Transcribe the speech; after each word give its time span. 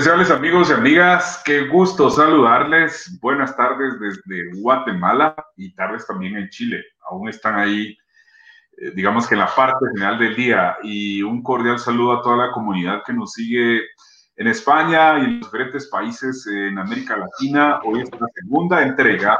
Apreciables 0.00 0.30
amigos 0.30 0.70
y 0.70 0.72
amigas, 0.72 1.42
qué 1.44 1.66
gusto 1.68 2.08
saludarles. 2.08 3.18
Buenas 3.20 3.54
tardes 3.54 4.00
desde 4.00 4.50
Guatemala 4.58 5.36
y 5.58 5.74
tardes 5.74 6.06
también 6.06 6.38
en 6.38 6.48
Chile. 6.48 6.82
Aún 7.10 7.28
están 7.28 7.56
ahí, 7.56 7.98
eh, 8.78 8.92
digamos 8.94 9.28
que 9.28 9.34
en 9.34 9.40
la 9.40 9.54
parte 9.54 9.84
final 9.92 10.18
del 10.18 10.34
día. 10.34 10.78
Y 10.82 11.20
un 11.20 11.42
cordial 11.42 11.78
saludo 11.78 12.12
a 12.14 12.22
toda 12.22 12.46
la 12.46 12.52
comunidad 12.52 13.02
que 13.04 13.12
nos 13.12 13.34
sigue 13.34 13.82
en 14.36 14.46
España 14.46 15.18
y 15.18 15.24
en 15.24 15.40
los 15.40 15.50
diferentes 15.50 15.86
países 15.88 16.46
en 16.46 16.78
América 16.78 17.18
Latina. 17.18 17.80
Hoy 17.84 18.00
es 18.00 18.10
la 18.10 18.26
segunda 18.36 18.82
entrega 18.82 19.38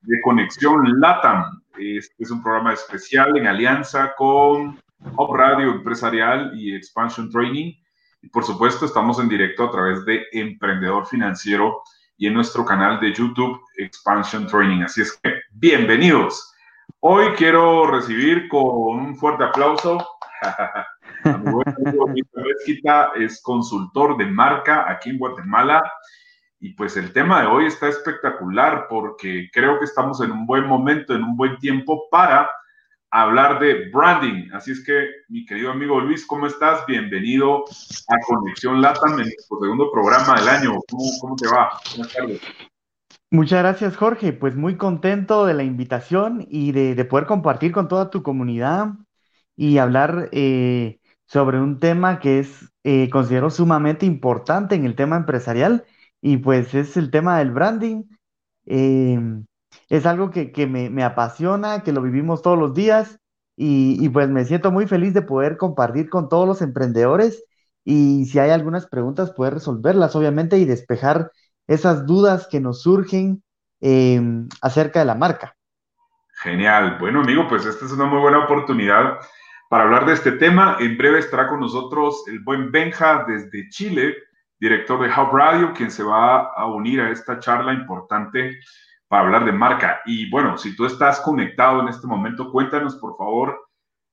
de 0.00 0.20
Conexión 0.22 0.98
LATAM. 0.98 1.62
Este 1.78 2.24
es 2.24 2.30
un 2.32 2.42
programa 2.42 2.72
especial 2.72 3.36
en 3.36 3.46
alianza 3.46 4.16
con 4.16 4.80
Hub 5.16 5.36
Radio 5.36 5.70
Empresarial 5.70 6.58
y 6.58 6.74
Expansion 6.74 7.30
Training 7.30 7.72
y 8.22 8.28
por 8.28 8.44
supuesto, 8.44 8.86
estamos 8.86 9.18
en 9.20 9.28
directo 9.28 9.64
a 9.64 9.70
través 9.70 10.04
de 10.04 10.26
Emprendedor 10.32 11.06
Financiero 11.06 11.82
y 12.16 12.26
en 12.26 12.34
nuestro 12.34 12.64
canal 12.64 12.98
de 13.00 13.12
YouTube 13.12 13.60
Expansion 13.76 14.46
Training. 14.46 14.82
Así 14.82 15.02
es 15.02 15.18
que, 15.22 15.40
bienvenidos. 15.50 16.54
Hoy 17.00 17.26
quiero 17.36 17.86
recibir 17.86 18.48
con 18.48 18.60
un 18.60 19.16
fuerte 19.16 19.44
aplauso 19.44 20.04
a 20.42 21.38
mi 21.38 21.50
buen 21.50 21.68
amigo 21.68 22.06
es 23.16 23.42
consultor 23.42 24.16
de 24.16 24.26
marca 24.26 24.90
aquí 24.90 25.10
en 25.10 25.18
Guatemala. 25.18 25.82
Y 26.58 26.72
pues 26.74 26.96
el 26.96 27.12
tema 27.12 27.42
de 27.42 27.46
hoy 27.48 27.66
está 27.66 27.88
espectacular 27.88 28.86
porque 28.88 29.48
creo 29.52 29.78
que 29.78 29.84
estamos 29.84 30.20
en 30.20 30.30
un 30.30 30.46
buen 30.46 30.66
momento, 30.66 31.14
en 31.14 31.22
un 31.22 31.36
buen 31.36 31.58
tiempo 31.58 32.08
para 32.10 32.48
hablar 33.10 33.58
de 33.60 33.88
branding. 33.90 34.50
Así 34.52 34.72
es 34.72 34.84
que, 34.84 35.06
mi 35.28 35.44
querido 35.46 35.70
amigo 35.70 36.00
Luis, 36.00 36.26
¿cómo 36.26 36.46
estás? 36.46 36.84
Bienvenido 36.86 37.64
a 38.08 38.26
Conexión 38.26 38.80
Latam 38.80 39.12
en 39.12 39.26
nuestro 39.26 39.58
segundo 39.60 39.90
programa 39.90 40.38
del 40.38 40.48
año. 40.48 40.78
¿Cómo, 40.90 41.36
te 41.36 41.48
va? 41.48 41.70
Buenas 41.96 42.12
tardes. 42.12 42.40
Muchas 43.30 43.58
gracias, 43.60 43.96
Jorge. 43.96 44.32
Pues 44.32 44.54
muy 44.56 44.76
contento 44.76 45.46
de 45.46 45.54
la 45.54 45.62
invitación 45.62 46.46
y 46.48 46.72
de, 46.72 47.04
poder 47.04 47.26
compartir 47.26 47.72
con 47.72 47.88
toda 47.88 48.10
tu 48.10 48.22
comunidad 48.22 48.94
y 49.56 49.78
hablar 49.78 50.28
eh, 50.32 51.00
sobre 51.26 51.60
un 51.60 51.80
tema 51.80 52.18
que 52.20 52.40
es, 52.40 52.70
eh, 52.84 53.10
considero 53.10 53.50
sumamente 53.50 54.06
importante 54.06 54.74
en 54.74 54.84
el 54.84 54.94
tema 54.94 55.16
empresarial 55.16 55.84
y 56.20 56.38
pues 56.38 56.74
es 56.74 56.96
el 56.96 57.10
tema 57.10 57.38
del 57.38 57.50
branding. 57.50 58.04
Eh, 58.66 59.18
es 59.88 60.06
algo 60.06 60.30
que, 60.30 60.66
me, 60.66 61.04
apasiona, 61.04 61.82
que 61.82 61.92
lo 61.92 62.02
vivimos 62.02 62.42
todos 62.42 62.58
los 62.58 62.74
días 62.74 63.18
y, 63.56 64.08
pues 64.10 64.28
me 64.28 64.44
siento 64.44 64.70
muy 64.70 64.86
feliz 64.86 65.14
de 65.14 65.22
poder 65.22 65.56
compartir 65.56 66.10
con 66.10 66.28
todos 66.28 66.46
los 66.46 66.62
emprendedores 66.62 67.44
y 67.84 68.26
si 68.26 68.38
hay 68.38 68.50
algunas 68.50 68.86
preguntas 68.86 69.30
poder 69.30 69.54
resolverlas 69.54 70.16
obviamente 70.16 70.58
y 70.58 70.64
despejar 70.64 71.30
esas 71.66 72.04
dudas 72.04 72.48
que 72.50 72.60
nos 72.60 72.82
surgen 72.82 73.42
em, 73.80 74.48
acerca 74.60 74.98
de 74.98 75.06
la 75.06 75.14
marca. 75.14 75.54
Genial. 76.42 76.98
Bueno, 76.98 77.20
amigo, 77.20 77.46
pues 77.48 77.64
esta 77.64 77.86
es 77.86 77.92
una 77.92 78.06
muy 78.06 78.20
buena 78.20 78.44
oportunidad 78.44 79.18
para 79.70 79.84
hablar 79.84 80.04
de 80.04 80.14
este 80.14 80.32
tema. 80.32 80.76
En 80.80 80.98
breve 80.98 81.20
estará 81.20 81.48
con 81.48 81.60
nosotros 81.60 82.24
el 82.26 82.40
buen 82.40 82.70
Benja 82.70 83.24
desde 83.26 83.68
Chile, 83.70 84.14
director 84.58 85.00
de 85.00 85.08
Hub 85.08 85.32
Radio, 85.32 85.72
quien 85.72 85.90
se 85.90 86.02
va 86.02 86.52
a 86.52 86.66
unir 86.66 87.00
a 87.00 87.10
esta 87.10 87.38
charla 87.38 87.72
importante 87.72 88.58
para 89.08 89.22
hablar 89.24 89.44
de 89.44 89.52
marca. 89.52 90.00
Y 90.04 90.28
bueno, 90.30 90.58
si 90.58 90.74
tú 90.74 90.86
estás 90.86 91.20
conectado 91.20 91.80
en 91.80 91.88
este 91.88 92.06
momento, 92.06 92.50
cuéntanos 92.50 92.96
por 92.96 93.16
favor 93.16 93.66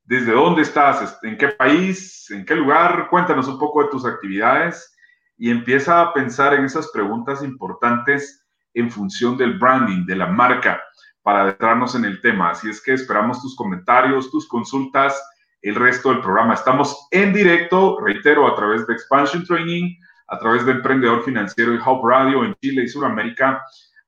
desde 0.05 0.33
dónde 0.33 0.63
estás, 0.63 1.17
en 1.23 1.37
qué 1.37 1.49
país, 1.49 2.29
en 2.29 2.45
qué 2.45 2.55
lugar, 2.55 3.07
cuéntanos 3.09 3.47
un 3.47 3.57
poco 3.57 3.83
de 3.83 3.89
tus 3.89 4.05
actividades 4.05 4.95
y 5.37 5.49
empieza 5.49 6.01
a 6.01 6.13
pensar 6.13 6.53
en 6.53 6.65
esas 6.65 6.89
preguntas 6.91 7.41
importantes 7.41 8.45
en 8.73 8.91
función 8.91 9.37
del 9.37 9.57
branding, 9.57 10.05
de 10.05 10.15
la 10.15 10.27
marca, 10.27 10.81
para 11.21 11.43
adentrarnos 11.43 11.95
en 11.95 12.05
el 12.05 12.19
tema. 12.19 12.49
Así 12.49 12.69
es 12.69 12.83
que 12.83 12.93
esperamos 12.93 13.41
tus 13.41 13.55
comentarios, 13.55 14.29
tus 14.29 14.47
consultas, 14.47 15.21
el 15.61 15.75
resto 15.75 16.09
del 16.09 16.19
programa. 16.19 16.53
Estamos 16.53 17.07
en 17.11 17.31
directo, 17.31 17.97
reitero, 18.01 18.45
a 18.47 18.55
través 18.55 18.85
de 18.85 18.93
Expansion 18.93 19.45
Training, 19.45 19.95
a 20.27 20.37
través 20.37 20.65
de 20.65 20.73
Emprendedor 20.73 21.23
Financiero 21.23 21.73
y 21.73 21.77
Hub 21.77 22.05
Radio 22.05 22.43
en 22.43 22.53
Chile 22.55 22.83
y 22.83 22.87
Sudamérica 22.89 23.61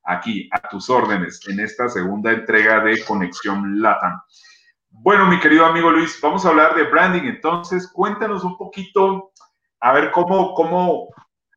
aquí 0.05 0.49
a 0.51 0.67
tus 0.69 0.89
órdenes 0.89 1.41
en 1.47 1.59
esta 1.59 1.89
segunda 1.89 2.31
entrega 2.31 2.79
de 2.81 3.03
Conexión 3.03 3.81
Latam. 3.81 4.21
Bueno, 4.89 5.27
mi 5.27 5.39
querido 5.39 5.65
amigo 5.65 5.91
Luis, 5.91 6.19
vamos 6.21 6.45
a 6.45 6.49
hablar 6.49 6.75
de 6.75 6.83
branding. 6.83 7.23
Entonces, 7.23 7.91
cuéntanos 7.91 8.43
un 8.43 8.57
poquito, 8.57 9.31
a 9.81 9.93
ver 9.93 10.11
cómo, 10.11 10.53
cómo 10.53 11.09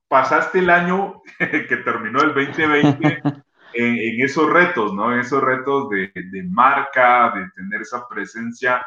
pasaste 0.08 0.58
el 0.58 0.70
año 0.70 1.22
que 1.38 1.76
terminó 1.84 2.20
el 2.22 2.34
2020 2.34 3.22
en, 3.74 4.24
esos 4.24 4.50
retos, 4.50 4.92
¿no? 4.94 5.12
En 5.12 5.20
esos 5.20 5.42
retos 5.42 5.88
de, 5.90 6.10
marca, 6.50 7.32
de 7.34 7.48
tener 7.54 7.82
esa 7.82 8.06
presencia. 8.08 8.84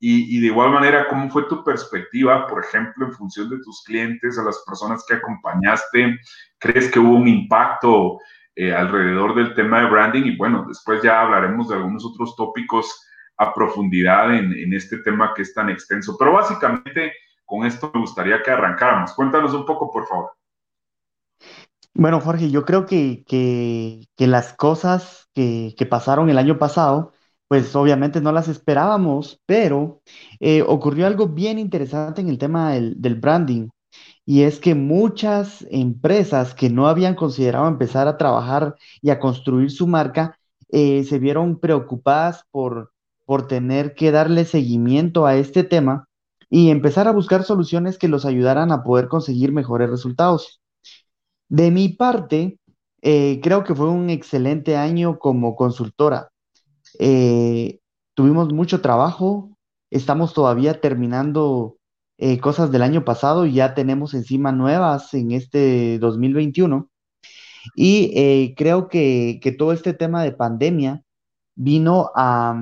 Y, 0.00 0.36
y, 0.36 0.40
de 0.40 0.48
igual 0.48 0.70
manera, 0.70 1.06
¿cómo 1.08 1.30
fue 1.30 1.44
tu 1.44 1.62
perspectiva, 1.62 2.48
por 2.48 2.64
ejemplo, 2.64 3.06
en 3.06 3.12
función 3.12 3.48
de 3.50 3.58
tus 3.58 3.84
clientes, 3.84 4.36
a 4.36 4.42
las 4.42 4.64
personas 4.66 5.04
que 5.06 5.14
acompañaste? 5.14 6.18
¿Crees 6.58 6.90
que 6.90 6.98
hubo 6.98 7.14
un 7.14 7.28
impacto 7.28 8.18
eh, 8.54 8.74
alrededor 8.74 9.34
del 9.34 9.54
tema 9.54 9.80
de 9.80 9.90
branding 9.90 10.22
y 10.24 10.36
bueno, 10.36 10.66
después 10.68 11.02
ya 11.02 11.22
hablaremos 11.22 11.68
de 11.68 11.76
algunos 11.76 12.04
otros 12.04 12.36
tópicos 12.36 13.08
a 13.38 13.54
profundidad 13.54 14.34
en, 14.34 14.72
este 14.74 14.98
tema 14.98 15.32
que 15.34 15.42
es 15.42 15.54
tan 15.54 15.70
extenso. 15.70 16.16
Pero 16.18 16.32
básicamente 16.32 17.12
con 17.44 17.66
esto 17.66 17.90
me 17.94 18.00
gustaría 18.00 18.42
que 18.42 18.50
arrancáramos. 18.50 19.14
Cuéntanos 19.14 19.54
un 19.54 19.64
poco, 19.64 19.90
por 19.90 20.06
favor. 20.06 20.32
Bueno, 21.94 22.20
Jorge, 22.20 22.50
yo 22.50 22.64
creo 22.64 22.86
que, 22.86 23.24
que, 23.26 24.26
las 24.26 24.54
cosas 24.54 25.28
que, 25.34 25.74
que, 25.76 25.84
pasaron 25.86 26.30
el 26.30 26.38
año 26.38 26.58
pasado, 26.58 27.12
pues 27.48 27.74
obviamente 27.76 28.20
no 28.20 28.32
las 28.32 28.48
esperábamos, 28.48 29.40
pero 29.44 30.00
eh, 30.40 30.62
ocurrió 30.62 31.06
algo 31.06 31.28
bien 31.28 31.58
interesante 31.58 32.20
en 32.22 32.28
el 32.28 32.38
tema 32.38 32.72
del, 32.72 33.00
del 33.00 33.16
branding 33.16 33.68
y 34.24 34.42
es 34.42 34.60
que 34.60 34.74
muchas 34.74 35.66
empresas 35.70 36.54
que 36.54 36.70
no 36.70 36.86
habían 36.86 37.14
considerado 37.14 37.66
empezar 37.68 38.08
a 38.08 38.16
trabajar 38.16 38.76
y 39.00 39.10
a 39.10 39.18
construir 39.18 39.70
su 39.70 39.86
marca, 39.86 40.38
eh, 40.70 41.04
se 41.04 41.18
vieron 41.18 41.58
preocupadas 41.58 42.44
por, 42.50 42.92
por 43.24 43.46
tener 43.46 43.94
que 43.94 44.10
darle 44.10 44.44
seguimiento 44.44 45.26
a 45.26 45.36
este 45.36 45.64
tema 45.64 46.08
y 46.48 46.70
empezar 46.70 47.08
a 47.08 47.12
buscar 47.12 47.44
soluciones 47.44 47.98
que 47.98 48.08
los 48.08 48.24
ayudaran 48.24 48.72
a 48.72 48.84
poder 48.84 49.08
conseguir 49.08 49.52
mejores 49.52 49.90
resultados. 49.90 50.60
De 51.48 51.70
mi 51.70 51.88
parte, 51.88 52.58
eh, 53.02 53.40
creo 53.42 53.64
que 53.64 53.74
fue 53.74 53.88
un 53.88 54.10
excelente 54.10 54.76
año 54.76 55.18
como 55.18 55.56
consultora. 55.56 56.30
Eh, 56.98 57.80
tuvimos 58.14 58.52
mucho 58.52 58.80
trabajo, 58.80 59.50
estamos 59.90 60.32
todavía 60.34 60.80
terminando 60.80 61.76
eh, 62.24 62.38
cosas 62.38 62.70
del 62.70 62.82
año 62.82 63.04
pasado 63.04 63.46
y 63.46 63.54
ya 63.54 63.74
tenemos 63.74 64.14
encima 64.14 64.52
nuevas 64.52 65.12
en 65.12 65.32
este 65.32 65.98
2021. 65.98 66.88
Y 67.74 68.12
eh, 68.14 68.54
creo 68.56 68.88
que, 68.88 69.40
todo 69.58 69.72
este 69.72 69.92
tema 69.92 70.22
de 70.22 70.30
pandemia 70.30 71.02
vino 71.56 72.12
a, 72.14 72.54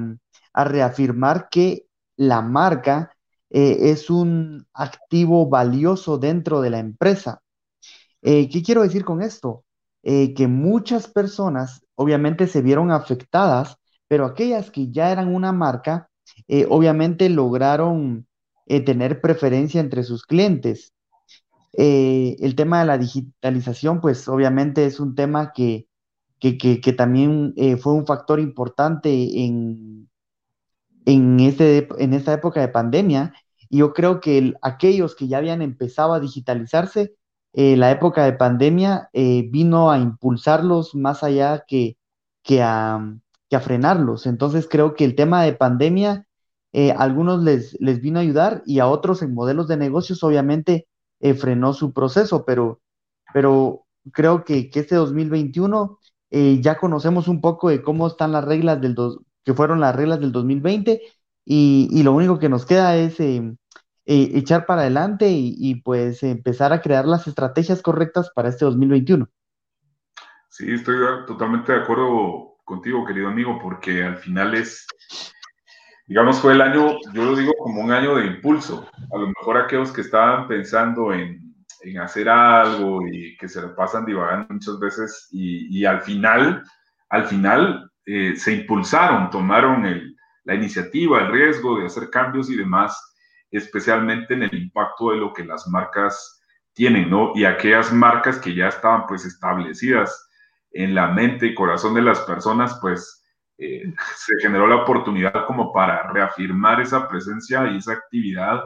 reafirmar 0.55 1.51
que 1.51 1.87
la 2.17 2.41
marca 2.41 3.15
eh, 3.51 3.91
es 3.91 4.09
un 4.09 4.67
activo 4.73 5.47
valioso 5.51 6.17
dentro 6.17 6.63
de 6.63 6.71
la 6.71 6.79
empresa. 6.79 7.43
¿Qué 8.23 8.63
quiero 8.65 8.83
decir 8.83 9.05
con 9.05 9.21
esto? 9.21 9.65
que 10.03 10.47
muchas 10.49 11.07
personas 11.09 11.85
obviamente 11.97 12.47
se 12.47 12.63
vieron 12.63 12.91
afectadas, 12.91 13.77
pero 14.09 14.25
aquellas 14.25 14.71
que 14.71 14.91
ya 14.91 15.13
eran 15.13 15.35
una 15.35 15.53
marca, 15.53 16.09
obviamente 16.69 17.29
lograron 17.29 18.27
eh, 18.71 18.81
tener 18.83 19.21
preferencia 19.21 19.81
entre 19.81 20.05
sus 20.05 20.25
clientes. 20.25 20.95
Eh, 21.73 22.37
el 22.39 22.55
tema 22.55 22.79
de 22.79 22.87
la 22.87 22.99
digitalización, 22.99 24.01
pues 24.01 24.29
obviamente 24.29 24.87
es 24.87 25.01
un 25.01 25.17
tema 25.17 25.53
que, 25.53 25.89
que, 26.39 26.95
también 26.97 27.53
eh, 27.57 27.77
fue 27.77 27.95
un 27.95 28.07
factor 28.07 28.39
importante 28.39 29.11
en, 29.45 30.09
en, 31.05 31.41
este, 31.41 31.89
en 31.99 32.15
esta 32.15 32.33
época 32.33 32.61
de 32.61 32.69
pandemia. 32.69 33.35
Y 33.69 33.79
yo 33.79 33.93
creo 33.93 34.21
que 34.21 34.55
aquellos 34.63 35.17
que 35.17 35.27
ya 35.27 35.39
habían 35.39 35.63
empezado 35.63 36.15
a 36.15 36.21
digitalizarse, 36.21 37.17
la 37.53 37.91
época 37.91 38.25
de 38.25 38.35
pandemia 38.35 39.11
vino 39.13 39.91
a 39.91 39.99
impulsarlos 39.99 40.95
más 40.95 41.25
allá 41.25 41.65
que, 41.67 41.97
que, 42.45 42.63
a, 42.63 43.17
que 43.49 43.57
a 43.57 43.61
frenarlos. 43.61 44.27
Entonces 44.27 44.69
creo 44.71 44.95
que 44.95 45.05
el 45.05 45.17
tema 45.17 45.43
de 45.43 45.55
pandemia 45.55 46.29
eh, 46.73 46.93
algunos 46.93 47.43
les, 47.43 47.77
les 47.81 48.01
vino 48.01 48.19
a 48.19 48.23
ayudar 48.23 48.63
y 48.67 48.79
a 48.79 48.87
otros 48.87 49.23
en 49.23 49.35
modelos 49.35 49.69
de 49.69 49.77
negocios 49.77 50.23
obviamente 50.23 50.87
eh, 51.21 51.35
frenó 51.35 51.73
su 51.73 51.93
proceso, 51.93 52.45
pero, 52.45 52.81
pero 53.33 53.87
creo 54.13 54.45
que, 54.45 54.71
que 54.71 54.81
este 54.81 54.95
2021 54.95 55.99
eh, 56.31 56.59
ya 56.61 56.79
conocemos 56.79 57.29
un 57.29 57.41
poco 57.41 57.69
de 57.69 57.83
cómo 57.83 58.07
están 58.07 58.33
las 58.33 58.45
reglas 58.45 58.81
del 58.81 58.95
dos, 58.95 59.21
que 59.45 59.55
fueron 59.55 59.81
las 59.81 59.95
reglas 59.97 60.21
del 60.21 60.33
2020 60.33 61.01
y, 61.45 61.89
y 61.91 62.03
lo 62.03 62.13
único 62.13 62.39
que 62.39 62.49
nos 62.49 62.65
queda 62.67 62.97
es 62.97 63.19
eh, 64.13 64.33
echar 64.35 64.67
para 64.67 64.83
adelante 64.83 65.29
y, 65.31 65.77
pues 65.83 66.23
empezar 66.25 66.73
a 66.73 66.81
crear 66.81 67.07
las 67.07 67.29
estrategias 67.29 67.81
correctas 67.81 68.31
para 68.35 68.49
este 68.49 68.65
2021. 68.65 69.29
Sí, 70.49 70.73
estoy 70.73 70.97
totalmente 71.29 71.71
de 71.73 71.79
acuerdo 71.79 72.57
contigo, 72.65 73.05
querido 73.05 73.29
amigo, 73.29 73.59
porque 73.63 74.03
al 74.03 74.17
final 74.17 74.55
es, 74.55 74.87
digamos, 76.11 76.41
fue 76.41 76.55
el 76.55 76.61
año, 76.61 76.99
yo 77.13 77.25
lo 77.25 77.37
digo 77.37 77.55
como 77.57 77.83
un 77.83 77.93
año 77.93 78.17
de 78.17 78.27
impulso. 78.27 78.85
A 79.15 79.17
lo 79.17 79.29
mejor 79.29 79.57
aquellos 79.57 79.93
que 79.93 80.01
estaban 80.01 80.49
pensando 80.49 81.13
en, 81.13 81.55
en 81.83 81.99
hacer 82.01 82.29
algo 82.29 83.07
y 83.07 83.37
que 83.37 83.49
se 83.49 83.63
lo 83.63 83.77
pasan 83.77 84.05
divagando 84.05 84.53
muchas 84.53 84.81
veces 84.81 85.29
y, 85.31 85.85
al 85.85 86.01
final, 86.01 86.65
al 87.11 87.27
final 87.27 87.89
eh, 88.07 88.35
se 88.35 88.55
impulsaron, 88.55 89.31
tomaron 89.31 89.87
el, 89.87 90.17
la 90.43 90.57
iniciativa, 90.57 91.21
el 91.21 91.31
riesgo 91.31 91.79
de 91.79 91.87
hacer 91.87 92.11
cambios 92.11 92.51
y 92.51 92.57
demás, 92.57 93.01
especialmente 93.53 94.35
en 94.35 94.43
el 94.43 94.55
impacto 94.63 95.13
de 95.13 95.19
lo 95.19 95.33
que 95.33 95.45
las 95.45 95.69
marcas 95.69 96.43
tienen, 96.73 97.09
¿no? 97.09 97.31
Y 97.37 97.45
aquellas 97.45 97.93
marcas 97.93 98.41
que 98.41 98.53
ya 98.53 98.67
estaban 98.67 99.07
pues 99.07 99.25
establecidas 99.25 100.29
en 100.73 100.93
la 100.97 101.13
mente 101.13 101.47
y 101.47 101.55
corazón 101.55 101.95
de 101.95 102.03
las 102.03 102.19
personas, 102.23 102.77
pues 102.81 103.20
eh, 103.61 103.93
se 104.17 104.35
generó 104.41 104.67
la 104.67 104.77
oportunidad 104.77 105.47
como 105.47 105.73
para 105.73 106.11
reafirmar 106.13 106.81
esa 106.81 107.09
presencia 107.09 107.67
y 107.67 107.77
esa 107.77 107.93
actividad 107.93 108.63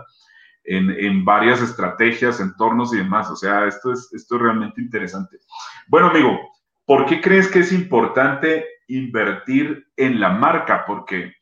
en, 0.65 0.91
en, 0.91 1.25
varias 1.25 1.61
estrategias, 1.61 2.41
entornos 2.41 2.95
y 2.95 2.99
demás. 2.99 3.31
O 3.31 3.37
sea, 3.37 3.67
esto 3.67 3.93
es, 3.93 4.09
esto 4.15 4.37
es 4.37 4.43
realmente 4.43 4.81
interesante. 4.81 5.39
Bueno, 5.89 6.09
amigo, 6.09 6.39
¿por 6.87 7.07
qué 7.07 7.21
crees 7.21 7.49
que 7.49 7.61
es 7.61 7.73
importante 7.73 8.65
invertir 8.89 9.87
en 9.97 10.21
la 10.21 10.31
marca? 10.31 10.85
Porque 10.87 11.35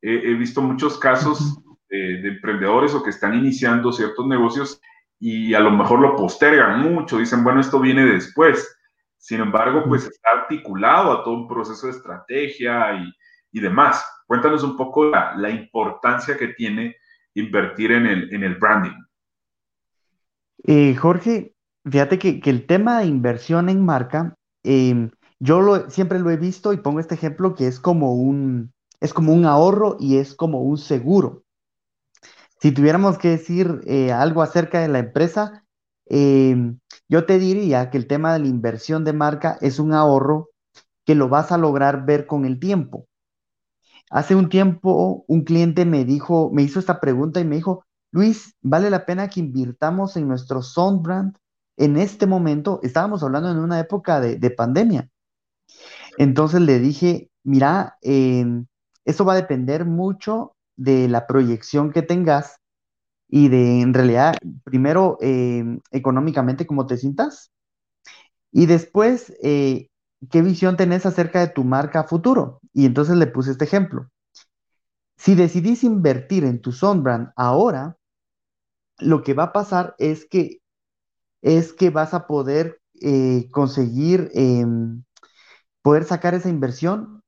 he, 0.00 0.34
visto 0.34 0.60
muchos 0.60 0.98
casos 0.98 1.60
de 1.88 2.26
emprendedores 2.26 2.92
o 2.94 3.02
que 3.04 3.10
están 3.10 3.34
iniciando 3.34 3.92
ciertos 3.92 4.26
negocios 4.26 4.80
y 5.20 5.54
a 5.54 5.60
lo 5.60 5.70
mejor 5.70 6.00
lo 6.00 6.16
postergan 6.16 6.80
mucho, 6.80 7.18
dicen, 7.18 7.44
bueno, 7.44 7.60
esto 7.60 7.80
viene 7.80 8.04
después. 8.04 8.73
Sin 9.24 9.40
embargo, 9.40 9.84
pues 9.88 10.04
está 10.04 10.32
articulado 10.42 11.10
a 11.10 11.24
todo 11.24 11.32
un 11.32 11.48
proceso 11.48 11.86
de 11.86 11.94
estrategia 11.94 12.92
y, 12.92 13.10
y 13.52 13.60
demás. 13.62 14.04
Cuéntanos 14.26 14.62
un 14.62 14.76
poco 14.76 15.06
la, 15.06 15.34
la, 15.34 15.48
importancia 15.48 16.36
que 16.36 16.48
tiene 16.48 16.96
invertir 17.32 17.92
en 17.92 18.04
el, 18.04 18.34
en 18.34 18.44
el 18.44 18.56
branding. 18.56 19.02
Eh, 20.64 20.94
Jorge, 20.94 21.54
fíjate 21.90 22.18
que, 22.18 22.38
que, 22.38 22.50
el 22.50 22.66
tema 22.66 22.98
de 22.98 23.06
inversión 23.06 23.70
en 23.70 23.82
marca, 23.82 24.34
eh, 24.62 25.08
yo 25.40 25.62
lo, 25.62 25.88
siempre 25.88 26.18
lo 26.18 26.30
he 26.30 26.36
visto 26.36 26.74
y 26.74 26.76
pongo 26.76 27.00
este 27.00 27.14
ejemplo 27.14 27.54
que 27.54 27.66
es 27.66 27.80
como 27.80 28.14
un, 28.14 28.74
es 29.00 29.14
como 29.14 29.32
un 29.32 29.46
ahorro 29.46 29.96
y 29.98 30.18
es 30.18 30.34
como 30.34 30.60
un 30.60 30.76
seguro. 30.76 31.44
Si 32.60 32.72
tuviéramos 32.72 33.16
que 33.16 33.30
decir 33.30 33.80
eh, 33.86 34.12
algo 34.12 34.42
acerca 34.42 34.80
de 34.80 34.88
la 34.88 34.98
empresa, 34.98 35.63
em, 36.06 36.78
yo 37.08 37.26
te 37.26 37.38
diría 37.38 37.90
que 37.90 37.98
el 37.98 38.06
tema 38.06 38.32
de 38.32 38.40
la 38.40 38.48
inversión 38.48 39.04
de 39.04 39.12
marca 39.12 39.58
es 39.60 39.78
un 39.78 39.92
ahorro 39.92 40.50
que 41.04 41.14
lo 41.14 41.28
vas 41.28 41.52
a 41.52 41.58
lograr 41.58 42.04
ver 42.06 42.26
con 42.26 42.44
el 42.44 42.58
tiempo. 42.58 43.06
Hace 44.10 44.34
un 44.34 44.48
tiempo 44.48 45.24
un 45.26 45.42
cliente 45.44 45.84
me 45.84 46.04
dijo, 46.04 46.50
me 46.52 46.62
hizo 46.62 46.78
esta 46.78 47.00
pregunta 47.00 47.40
y 47.40 47.44
me 47.44 47.56
dijo, 47.56 47.84
Luis, 48.12 48.54
¿vale 48.62 48.90
la 48.90 49.06
pena 49.06 49.28
que 49.28 49.40
invirtamos 49.40 50.16
en 50.16 50.28
nuestro 50.28 50.62
sound 50.62 51.02
brand 51.02 51.36
en 51.76 51.96
este 51.96 52.26
momento? 52.26 52.80
Estábamos 52.82 53.22
hablando 53.22 53.50
en 53.50 53.58
una 53.58 53.80
época 53.80 54.20
de, 54.20 54.50
pandemia. 54.50 55.10
Entonces 56.16 56.60
le 56.60 56.78
dije, 56.78 57.30
mira, 57.42 57.98
eh, 58.02 58.46
eso 59.04 59.24
va 59.24 59.32
a 59.32 59.36
depender 59.36 59.84
mucho 59.84 60.54
de 60.76 61.08
la 61.08 61.26
proyección 61.26 61.90
que 61.90 62.02
tengas 62.02 62.60
y 63.28 63.48
de, 63.48 63.80
en 63.82 63.94
realidad, 63.94 64.36
primero, 64.64 65.18
em, 65.20 65.80
económicamente, 65.90 66.66
cómo 66.66 66.86
te 66.86 66.96
sientas. 66.96 67.52
Y 68.52 68.66
después, 68.66 69.32
eh, 69.42 69.88
¿qué 70.30 70.42
visión 70.42 70.76
tenés 70.76 71.06
acerca 71.06 71.40
de 71.40 71.48
tu 71.48 71.64
marca 71.64 72.04
futuro? 72.04 72.60
Y 72.72 72.86
entonces 72.86 73.16
le 73.16 73.26
puse 73.26 73.50
este 73.52 73.64
ejemplo. 73.64 74.08
Si 75.16 75.34
decidís 75.34 75.82
invertir 75.82 76.44
en 76.44 76.60
tu 76.62 76.70
Sunbrand 76.70 77.32
ahora, 77.34 77.98
lo 78.98 79.22
que 79.22 79.34
va 79.34 79.44
a 79.44 79.52
pasar 79.52 79.94
es 79.98 80.26
que, 80.26 80.60
es 81.42 81.74
que 81.74 81.90
vas 81.90 82.14
a 82.14 82.28
poder 82.28 82.80
eh, 83.02 83.48
conseguir, 83.52 84.30
em, 84.34 85.04
poder 85.82 86.04
sacar 86.04 86.34
esa 86.34 86.50
inversión 86.50 87.22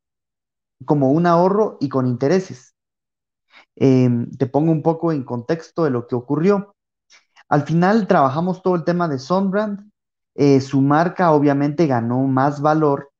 como 0.87 1.13
un 1.13 1.27
ahorro 1.27 1.79
y 1.81 1.91
con 1.91 2.09
intereses. 2.09 2.76
Em, 3.77 4.31
te 4.33 4.47
pongo 4.47 4.73
un 4.73 4.83
poco 4.83 5.13
en 5.13 5.25
contexto 5.25 5.85
de 5.85 5.91
lo 5.91 6.07
que 6.07 6.15
ocurrió. 6.15 6.75
Al 7.49 7.63
final 7.63 8.07
trabajamos 8.07 8.63
todo 8.63 8.75
el 8.75 8.85
tema 8.85 9.09
de 9.09 9.19
Sunbrand. 9.19 9.91
Eh, 10.35 10.61
su 10.61 10.81
marca 10.83 11.33
obviamente 11.33 11.87
ganó 11.87 12.23
más 12.27 12.61
valor 12.61 13.11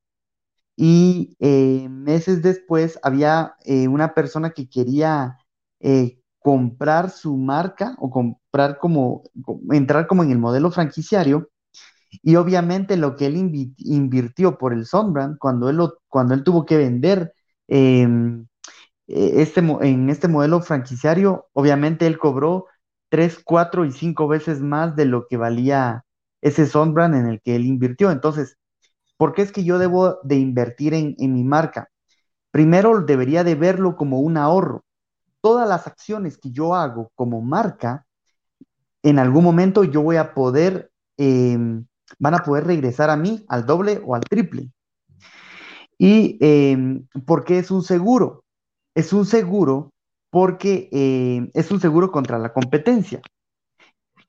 y 0.77 1.37
eh, 1.41 1.89
meses 1.89 2.43
después 2.43 2.99
había 3.03 3.57
eh, 3.65 3.89
una 3.89 4.15
persona 4.15 4.51
que 4.51 4.69
quería 4.69 5.39
comprar 6.41 7.11
su 7.11 7.37
marca 7.37 7.95
o 8.01 8.11
comprar 8.11 8.79
como, 8.79 9.23
entrar 9.71 10.07
como 10.09 10.25
en 10.25 10.33
el 10.33 10.39
modelo 10.39 10.71
franquiciario 10.73 11.51
y 12.23 12.37
obviamente 12.37 12.97
lo 12.97 13.15
que 13.15 13.27
él 13.27 13.37
invirtió 13.79 14.59
por 14.59 14.73
el 14.73 14.87
Sunbrand, 14.87 15.39
cuando 15.39 15.69
él, 15.69 15.79
cuando 16.09 16.35
él 16.35 16.43
tuvo 16.43 16.67
que 16.67 16.77
vender 16.77 17.35
Em, 17.69 18.43
e, 18.43 18.47
este, 19.09 19.61
en 19.61 20.11
este 20.11 20.29
modelo 20.29 20.61
franquiciario, 20.61 21.47
obviamente 21.53 22.07
él 22.07 22.19
cobró 22.19 22.67
tres, 23.09 23.41
cuatro 23.45 23.85
y 23.85 23.93
cinco 23.93 24.29
veces 24.29 24.61
más 24.61 24.97
de 24.97 25.07
lo 25.07 25.27
que 25.29 25.37
valía 25.37 26.05
ese 26.43 26.67
Sunbrand 26.67 27.15
en 27.15 27.27
el 27.27 27.41
que 27.41 27.57
él 27.57 27.67
invirtió. 27.67 28.11
Entonces, 28.11 28.59
¿por 29.17 29.35
qué 29.35 29.43
es 29.43 29.53
que 29.53 29.65
yo 29.65 29.79
debo 29.79 30.19
de 30.25 30.37
invertir 30.37 30.95
en, 30.95 31.15
en 31.19 31.35
mi 31.35 31.45
marca? 31.45 31.89
Primero, 32.51 33.03
debería 33.03 33.45
de 33.45 33.55
verlo 33.55 33.97
como 33.97 34.21
un 34.21 34.37
ahorro. 34.37 34.85
Todas 35.43 35.69
las 35.69 35.87
acciones 35.87 36.39
que 36.39 36.51
yo 36.51 36.75
hago 36.75 37.13
como 37.15 37.43
marca, 37.43 38.07
en 39.03 39.19
algún 39.19 39.45
momento 39.45 39.85
yo 39.85 40.03
voy 40.03 40.17
a 40.17 40.35
poder, 40.35 40.91
em, 41.17 41.87
van 42.19 42.35
a 42.35 42.45
poder 42.45 42.65
regresar 42.67 43.11
a 43.11 43.17
mí 43.17 43.45
al 43.49 43.67
doble 43.67 44.01
o 44.05 44.15
al 44.15 44.23
triple. 44.23 44.71
¿Y 45.99 46.39
em, 46.41 47.07
por 47.27 47.45
qué 47.45 47.59
es 47.59 47.71
un 47.71 47.83
seguro? 47.83 48.45
Es 48.97 49.13
un 49.13 49.27
seguro 49.27 49.93
porque 50.31 50.89
em, 50.91 51.51
es 51.53 51.71
un 51.71 51.81
seguro 51.81 52.11
contra 52.11 52.39
la 52.39 52.55
competencia. 52.55 53.21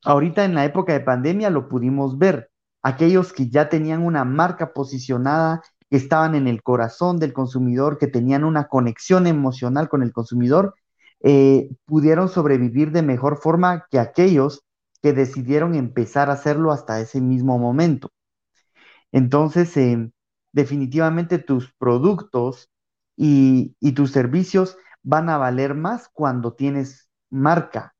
Ahorita 0.03 0.43
en 0.43 0.55
la 0.55 0.65
época 0.65 0.91
de 0.91 0.99
pandemia 0.99 1.49
lo 1.49 1.69
pudimos 1.69 2.17
ver. 2.17 2.51
Aquellos 2.83 3.31
que 3.31 3.49
ya 3.49 3.69
tenían 3.69 4.03
una 4.03 4.25
marca 4.25 4.73
posicionada, 4.73 5.61
que 5.89 5.95
estaban 5.95 6.35
en 6.35 6.49
el 6.49 6.61
corazón 6.63 7.17
del 7.17 7.31
consumidor, 7.31 7.97
que 7.97 8.07
tenían 8.07 8.43
una 8.43 8.67
conexión 8.67 9.25
emocional 9.25 9.87
con 9.87 10.03
el 10.03 10.11
consumidor, 10.11 10.75
eh, 11.21 11.69
pudieron 11.85 12.27
sobrevivir 12.27 12.91
de 12.91 13.03
mejor 13.03 13.37
forma 13.37 13.85
que 13.89 13.99
aquellos 13.99 14.63
que 15.01 15.13
decidieron 15.13 15.75
empezar 15.75 16.29
a 16.29 16.33
hacerlo 16.33 16.73
hasta 16.73 16.99
ese 16.99 17.21
mismo 17.21 17.57
momento. 17.57 18.09
Entonces, 19.13 19.77
eh, 19.77 20.11
definitivamente 20.51 21.37
tus 21.37 21.71
productos 21.79 22.69
y, 23.17 23.75
tus 23.93 24.11
servicios 24.11 24.77
van 25.03 25.29
a 25.29 25.37
valer 25.37 25.73
más 25.73 26.09
cuando 26.13 26.53
tienes 26.53 27.09
marca. 27.29 27.95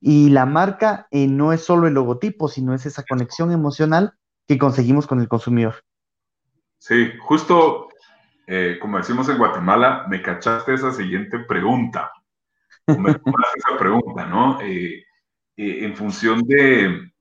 Y 0.00 0.30
la 0.30 0.46
marca 0.46 1.06
eh, 1.10 1.26
no 1.26 1.52
es 1.52 1.64
solo 1.64 1.86
el 1.86 1.94
logotipo, 1.94 2.48
sino 2.48 2.74
es 2.74 2.86
esa 2.86 3.04
conexión 3.08 3.50
emocional 3.50 4.14
que 4.46 4.58
conseguimos 4.58 5.06
con 5.06 5.20
el 5.20 5.28
consumidor. 5.28 5.76
Sí, 6.78 7.12
justo 7.20 7.88
eh, 8.46 8.78
como 8.80 8.98
decimos 8.98 9.28
en 9.28 9.38
Guatemala, 9.38 10.06
me 10.08 10.20
cachaste 10.20 10.74
esa 10.74 10.92
siguiente 10.92 11.38
pregunta. 11.38 12.12
Me 12.86 13.10
esa 13.10 13.78
pregunta, 13.78 14.26
¿no? 14.26 14.60
Eh, 14.60 15.04
en 15.56 15.94
función 15.94 16.42
de, 16.42 17.12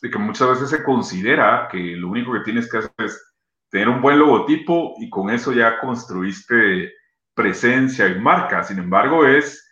de, 0.00 0.10
que 0.10 0.18
muchas 0.18 0.48
veces 0.48 0.70
se 0.70 0.82
considera 0.82 1.68
que 1.70 1.78
lo 1.78 2.08
único 2.08 2.32
que 2.32 2.40
tienes 2.40 2.70
que 2.70 2.78
hacer 2.78 2.92
es 2.98 3.29
tener 3.70 3.88
un 3.88 4.02
buen 4.02 4.18
logotipo 4.18 4.94
y 4.98 5.08
con 5.08 5.30
eso 5.30 5.52
ya 5.52 5.78
construiste 5.78 6.92
presencia 7.34 8.08
y 8.08 8.18
marca. 8.18 8.62
Sin 8.64 8.78
embargo, 8.78 9.26
es, 9.26 9.68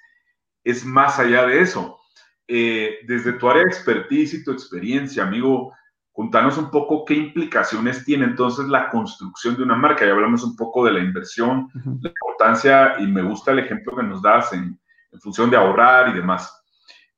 es 0.64 0.85
más 0.85 1.19
allá 1.19 1.47
de 1.47 1.61
eso. 1.61 1.99
Eh, 2.47 3.00
desde 3.07 3.35
tu 3.35 3.50
área 3.50 3.62
de 3.62 3.69
expertise 3.69 4.35
y 4.35 4.45
tu 4.45 4.52
experiencia, 4.52 5.25
amigo, 5.25 5.75
contanos 6.12 6.57
un 6.57 6.71
poco 6.71 7.05
qué 7.05 7.14
implicaciones 7.14 8.05
tiene 8.05 8.25
entonces 8.25 8.67
la 8.69 8.88
construcción 8.88 9.57
de 9.57 9.64
una 9.64 9.76
marca. 9.76 10.07
Ya 10.07 10.12
hablamos 10.12 10.45
un 10.45 10.57
poco 10.57 10.85
de 10.85 10.93
la 10.93 11.00
inversión, 11.00 11.69
la 12.00 12.09
importancia, 12.11 13.00
y 13.00 13.07
me 13.07 13.23
gusta 13.23 13.50
el 13.50 13.59
ejemplo 13.59 13.97
que 13.97 14.05
nos 14.05 14.23
das 14.23 14.52
en, 14.52 14.81
en 15.12 15.21
función 15.21 15.50
de 15.50 15.57
ahorrar 15.57 16.09
y 16.09 16.14
demás. 16.14 16.55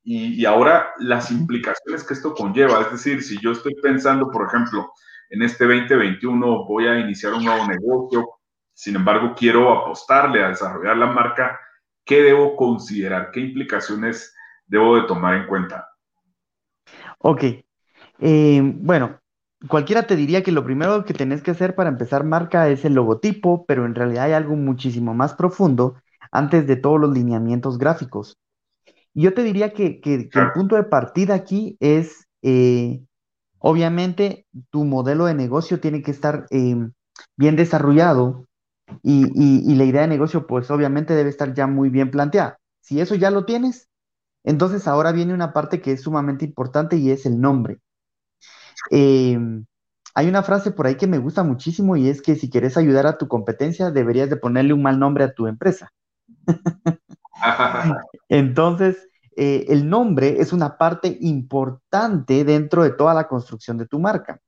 Y, 0.03 0.41
y, 0.41 0.45
ahora 0.45 0.93
las 0.97 1.29
implicaciones 1.29 2.03
que 2.03 2.15
esto 2.15 2.33
conlleva, 2.33 2.81
es 2.81 2.91
decir, 2.91 3.21
si 3.21 3.39
yo 3.39 3.51
estoy 3.51 3.75
pensando, 3.83 4.31
por 4.31 4.47
ejemplo, 4.47 4.91
en 5.31 5.41
este 5.43 5.65
2021 5.65 6.65
voy 6.65 6.87
a 6.87 6.99
iniciar 6.99 7.33
un 7.33 7.45
nuevo 7.45 7.65
negocio, 7.65 8.29
sin 8.73 8.97
embargo 8.97 9.33
quiero 9.35 9.71
apostarle 9.71 10.43
a 10.43 10.49
desarrollar 10.49 10.97
la 10.97 11.07
marca, 11.07 11.57
¿qué 12.03 12.21
debo 12.21 12.57
considerar? 12.57 13.31
¿Qué 13.31 13.39
implicaciones 13.39 14.35
debo 14.67 14.97
de 14.97 15.07
tomar 15.07 15.35
en 15.35 15.47
cuenta? 15.47 15.87
Ok, 17.19 17.43
eh, 18.19 18.61
bueno, 18.61 19.21
cualquiera 19.69 20.03
te 20.03 20.17
diría 20.17 20.43
que 20.43 20.51
lo 20.51 20.65
primero 20.65 21.05
que 21.05 21.13
tenés 21.13 21.41
que 21.41 21.51
hacer 21.51 21.75
para 21.75 21.89
empezar 21.89 22.25
marca 22.25 22.67
es 22.67 22.83
el 22.83 22.93
logotipo, 22.93 23.65
pero 23.65 23.85
en 23.85 23.95
realidad 23.95 24.25
hay 24.25 24.33
algo 24.33 24.57
muchísimo 24.57 25.13
más 25.13 25.33
profundo 25.33 25.95
antes 26.29 26.67
de 26.67 26.75
todos 26.75 26.99
los 26.99 27.13
lineamientos 27.13 27.77
gráficos. 27.77 28.37
Yo 29.13 29.33
te 29.33 29.43
diría 29.43 29.71
que, 29.71 30.01
el 30.03 30.51
punto 30.53 30.75
de 30.75 30.83
partida 30.83 31.35
aquí 31.35 31.77
es, 31.79 32.27
eh, 32.41 33.01
obviamente, 33.61 34.45
tu 34.69 34.83
modelo 34.83 35.25
de 35.25 35.35
negocio 35.35 35.79
tiene 35.79 36.01
que 36.01 36.11
estar 36.11 36.45
em, 36.49 36.91
bien 37.37 37.55
desarrollado 37.55 38.47
y, 39.03 39.75
la 39.75 39.85
idea 39.85 40.01
de 40.01 40.07
negocio, 40.07 40.47
pues 40.47 40.69
obviamente 40.69 41.13
debe 41.15 41.29
estar 41.29 41.53
ya 41.53 41.67
muy 41.67 41.89
bien 41.89 42.11
planteada. 42.11 42.59
Si 42.81 42.99
eso 42.99 43.15
ya 43.15 43.31
lo 43.31 43.45
tienes, 43.45 43.87
entonces 44.43 44.87
ahora 44.87 45.11
viene 45.11 45.33
una 45.33 45.53
parte 45.53 45.81
que 45.81 45.93
es 45.93 46.01
sumamente 46.01 46.43
importante 46.45 46.97
y 46.97 47.11
es 47.11 47.25
el 47.25 47.39
nombre. 47.39 47.79
Em, 48.89 49.65
hay 50.15 50.27
una 50.27 50.43
frase 50.43 50.71
por 50.71 50.87
ahí 50.87 50.95
que 50.95 51.07
me 51.07 51.19
gusta 51.19 51.43
muchísimo 51.43 51.95
y 51.95 52.09
es 52.09 52.21
que 52.21 52.35
si 52.35 52.49
quieres 52.49 52.75
ayudar 52.75 53.07
a 53.07 53.17
tu 53.17 53.27
competencia, 53.27 53.91
deberías 53.91 54.29
de 54.29 54.37
ponerle 54.37 54.73
un 54.73 54.81
mal 54.81 54.99
nombre 54.99 55.23
a 55.23 55.33
tu 55.33 55.47
empresa. 55.47 55.93
Entonces, 58.29 59.07
eh, 59.35 59.65
el 59.69 59.89
nombre 59.89 60.41
es 60.41 60.53
una 60.53 60.77
parte 60.77 61.17
importante 61.21 62.43
dentro 62.43 62.83
de 62.83 62.91
toda 62.91 63.13
la 63.13 63.27
construcción 63.27 63.77
de 63.77 63.87
tu 63.87 63.99
marca. 63.99 64.39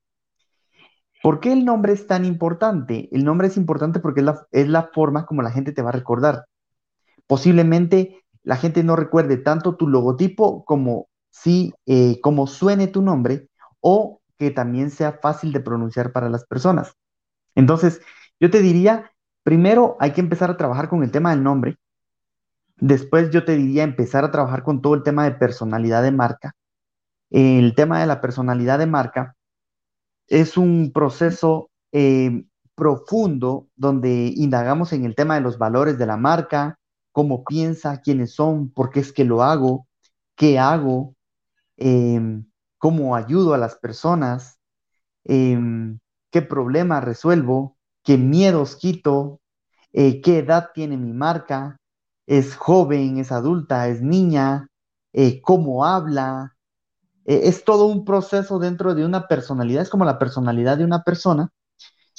¿Por 1.21 1.39
qué 1.39 1.53
el 1.53 1.63
nombre 1.63 1.93
es 1.93 2.05
tan 2.05 2.25
importante? 2.25 3.07
El 3.13 3.23
nombre 3.23 3.47
es 3.47 3.55
importante 3.55 3.99
porque 3.99 4.25
es 4.51 4.67
la, 4.67 4.89
forma 4.93 5.25
como 5.25 5.41
la 5.41 5.51
gente 5.51 5.71
te 5.71 5.81
va 5.81 5.89
a 5.89 5.93
recordar. 5.93 6.45
Posiblemente 7.27 8.21
la 8.43 8.57
gente 8.57 8.83
no 8.83 8.97
recuerde 8.97 9.37
tanto 9.37 9.75
tu 9.77 9.87
logotipo 9.87 10.65
como 10.65 11.07
si, 11.29 11.73
eh, 11.85 12.19
como 12.21 12.45
suene 12.45 12.87
tu 12.87 13.01
nombre 13.01 13.47
o 13.79 14.21
que 14.37 14.51
también 14.51 14.91
sea 14.91 15.13
fácil 15.13 15.53
de 15.53 15.61
pronunciar 15.61 16.11
para 16.11 16.29
las 16.29 16.45
personas. 16.45 16.93
Entonces, 17.55 18.01
yo 18.39 18.49
te 18.49 18.61
diría, 18.61 19.11
primero 19.43 19.95
hay 20.01 20.11
que 20.11 20.19
empezar 20.19 20.51
a 20.51 20.57
trabajar 20.57 20.89
con 20.89 21.03
el 21.03 21.11
tema 21.11 21.31
del 21.31 21.41
nombre. 21.41 21.77
Después 22.77 23.29
yo 23.31 23.45
te 23.45 23.55
diría 23.55 23.83
empezar 23.83 24.23
a 24.25 24.31
trabajar 24.31 24.63
con 24.63 24.81
todo 24.81 24.95
el 24.95 25.03
tema 25.03 25.23
de 25.25 25.31
personalidad 25.31 26.03
de 26.03 26.11
marca. 26.11 26.55
El 27.29 27.75
tema 27.75 27.99
de 27.99 28.07
la 28.07 28.21
personalidad 28.21 28.79
de 28.79 28.87
marca 28.87 29.35
es 30.27 30.57
un 30.57 30.91
proceso 30.93 31.69
eh, 31.91 32.45
profundo 32.75 33.67
donde 33.75 34.33
indagamos 34.35 34.93
en 34.93 35.05
el 35.05 35.15
tema 35.15 35.35
de 35.35 35.41
los 35.41 35.57
valores 35.57 35.97
de 35.97 36.05
la 36.05 36.17
marca, 36.17 36.79
cómo 37.11 37.43
piensa, 37.43 38.01
quiénes 38.01 38.33
son, 38.33 38.69
por 38.71 38.89
qué 38.89 38.99
es 39.01 39.13
que 39.13 39.25
lo 39.25 39.43
hago, 39.43 39.87
qué 40.35 40.59
hago, 40.59 41.15
em, 41.77 42.45
cómo 42.77 43.15
ayudo 43.15 43.53
a 43.53 43.57
las 43.57 43.75
personas, 43.75 44.59
em, 45.25 45.99
qué 46.31 46.41
problemas 46.41 47.03
resuelvo, 47.03 47.77
qué 48.03 48.17
miedos 48.17 48.75
quito, 48.75 49.41
eh, 49.93 50.21
qué 50.21 50.39
edad 50.39 50.71
tiene 50.73 50.97
mi 50.97 51.13
marca, 51.13 51.77
es 52.27 52.55
joven, 52.55 53.17
es 53.17 53.31
adulta, 53.31 53.87
es 53.87 54.01
niña, 54.01 54.69
eh, 55.13 55.41
cómo 55.41 55.85
habla. 55.85 56.55
Eh, 57.25 57.41
es 57.45 57.63
todo 57.63 57.85
un 57.87 58.05
proceso 58.05 58.59
dentro 58.59 58.95
de 58.95 59.05
una 59.05 59.27
personalidad, 59.27 59.83
es 59.83 59.89
como 59.89 60.05
la 60.05 60.19
personalidad 60.19 60.77
de 60.77 60.85
una 60.85 61.03
persona. 61.03 61.49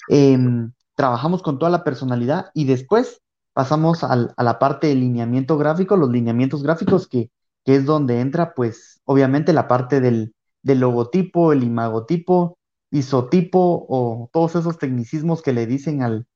Em, 0.08 0.72
trabajamos 0.94 1.42
con 1.42 1.58
toda 1.58 1.70
la 1.70 1.84
personalidad 1.84 2.50
y 2.54 2.64
después 2.64 3.22
pasamos 3.52 4.02
a 4.04 4.16
la 4.36 4.58
parte 4.58 4.88
del 4.88 5.00
lineamiento 5.00 5.56
gráfico, 5.58 5.96
los 5.96 6.10
lineamientos 6.10 6.62
gráficos, 6.62 7.08
que, 7.08 7.30
es 7.64 7.86
donde 7.86 8.20
entra, 8.20 8.52
pues, 8.54 9.00
obviamente 9.04 9.52
la 9.52 9.68
parte 9.68 10.00
del, 10.00 10.34
logotipo, 10.62 11.52
el 11.52 11.62
imagotipo, 11.62 12.58
isotipo 12.90 13.86
o 13.88 14.28
todos 14.32 14.56
esos 14.56 14.78
tecnicismos 14.78 15.42
que 15.42 15.52
le 15.52 15.66
dicen 15.66 16.02
al, 16.02 16.26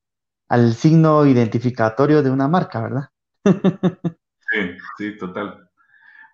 al 0.48 0.74
signo 0.74 1.26
identificatorio 1.26 2.22
de 2.22 2.30
una 2.30 2.48
marca, 2.48 2.80
¿verdad? 2.80 3.08
Sí, 4.50 4.78
sí, 4.96 5.18
total. 5.18 5.68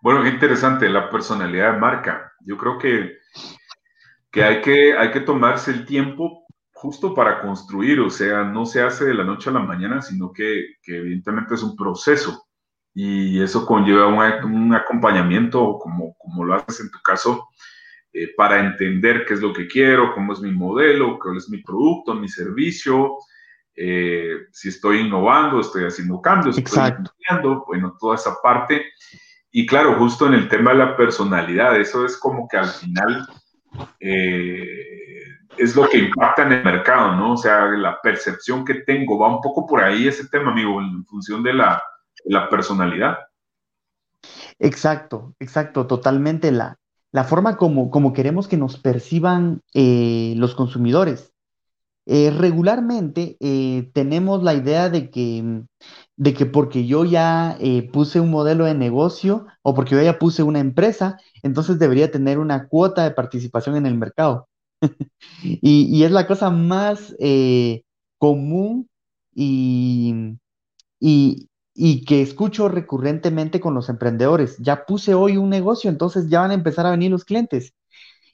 Bueno, 0.01 0.23
qué 0.23 0.29
interesante 0.29 0.89
la 0.89 1.11
personalidad 1.11 1.73
de 1.73 1.81
marca. 1.81 2.33
Yo 2.47 2.57
creo 2.57 2.79
que, 2.79 3.19
que, 4.31 4.45
hay, 4.45 4.61
que 4.61 4.97
hay 4.97 5.11
que 5.11 5.21
tomarse 5.21 5.73
el 5.73 5.85
tiempo 5.85 6.45
justo 6.71 7.13
para 7.13 7.41
construir, 7.41 7.99
o 8.01 8.11
sea, 8.11 8.45
no 8.45 8.67
se 8.67 8.83
hace 8.83 9.07
de 9.07 9.15
la 9.15 9.25
noche 9.25 9.51
a 9.51 9.55
la 9.55 9.61
mañana, 9.61 10.01
sino 10.01 10.33
que, 10.33 10.77
que 10.83 10.99
evidentemente 10.99 11.55
es 11.55 11.63
un 11.63 11.75
proceso 11.75 12.47
y 12.95 13.43
eso 13.43 13.67
conlleva 13.67 14.07
un, 14.07 14.75
acompañamiento 14.75 15.79
como, 15.81 16.15
como 16.19 16.45
lo 16.45 16.55
haces 16.55 16.81
en 16.81 16.91
tu 16.91 16.99
caso, 17.03 17.49
eh, 18.13 18.29
para 18.37 18.61
entender 18.61 19.25
qué 19.27 19.35
es 19.35 19.41
lo 19.41 19.53
que 19.53 19.67
quiero, 19.67 20.15
cómo 20.15 20.33
es 20.33 20.41
mi 20.41 20.53
modelo, 20.53 21.19
cuál 21.19 21.39
es 21.39 21.49
mi 21.49 21.59
producto, 21.63 22.15
mi 22.15 22.29
servicio, 22.29 23.17
eh, 23.76 24.47
si 24.52 24.69
estoy 24.69 25.00
innovando, 25.00 25.61
estoy 25.61 25.85
haciendo 25.85 26.21
cambios, 26.21 26.59
estoy 26.59 26.93
cambiando, 26.93 27.64
bueno, 27.66 27.97
toda 27.99 28.14
esa 28.14 28.37
parte. 28.43 28.85
Y 29.50 29.66
claro, 29.66 29.95
justo 29.99 30.26
en 30.26 30.35
el 30.35 30.49
tema 30.49 30.73
de 30.73 30.78
la 30.78 30.97
personalidad, 30.97 31.78
eso 31.78 32.04
es 32.04 32.16
como 32.16 32.49
que 32.49 32.57
al 32.57 32.69
final 32.69 33.26
eh, 34.00 35.25
es 35.57 35.76
lo 35.76 35.88
que 35.88 35.99
impacta 35.99 36.43
en 36.43 36.52
el 36.52 36.64
mercado, 36.64 37.16
¿no? 37.16 37.33
O 37.33 37.37
sea, 37.37 37.66
la 37.66 38.00
percepción 38.00 38.64
que 38.64 38.75
tengo 38.75 39.19
va 39.19 39.35
un 39.35 39.40
poco 39.40 39.66
por 39.66 39.83
ahí 39.83 40.09
ese 40.09 40.28
tema, 40.28 40.52
amigo, 40.52 40.81
en 40.81 41.04
función 41.07 41.43
de 41.43 41.54
la, 41.54 41.83
la 42.25 42.49
personalidad. 42.49 43.19
Exacto, 44.59 45.35
exacto, 45.38 45.87
totalmente 45.87 46.50
la, 46.52 46.78
la 47.12 47.25
forma 47.25 47.57
como, 47.57 47.90
como 47.90 48.12
queremos 48.12 48.49
que 48.49 48.57
nos 48.57 48.78
perciban 48.78 49.62
eh, 49.75 50.35
los 50.37 50.54
consumidores. 50.54 51.34
Eh, 52.07 52.31
regularmente 52.31 53.37
eh, 53.41 53.91
tenemos 53.95 54.43
la 54.43 54.55
idea 54.55 54.91
de 54.91 55.11
que, 55.11 55.63
de 56.17 56.35
que 56.35 56.45
porque 56.47 56.87
yo 56.87 57.05
ya 57.05 57.57
eh, 57.61 57.89
puse 57.91 58.21
un 58.21 58.31
modelo 58.31 58.67
de 58.67 58.75
negocio 58.75 59.47
o 59.63 59.75
porque 59.75 59.95
yo 59.95 60.03
ya 60.03 60.19
puse 60.19 60.43
una 60.43 60.61
empresa, 60.61 61.19
entonces 61.43 61.79
debería 61.79 62.11
tener 62.11 62.39
una 62.39 62.69
cuota 62.69 63.05
de 63.05 63.13
participación 63.13 63.77
en 63.77 63.87
el 63.87 63.95
mercado. 63.97 64.49
y, 65.43 66.05
es 66.05 66.11
la 66.11 66.27
cosa 66.27 66.51
más 66.51 67.15
común 68.19 68.89
y, 69.35 70.37
y, 71.01 71.49
y 71.75 72.05
que 72.05 72.23
escucho 72.23 72.69
recurrentemente 72.69 73.61
con 73.61 73.75
los 73.75 73.89
emprendedores. 73.89 74.57
Ya 74.59 74.85
puse 74.87 75.15
hoy 75.15 75.37
un 75.37 75.51
negocio, 75.51 75.91
entonces 75.91 76.29
ya 76.29 76.41
van 76.41 76.51
a 76.53 76.55
empezar 76.55 76.87
a 76.87 76.91
venir 76.91 77.11
los 77.11 77.25
clientes. 77.25 77.75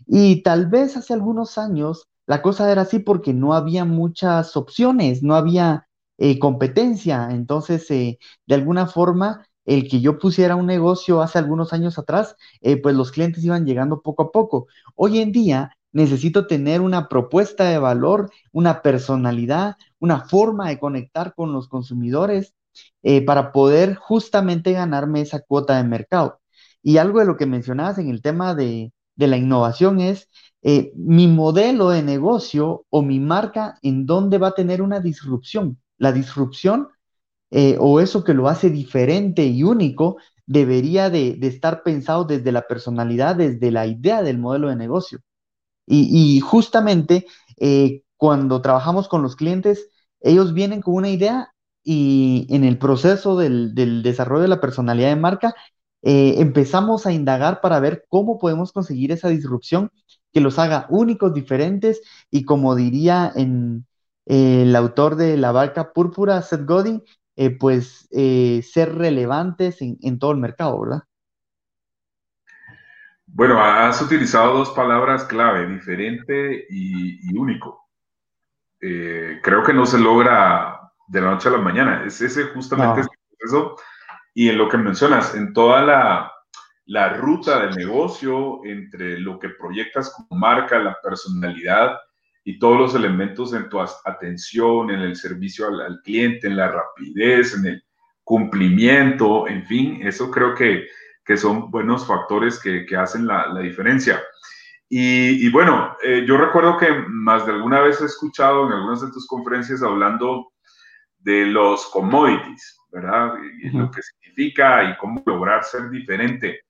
Y 0.06 0.42
tal 0.42 0.66
vez 0.68 0.96
hace 0.96 1.14
algunos 1.14 1.58
años 1.58 2.09
la 2.30 2.42
cosa 2.42 2.70
era 2.70 2.82
así 2.82 3.00
porque 3.00 3.34
no 3.34 3.54
había 3.54 3.84
muchas 3.84 4.56
opciones, 4.56 5.20
no 5.24 5.34
había 5.34 5.88
eh, 6.16 6.38
competencia. 6.38 7.26
Entonces, 7.32 7.90
eh, 7.90 8.20
de 8.46 8.54
alguna 8.54 8.86
forma, 8.86 9.48
el 9.64 9.88
que 9.88 10.00
yo 10.00 10.16
pusiera 10.20 10.54
un 10.54 10.66
negocio 10.66 11.22
hace 11.22 11.38
algunos 11.40 11.72
años 11.72 11.98
atrás, 11.98 12.36
eh, 12.60 12.76
pues 12.80 12.94
los 12.94 13.10
clientes 13.10 13.42
iban 13.44 13.66
llegando 13.66 14.00
poco 14.00 14.22
a 14.22 14.30
poco. 14.30 14.68
Hoy 14.94 15.18
en 15.18 15.32
día 15.32 15.76
necesito 15.90 16.46
tener 16.46 16.80
una 16.82 17.08
propuesta 17.08 17.64
de 17.68 17.78
valor, 17.78 18.30
una 18.52 18.80
personalidad, 18.80 19.74
una 19.98 20.20
forma 20.20 20.68
de 20.68 20.78
conectar 20.78 21.34
con 21.34 21.52
los 21.52 21.66
consumidores 21.68 22.54
para 23.26 23.50
poder 23.52 23.96
justamente 23.96 24.70
ganarme 24.72 25.20
esa 25.22 25.40
cuota 25.40 25.76
de 25.76 25.82
mercado. 25.84 26.40
Y 26.82 26.98
algo 26.98 27.18
de 27.18 27.26
lo 27.26 27.36
que 27.36 27.46
mencionabas 27.46 27.98
en 27.98 28.08
el 28.08 28.22
tema 28.22 28.54
de, 28.54 28.92
de 29.16 29.26
la 29.26 29.36
innovación 29.36 30.00
es 30.00 30.28
eh, 30.62 30.92
mi 30.94 31.26
modelo 31.26 31.90
de 31.90 32.02
negocio 32.02 32.84
o 32.90 33.02
mi 33.02 33.18
marca 33.18 33.78
en 33.82 34.04
dónde 34.06 34.38
va 34.38 34.48
a 34.48 34.54
tener 34.54 34.82
una 34.82 35.00
disrupción. 35.00 35.80
La 35.98 36.12
disrupción 36.12 36.88
eh, 37.50 37.76
o 37.80 38.00
eso 38.00 38.24
que 38.24 38.34
lo 38.34 38.48
hace 38.48 38.70
diferente 38.70 39.44
y 39.46 39.62
único 39.62 40.18
debería 40.46 41.10
de, 41.10 41.38
estar 41.42 41.82
pensado 41.82 42.24
desde 42.24 42.52
la 42.52 42.66
personalidad, 42.66 43.36
desde 43.36 43.70
la 43.70 43.86
idea 43.86 44.22
del 44.22 44.38
modelo 44.38 44.68
de 44.68 44.76
negocio. 44.76 45.20
Y, 45.86 46.40
justamente 46.40 47.26
eh, 47.58 48.02
cuando 48.16 48.62
trabajamos 48.62 49.08
con 49.08 49.22
los 49.22 49.36
clientes, 49.36 49.88
ellos 50.20 50.54
vienen 50.54 50.82
con 50.82 50.94
una 50.94 51.08
idea 51.10 51.52
y 51.82 52.46
en 52.50 52.64
el 52.64 52.78
proceso 52.78 53.36
del, 53.36 53.74
del 53.74 54.02
desarrollo 54.02 54.42
de 54.42 54.48
la 54.48 54.60
personalidad 54.60 55.08
de 55.08 55.16
marca, 55.16 55.54
empezamos 56.02 57.06
a 57.06 57.12
indagar 57.12 57.60
para 57.60 57.80
ver 57.80 58.04
cómo 58.08 58.38
podemos 58.38 58.72
conseguir 58.72 59.12
esa 59.12 59.28
disrupción 59.28 59.90
que 60.32 60.40
los 60.40 60.58
haga 60.58 60.86
únicos, 60.88 61.34
diferentes 61.34 62.02
y 62.30 62.44
como 62.44 62.74
diría 62.74 63.32
en, 63.34 63.86
eh, 64.26 64.62
el 64.62 64.76
autor 64.76 65.16
de 65.16 65.36
La 65.36 65.50
Barca 65.50 65.92
Púrpura, 65.92 66.40
Seth 66.42 66.64
Godin, 66.64 67.02
eh, 67.36 67.50
pues 67.50 68.08
eh, 68.12 68.62
ser 68.62 68.94
relevantes 68.94 69.78
en, 69.80 70.18
todo 70.18 70.32
el 70.32 70.38
mercado, 70.38 70.80
¿verdad? 70.80 71.02
Bueno, 73.26 73.60
has 73.62 74.00
utilizado 74.02 74.58
dos 74.58 74.70
palabras 74.70 75.24
clave, 75.24 75.66
diferente 75.66 76.66
y, 76.68 77.36
único. 77.36 77.88
creo 78.78 79.62
que 79.64 79.72
no 79.72 79.86
se 79.86 79.98
logra 79.98 80.80
de 81.08 81.20
la 81.20 81.30
noche 81.32 81.48
a 81.48 81.52
la 81.52 81.58
mañana. 81.58 82.04
Es 82.04 82.20
ese 82.20 82.44
justamente 82.44 83.00
ese 83.00 83.10
proceso. 83.38 83.76
Y 84.34 84.48
en 84.48 84.58
lo 84.58 84.68
que 84.68 84.78
mencionas, 84.78 85.34
en 85.34 85.52
toda 85.52 85.82
la, 85.82 86.32
la 86.90 87.10
ruta 87.10 87.60
del 87.60 87.76
negocio, 87.76 88.64
entre 88.64 89.20
lo 89.20 89.38
que 89.38 89.50
proyectas 89.50 90.12
como 90.12 90.40
marca, 90.40 90.76
la 90.76 90.98
personalidad 91.00 91.96
y 92.42 92.58
todos 92.58 92.78
los 92.78 92.94
elementos 92.96 93.54
en 93.54 93.68
tu 93.68 93.78
atención, 93.80 94.90
en 94.90 94.98
el 94.98 95.14
servicio 95.14 95.68
al, 95.68 96.00
cliente, 96.02 96.48
en 96.48 96.56
la 96.56 96.66
rapidez, 96.66 97.54
en 97.54 97.66
el 97.66 97.84
cumplimiento, 98.24 99.46
en 99.46 99.64
fin, 99.66 100.00
eso 100.02 100.32
creo 100.32 100.52
que, 100.52 100.88
que 101.24 101.36
son 101.36 101.70
buenos 101.70 102.04
factores 102.08 102.60
que, 102.60 102.84
que 102.84 102.96
hacen 102.96 103.24
la, 103.24 103.46
la, 103.46 103.60
diferencia. 103.60 104.20
Y, 104.88 105.46
y 105.46 105.48
bueno, 105.52 105.96
eh, 106.02 106.24
yo 106.26 106.38
recuerdo 106.38 106.76
que 106.76 106.90
más 107.06 107.46
de 107.46 107.52
alguna 107.52 107.82
vez 107.82 108.00
he 108.00 108.06
escuchado 108.06 108.66
en 108.66 108.72
algunas 108.72 109.00
de 109.00 109.12
tus 109.12 109.28
conferencias 109.28 109.80
hablando 109.84 110.50
de 111.20 111.46
los 111.46 111.86
commodities, 111.92 112.79
¿verdad? 112.90 113.34
Y 113.62 113.70
lo 113.70 113.90
que 113.90 114.02
significa 114.02 114.84
y 114.84 114.96
cómo 114.96 115.22
lograr 115.24 115.64
ser 115.64 115.90
diferente. 115.90 116.60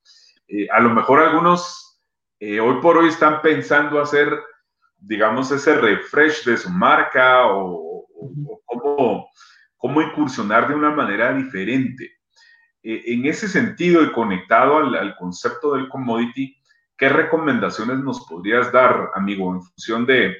Eh, 0.48 0.68
a 0.70 0.80
lo 0.80 0.90
mejor 0.90 1.20
algunos 1.20 1.90
eh, 2.42 2.58
hoy 2.58 2.80
por 2.80 2.96
hoy 2.96 3.08
están 3.08 3.42
pensando 3.42 4.00
hacer, 4.00 4.38
digamos, 4.98 5.50
ese 5.50 5.74
refresh 5.74 6.44
de 6.44 6.56
su 6.56 6.70
marca 6.70 7.46
o, 7.46 8.06
cómo, 8.64 9.28
cómo, 9.76 10.02
incursionar 10.02 10.68
de 10.68 10.74
una 10.74 10.90
manera 10.90 11.34
diferente. 11.34 12.10
Eh, 12.82 13.02
en 13.06 13.26
ese 13.26 13.46
sentido 13.46 14.02
y 14.02 14.12
conectado 14.12 14.78
al, 14.78 15.14
concepto 15.16 15.74
del 15.74 15.90
commodity, 15.90 16.56
¿qué 16.96 17.10
recomendaciones 17.10 17.98
nos 17.98 18.26
podrías 18.26 18.72
dar, 18.72 19.10
amigo, 19.14 19.54
en 19.54 19.62
función 19.62 20.06
de, 20.06 20.34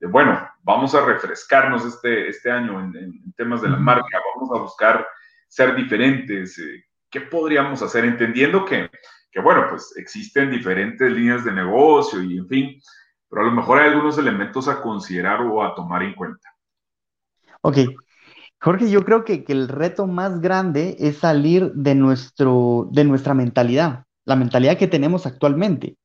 bueno, 0.00 0.46
vamos 0.62 0.94
a 0.94 1.04
refrescarnos 1.04 1.84
este, 1.86 2.28
este 2.28 2.50
año 2.50 2.78
en, 2.80 3.32
temas 3.36 3.62
de 3.62 3.70
la 3.70 3.78
marca, 3.78 4.20
vamos 4.34 4.54
a 4.54 4.60
buscar 4.60 5.08
ser 5.48 5.74
diferentes? 5.74 6.60
¿Qué 7.10 7.22
podríamos 7.22 7.82
hacer? 7.82 8.04
Entendiendo 8.04 8.64
que 8.64 8.88
que 9.30 9.40
bueno, 9.40 9.66
pues 9.70 9.94
existen 9.96 10.50
diferentes 10.50 11.10
líneas 11.10 11.44
de 11.44 11.52
negocio 11.52 12.22
y 12.22 12.38
en 12.38 12.48
fin, 12.48 12.80
pero 13.28 13.42
a 13.42 13.44
lo 13.46 13.52
mejor 13.52 13.78
hay 13.78 13.90
algunos 13.90 14.18
elementos 14.18 14.68
a 14.68 14.80
considerar 14.80 15.42
o 15.42 15.62
a 15.62 15.74
tomar 15.74 16.02
en 16.02 16.14
cuenta. 16.14 16.48
Ok. 17.62 17.78
Jorge, 18.60 18.90
yo 18.90 19.04
creo 19.04 19.24
que, 19.24 19.44
el 19.48 19.68
reto 19.68 20.06
más 20.06 20.40
grande 20.40 20.96
es 20.98 21.18
salir 21.18 21.72
de, 21.74 21.94
nuestro, 21.94 22.88
de 22.90 23.04
nuestra 23.04 23.34
mentalidad, 23.34 24.04
la 24.24 24.34
mentalidad 24.34 24.76
que 24.76 24.88
tenemos 24.88 25.26
actualmente. 25.26 25.96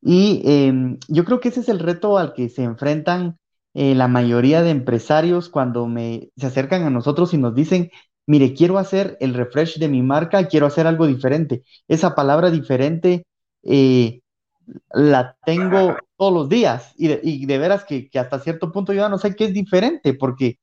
Y 0.00 0.42
em, 0.44 0.98
yo 1.08 1.24
creo 1.24 1.40
que 1.40 1.50
ese 1.50 1.60
es 1.60 1.68
el 1.68 1.80
reto 1.80 2.16
al 2.16 2.32
que 2.32 2.48
se 2.48 2.62
enfrentan 2.62 3.38
eh, 3.74 3.94
la 3.94 4.08
mayoría 4.08 4.62
de 4.62 4.70
empresarios 4.70 5.50
cuando 5.50 5.86
se 5.94 6.46
acercan 6.46 6.84
a 6.84 6.90
nosotros 6.90 7.34
y 7.34 7.38
nos 7.38 7.54
dicen, 7.54 7.90
mire, 8.28 8.52
quiero 8.52 8.78
hacer 8.78 9.16
el 9.20 9.32
refresh 9.32 9.78
de 9.78 9.88
mi 9.88 10.02
marca, 10.02 10.46
quiero 10.48 10.66
hacer 10.66 10.86
algo 10.86 11.06
diferente. 11.06 11.62
Esa 11.88 12.14
palabra 12.14 12.50
diferente 12.50 13.26
eh, 13.62 14.20
la 14.92 15.34
tengo 15.46 15.96
todos 16.18 16.32
los 16.34 16.48
días 16.50 16.92
y 16.98 17.46
de, 17.46 17.58
veras 17.58 17.86
que, 17.86 18.10
hasta 18.14 18.38
cierto 18.38 18.70
punto 18.70 18.92
yo 18.92 19.00
ya 19.00 19.08
no 19.08 19.16
sé 19.16 19.34
qué 19.34 19.46
es 19.46 19.54
diferente, 19.54 20.12
porque, 20.12 20.58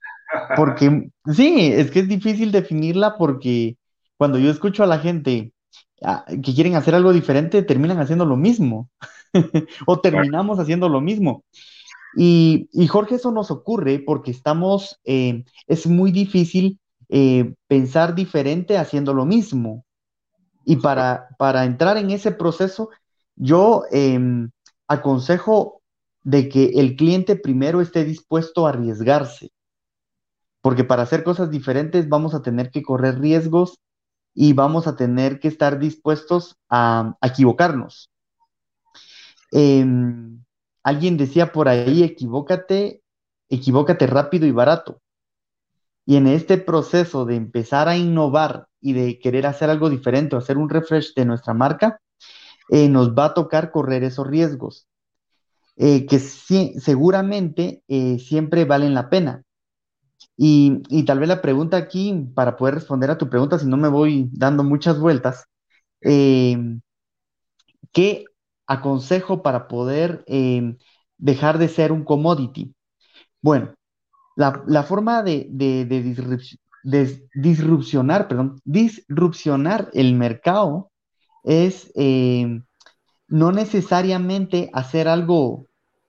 porque 0.55 1.09
sí, 1.33 1.71
es 1.73 1.89
que 1.89 2.01
es 2.01 2.07
difícil 2.07 2.51
definirla 2.51 3.17
porque 3.17 3.77
cuando 4.15 4.37
yo 4.37 4.51
escucho 4.51 4.83
a 4.83 4.87
la 4.87 4.99
gente 4.99 5.51
ah, 6.03 6.23
que 6.27 6.53
quieren 6.53 6.75
hacer 6.75 6.93
algo 6.93 7.13
diferente, 7.13 7.63
terminan 7.63 7.99
haciendo 7.99 8.25
lo 8.25 8.37
mismo 8.37 8.91
o 9.87 9.99
terminamos 10.01 10.59
haciendo 10.59 10.87
lo 10.87 11.01
mismo. 11.01 11.43
Y, 12.15 12.69
Jorge, 12.87 13.15
eso 13.15 13.31
nos 13.31 13.49
ocurre 13.49 13.99
porque 13.99 14.29
estamos, 14.29 15.01
eh, 15.03 15.43
es 15.65 15.87
muy 15.87 16.11
difícil 16.11 16.79
eh, 17.09 17.53
pensar 17.67 18.15
diferente 18.15 18.77
haciendo 18.77 19.13
lo 19.13 19.25
mismo. 19.25 19.85
Y 20.65 20.77
para, 20.77 21.29
para 21.37 21.65
entrar 21.65 21.97
en 21.97 22.09
ese 22.09 22.31
proceso, 22.31 22.89
yo 23.35 23.83
em, 23.91 24.49
aconsejo 24.87 25.81
de 26.23 26.49
que 26.49 26.71
el 26.75 26.95
cliente 26.95 27.35
primero 27.35 27.81
esté 27.81 28.03
dispuesto 28.03 28.65
a 28.65 28.69
arriesgarse, 28.69 29.51
porque 30.61 30.83
para 30.83 31.03
hacer 31.03 31.23
cosas 31.23 31.51
diferentes 31.51 32.09
vamos 32.09 32.33
a 32.33 32.41
tener 32.41 32.71
que 32.71 32.81
correr 32.81 33.19
riesgos 33.19 33.79
y 34.33 34.53
vamos 34.53 34.87
a 34.87 34.95
tener 34.95 35.39
que 35.39 35.47
estar 35.47 35.77
dispuestos 35.77 36.57
a, 36.67 37.15
equivocarnos. 37.21 38.11
Em, 39.51 40.43
alguien 40.83 41.15
decía 41.15 41.51
por 41.51 41.69
ahí, 41.69 42.03
equivócate, 42.03 43.01
equivócate 43.49 44.07
rápido 44.07 44.47
y 44.47 44.51
barato. 44.51 45.01
Y 46.05 46.17
en 46.17 46.27
este 46.27 46.57
proceso 46.57 47.25
de 47.25 47.35
empezar 47.35 47.87
a 47.87 47.97
innovar 47.97 48.67
y 48.79 48.93
de 48.93 49.19
querer 49.19 49.47
hacer 49.47 49.69
algo 49.69 49.89
diferente 49.89 50.35
o 50.35 50.39
hacer 50.39 50.57
un 50.57 50.69
refresh 50.69 51.13
de 51.15 51.25
nuestra 51.25 51.53
marca, 51.53 51.99
eh, 52.69 52.89
nos 52.89 53.13
va 53.13 53.25
a 53.25 53.33
tocar 53.33 53.71
correr 53.71 54.03
esos 54.03 54.27
riesgos, 54.27 54.87
eh, 55.77 56.05
que 56.05 56.19
seguramente 56.19 57.83
eh, 57.87 58.19
siempre 58.19 58.65
valen 58.65 58.93
la 58.93 59.09
pena. 59.09 59.43
Y, 60.37 61.03
tal 61.05 61.19
vez 61.19 61.29
la 61.29 61.41
pregunta 61.41 61.77
aquí, 61.77 62.27
para 62.35 62.57
poder 62.57 62.75
responder 62.75 63.09
a 63.11 63.17
tu 63.17 63.29
pregunta, 63.29 63.59
si 63.59 63.67
no 63.67 63.77
me 63.77 63.87
voy 63.87 64.29
dando 64.33 64.63
muchas 64.63 64.99
vueltas, 64.99 65.45
¿qué 66.01 66.79
aconsejo 68.67 69.41
para 69.43 69.67
poder 69.67 70.25
dejar 71.17 71.57
de 71.57 71.67
ser 71.69 71.91
un 71.91 72.03
commodity? 72.03 72.73
Bueno, 73.41 73.74
la, 74.35 74.83
forma 74.83 75.23
de, 75.23 75.47
disrupcionar, 77.33 78.27
perdón, 78.27 78.61
disrupcionar 78.65 79.89
el 79.93 80.13
mercado 80.13 80.91
es 81.43 81.91
eh, 81.95 82.61
no 83.27 83.51
necesariamente 83.51 84.69
hacer 84.73 85.07
algo, 85.07 85.67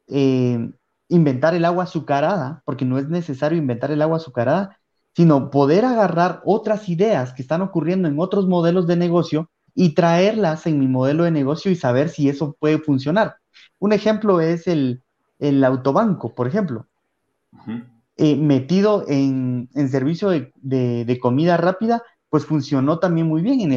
eh, 0.09 0.71
inventar 1.09 1.55
el 1.55 1.65
agua 1.65 1.85
azucarada, 1.85 2.63
porque 2.65 2.85
no 2.85 2.99
es 2.99 3.09
necesario 3.09 3.59
inventar 3.59 3.91
el 3.91 4.03
agua 4.03 4.17
azucarada, 4.17 4.79
sino 5.15 5.51
poder 5.51 5.85
agarrar 5.85 6.43
otras 6.45 6.89
ideas 6.89 7.33
que 7.33 7.43
están 7.43 7.63
ocurriendo 7.63 8.07
en 8.09 8.19
otros 8.19 8.47
modelos 8.47 8.87
de 8.87 8.97
negocio 8.97 9.51
y 9.75 9.95
traerlas 9.95 10.67
en 10.67 10.79
mi 10.79 10.89
modelo 10.89 11.25
de 11.25 11.31
negocio 11.31 11.71
y 11.71 11.77
saber 11.77 12.09
si 12.09 12.29
eso 12.29 12.57
puede 12.59 12.79
funcionar. 12.79 13.37
Un 13.79 13.93
ejemplo 13.93 14.41
es 14.41 14.67
el, 14.67 15.03
autobanco, 15.65 16.35
por 16.35 16.49
ejemplo. 16.49 16.87
Eh, 18.19 18.35
metido 18.35 19.05
en, 19.09 19.69
servicio 19.91 20.31
de, 20.31 21.19
comida 21.21 21.59
rápida, 21.59 22.03
pues 22.31 22.47
funcionó 22.47 22.99
también 22.99 23.27
muy 23.27 23.43
bien. 23.43 23.73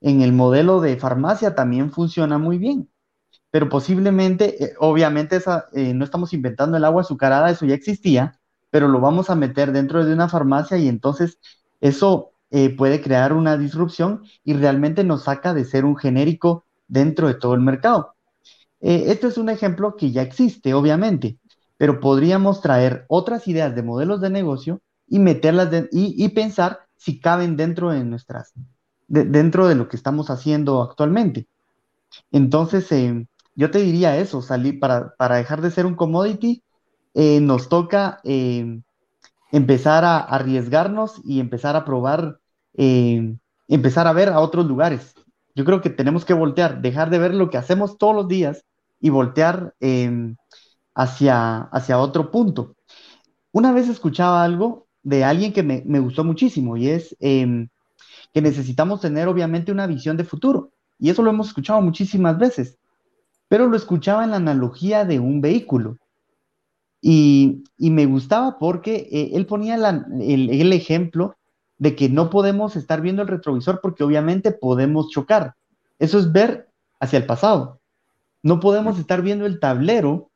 En 0.00 0.20
el, 0.22 0.32
modelo 0.32 0.80
de 0.80 0.96
farmacia 0.96 1.54
también 1.54 1.92
funciona 1.92 2.38
muy 2.38 2.56
bien. 2.58 2.88
Pero 3.50 3.68
posiblemente, 3.68 4.64
eh, 4.64 4.74
obviamente, 4.80 5.38
eh, 5.74 5.94
no 5.94 6.04
estamos 6.04 6.32
inventando 6.32 6.76
el 6.78 6.84
agua 6.84 7.02
azucarada, 7.02 7.50
eso 7.50 7.66
ya 7.66 7.74
existía, 7.74 8.40
pero 8.70 8.88
lo 8.88 9.00
vamos 9.00 9.30
a 9.30 9.34
meter 9.34 9.72
dentro 9.72 10.04
de 10.04 10.14
una 10.14 10.28
farmacia 10.28 10.78
y 10.78 10.88
entonces 10.88 11.38
eso 11.80 12.32
puede 12.78 13.02
crear 13.02 13.34
una 13.34 13.58
disrupción 13.58 14.22
y 14.42 14.54
realmente 14.54 15.04
nos 15.04 15.24
saca 15.24 15.52
de 15.52 15.66
ser 15.66 15.84
un 15.84 15.96
genérico 15.96 16.64
dentro 16.86 17.28
de 17.28 17.34
todo 17.34 17.52
el 17.54 17.60
mercado. 17.60 18.14
este 18.80 19.26
es 19.26 19.36
un 19.36 19.50
ejemplo 19.50 19.96
que 19.96 20.12
ya 20.12 20.22
existe, 20.22 20.72
obviamente, 20.72 21.38
pero 21.78 22.00
podríamos 22.00 22.60
traer 22.60 23.06
otras 23.08 23.48
ideas 23.48 23.74
de 23.74 23.82
modelos 23.82 24.20
de 24.20 24.28
negocio 24.28 24.82
y 25.08 25.20
meterlas 25.20 25.70
y, 25.90 26.28
pensar 26.30 26.80
si 26.96 27.20
caben 27.20 27.56
dentro 27.56 27.90
de 27.90 28.04
nuestras, 28.04 28.52
dentro 29.06 29.68
de 29.68 29.76
lo 29.76 29.88
que 29.88 29.96
estamos 29.96 30.28
haciendo 30.28 30.82
actualmente. 30.82 31.46
Entonces, 32.32 32.90
eh, 32.92 33.26
yo 33.54 33.70
te 33.70 33.78
diría 33.78 34.18
eso, 34.18 34.42
salir 34.42 34.80
para, 34.80 35.14
dejar 35.18 35.62
de 35.62 35.70
ser 35.70 35.86
un 35.86 35.94
commodity, 35.94 36.62
eh, 37.14 37.40
nos 37.40 37.68
toca 37.68 38.20
eh, 38.24 38.80
empezar 39.52 40.04
a 40.04 40.18
arriesgarnos 40.18 41.22
y 41.24 41.40
empezar 41.40 41.76
a 41.76 41.84
probar, 41.84 42.40
empezar 42.74 44.06
a 44.06 44.12
ver 44.12 44.28
a 44.28 44.40
otros 44.40 44.66
lugares. 44.66 45.14
Yo 45.54 45.64
creo 45.64 45.80
que 45.80 45.90
tenemos 45.90 46.24
que 46.24 46.34
voltear, 46.34 46.82
dejar 46.82 47.08
de 47.10 47.18
ver 47.18 47.34
lo 47.34 47.50
que 47.50 47.56
hacemos 47.56 47.98
todos 47.98 48.14
los 48.14 48.28
días 48.28 48.64
y 49.00 49.10
voltear 49.10 49.74
hacia, 50.98 51.60
hacia 51.60 51.98
otro 51.98 52.30
punto. 52.30 52.74
Una 53.52 53.72
vez 53.72 53.88
escuchaba 53.88 54.42
algo 54.42 54.88
de 55.04 55.24
alguien 55.24 55.52
que 55.52 55.62
me, 55.62 56.00
gustó 56.00 56.24
muchísimo 56.24 56.76
y 56.76 56.88
es 56.88 57.16
em, 57.20 57.68
que 58.34 58.42
necesitamos 58.42 59.00
tener 59.00 59.28
obviamente 59.28 59.70
una 59.70 59.86
visión 59.86 60.16
de 60.16 60.24
futuro. 60.24 60.72
Y 60.98 61.10
eso 61.10 61.22
lo 61.22 61.30
hemos 61.30 61.48
escuchado 61.48 61.80
muchísimas 61.80 62.36
veces, 62.36 62.78
pero 63.46 63.68
lo 63.68 63.76
escuchaba 63.76 64.24
en 64.24 64.32
la 64.32 64.38
analogía 64.38 65.04
de 65.04 65.20
un 65.20 65.40
vehículo. 65.40 65.98
Y, 67.00 67.62
me 67.78 68.06
gustaba 68.06 68.58
porque 68.58 69.08
eh, 69.12 69.30
él 69.34 69.46
ponía 69.46 69.76
el, 69.76 70.50
el 70.50 70.72
ejemplo 70.72 71.36
de 71.78 71.94
que 71.94 72.08
no 72.08 72.28
podemos 72.28 72.74
estar 72.74 73.00
viendo 73.00 73.22
el 73.22 73.28
retrovisor 73.28 73.80
porque 73.80 74.02
obviamente 74.02 74.50
podemos 74.50 75.10
chocar. 75.10 75.54
Eso 76.00 76.18
es 76.18 76.32
ver 76.32 76.68
hacia 76.98 77.18
el 77.18 77.26
pasado. 77.26 77.78
No 78.42 78.58
podemos 78.58 78.98
estar 78.98 79.22
viendo 79.22 79.46
el 79.46 79.60
tablero 79.60 80.27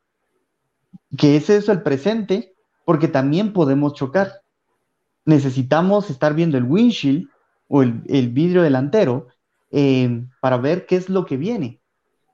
que 1.17 1.37
es 1.37 1.51
eso 1.51 1.73
el 1.73 1.83
presente, 1.83 2.55
porque 2.85 3.09
también 3.09 3.53
podemos 3.53 3.95
chocar. 3.95 4.43
Necesitamos 5.25 6.11
estar 6.11 6.35
viendo 6.35 6.59
el 6.59 6.65
windshield 6.65 7.29
o 7.69 7.83
el, 7.83 8.29
vidrio 8.31 8.63
delantero 8.63 9.29
eh, 9.71 10.25
para 10.41 10.57
ver 10.57 10.87
qué 10.87 10.97
es 10.97 11.09
lo 11.09 11.25
que 11.25 11.37
viene. 11.37 11.81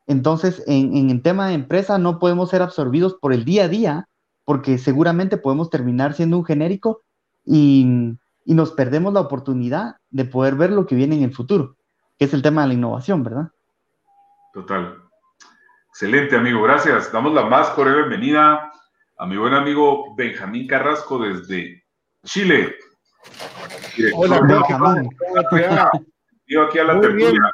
Entonces, 0.07 0.63
en, 0.67 1.11
el 1.11 1.23
tema 1.23 1.49
de 1.49 1.55
empresa 1.55 1.99
no 1.99 2.19
podemos 2.19 2.51
ser 2.51 2.63
absorbidos 2.63 3.15
por 3.15 3.33
el 3.33 3.45
día 3.45 3.65
a 3.65 3.69
día, 3.69 4.09
porque 4.45 4.79
seguramente 4.79 5.37
podemos 5.37 5.69
terminar 5.69 6.15
siendo 6.15 6.39
un 6.39 6.45
genérico 6.45 7.03
y, 7.45 8.17
y 8.45 8.55
nos 8.55 8.73
perdemos 8.73 9.13
la 9.13 9.21
oportunidad 9.21 9.97
de 10.11 10.25
poder 10.25 10.55
ver 10.55 10.71
lo 10.71 10.87
que 10.87 10.95
viene 10.95 11.17
en 11.17 11.25
el 11.25 11.35
futuro, 11.35 11.77
que 12.19 12.25
es 12.25 12.33
el 12.33 12.43
tema 12.43 12.63
de 12.63 12.69
la 12.69 12.75
innovación, 12.75 13.23
¿verdad? 13.23 13.51
Total. 14.55 15.08
Excelente, 16.01 16.37
amigo. 16.37 16.63
Gracias. 16.63 17.11
Damos 17.11 17.35
la 17.35 17.43
más 17.47 17.71
cordial 17.71 18.09
bienvenida 18.09 18.71
a 19.17 19.27
mi 19.27 19.37
buen 19.37 19.53
amigo 19.53 20.15
Benjamín 20.15 20.69
Carrasco 20.69 21.19
desde 21.19 21.83
Chile. 22.25 22.77
Hola, 24.15 24.41
Benjamín. 24.43 25.11
¿Cómo 25.19 25.41
aquí 26.63 26.79
a 26.79 26.85
la 26.85 27.01
tertulia. 27.01 27.51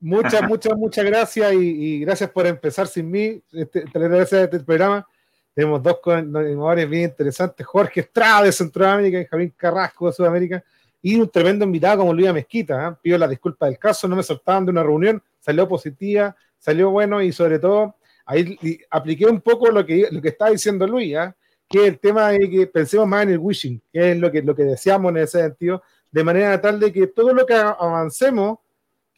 Muchas, 0.00 0.42
muchas, 0.48 0.76
muchas 0.76 1.04
gracias 1.04 1.52
y, 1.52 2.00
gracias 2.00 2.28
por 2.30 2.48
empezar 2.48 2.88
sin 2.88 3.08
mí. 3.08 3.40
Este, 3.52 3.84
gracias 3.94 4.32
a 4.32 4.44
este 4.46 4.58
programa. 4.58 5.06
Tenemos 5.54 5.80
dos 5.80 6.00
animadores 6.08 6.90
bien 6.90 7.04
interesantes, 7.04 7.64
Jorge 7.64 8.00
Estrada 8.00 8.42
de 8.42 8.50
Centroamérica 8.50 9.20
y 9.20 9.26
Javier 9.26 9.52
Carrasco 9.56 10.08
de 10.08 10.12
Sudamérica, 10.12 10.64
y 11.00 11.14
un 11.14 11.30
tremendo 11.30 11.64
invitado 11.64 11.98
como 11.98 12.12
Luis 12.14 12.32
Mezquita. 12.32 12.88
¿eh? 12.88 12.96
Pido 13.00 13.16
la 13.16 13.28
disculpa 13.28 13.66
del 13.66 13.78
caso, 13.78 14.08
no 14.08 14.16
me 14.16 14.24
soltaban 14.24 14.64
de 14.64 14.72
una 14.72 14.82
reunión, 14.82 15.22
salió 15.38 15.68
positiva, 15.68 16.34
salió 16.60 16.90
bueno 16.90 17.20
y 17.20 17.32
sobre 17.32 17.58
todo 17.58 17.96
ahí 18.24 18.56
apliqué 18.90 19.26
un 19.26 19.40
poco 19.40 19.68
lo 19.72 19.84
que, 19.84 20.06
lo 20.12 20.22
que 20.22 20.28
está 20.28 20.50
diciendo 20.50 20.86
Luis, 20.86 21.16
¿eh? 21.16 21.34
que 21.68 21.80
es 21.80 21.88
el 21.88 21.98
tema 21.98 22.28
de 22.28 22.48
que 22.48 22.68
pensemos 22.68 23.08
más 23.08 23.24
en 23.24 23.30
el 23.30 23.38
wishing, 23.38 23.82
que 23.92 24.12
es 24.12 24.16
lo 24.16 24.30
que, 24.30 24.42
lo 24.42 24.54
que 24.54 24.62
deseamos 24.62 25.10
en 25.10 25.16
ese 25.16 25.40
sentido, 25.40 25.82
de 26.12 26.22
manera 26.22 26.60
tal 26.60 26.78
de 26.78 26.92
que 26.92 27.08
todo 27.08 27.34
lo 27.34 27.44
que 27.44 27.54
avancemos 27.54 28.58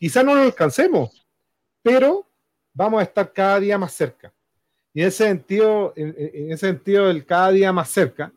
Quizá 0.02 0.24
no 0.24 0.34
lo 0.34 0.42
alcancemos, 0.42 1.24
pero 1.80 2.26
vamos 2.74 2.98
a 2.98 3.04
estar 3.04 3.32
cada 3.32 3.60
día 3.60 3.78
más 3.78 3.92
cerca. 3.92 4.32
Y 4.92 5.00
en 5.00 5.06
ese 5.06 5.28
sentido, 5.28 5.92
en, 5.94 6.12
ese 6.50 6.66
sentido 6.66 7.06
del 7.06 7.24
cada 7.24 7.52
día 7.52 7.72
más 7.72 7.88
cerca, 7.88 8.32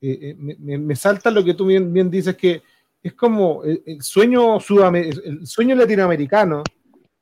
eh, 0.00 0.34
eh, 0.36 0.56
me, 0.58 0.96
salta 0.96 1.30
lo 1.30 1.44
que 1.44 1.54
tú 1.54 1.66
bien, 1.66 1.92
bien 1.92 2.10
dices, 2.10 2.34
que 2.36 2.64
es 3.00 3.14
como 3.14 3.62
el, 3.62 4.02
sueño 4.02 4.58
el 4.58 5.46
sueño 5.46 5.76
latinoamericano. 5.76 6.64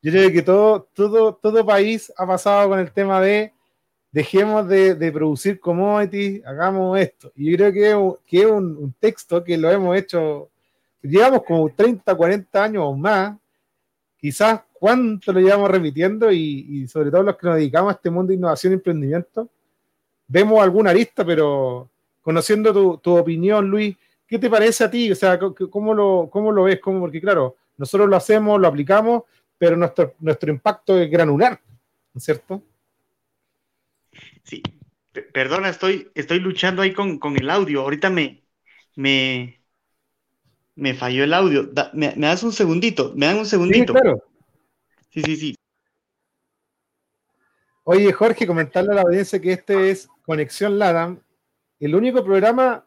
Yo 0.03 0.13
creo 0.13 0.31
que 0.31 0.43
todo, 0.43 0.89
todo, 0.95 1.35
todo 1.35 1.67
país 1.67 2.13
ha 2.17 2.27
pasado 2.27 2.69
con 2.69 2.79
el 2.79 2.93
tema 2.93 3.21
de 3.21 3.53
dejemos 4.11 4.67
de, 4.69 5.13
producir 5.13 5.61
commodities, 5.61 6.45
hagamos 6.47 6.99
esto. 6.99 7.31
Y 7.37 7.51
yo 7.51 7.57
creo 7.57 7.73
que, 7.73 8.21
que 8.27 8.41
es 8.43 8.51
un, 8.51 8.77
un, 8.77 8.93
texto 8.99 9.45
que 9.45 9.57
lo 9.57 9.71
hemos 9.71 9.97
hecho, 9.97 10.49
llevamos 11.03 11.43
como 11.45 11.69
30, 11.71 12.15
40 12.15 12.65
años 12.65 12.83
o 12.87 12.95
más, 12.95 13.37
quizás 14.19 14.61
cuánto 14.73 15.33
lo 15.33 15.41
llevamos 15.41 15.71
repitiendo 15.71 16.31
y, 16.31 16.87
sobre 16.89 17.11
todo 17.11 17.23
los 17.23 17.37
que 17.37 17.47
nos 17.47 17.57
dedicamos 17.57 17.93
a 17.93 17.97
este 17.97 18.11
mundo 18.11 18.29
de 18.29 18.37
innovación 18.37 18.73
y 18.73 18.75
emprendimiento, 18.75 19.49
vemos 20.27 20.61
alguna 20.63 20.93
lista, 20.93 21.25
pero 21.25 21.89
conociendo 22.23 22.99
tu, 22.99 23.17
opinión, 23.17 23.69
Luis, 23.69 23.97
¿qué 24.27 24.39
te 24.39 24.51
parece 24.51 24.85
a 24.85 24.91
ti? 24.91 25.11
O 25.11 25.15
sea, 25.15 25.39
¿cómo 25.39 25.95
lo, 25.95 26.29
cómo 26.31 26.53
lo 26.53 26.65
ves? 26.65 26.81
¿Cómo? 26.81 27.01
Porque 27.01 27.21
claro, 27.21 27.57
nosotros 27.77 28.09
lo 28.09 28.17
hacemos, 28.17 28.61
lo 28.61 28.69
aplicamos, 28.69 29.23
pero 29.59 29.77
nuestro, 29.77 30.15
nuestro 30.21 30.51
impacto 30.51 30.99
es 30.99 31.11
granular, 31.11 31.61
¿no 32.15 32.19
es 32.19 32.25
cierto? 32.25 32.63
Sí, 34.45 34.63
perdona, 35.33 35.69
estoy, 35.69 36.11
estoy 36.15 36.41
luchando 36.41 36.83
ahí 36.83 36.93
con, 36.93 37.19
con 37.19 37.37
el 37.37 37.51
audio. 37.51 37.83
Ahorita 37.83 38.09
me, 38.09 38.45
me, 38.95 39.61
me 40.75 40.95
falló 40.95 41.25
el 41.25 41.35
audio. 41.35 41.71
me, 41.93 42.15
das 42.17 42.43
un 42.43 42.53
segundito? 42.53 43.13
¿Me 43.17 43.27
dan 43.27 43.39
un 43.39 43.47
segundito? 43.47 43.93
Sí, 43.93 44.01
claro. 44.01 44.25
Sí, 45.11 45.23
sí, 45.23 45.37
sí. 45.37 45.55
Oye, 47.85 48.13
Jorge, 48.13 48.47
comentarle 48.47 48.93
a 48.93 48.97
la 48.97 49.03
audiencia 49.03 49.41
que 49.41 49.53
este 49.53 49.91
es 49.91 50.09
Conexión 50.23 50.79
LADAM, 50.79 51.21
el 51.81 51.95
único 51.95 52.23
programa 52.23 52.87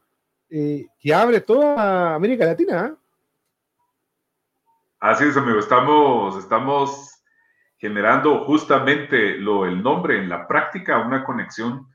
eh, 0.49 0.85
que 0.99 1.13
abre 1.13 1.41
toda 1.41 2.13
América 2.13 2.45
Latina. 2.45 2.87
¿eh? 2.87 3.00
Así 5.01 5.23
es, 5.23 5.35
amigo. 5.35 5.57
Estamos, 5.57 6.37
estamos 6.37 7.23
generando 7.79 8.45
justamente 8.45 9.35
lo, 9.37 9.65
el 9.65 9.81
nombre 9.81 10.19
en 10.19 10.29
la 10.29 10.47
práctica, 10.47 10.99
una 10.99 11.23
conexión 11.23 11.87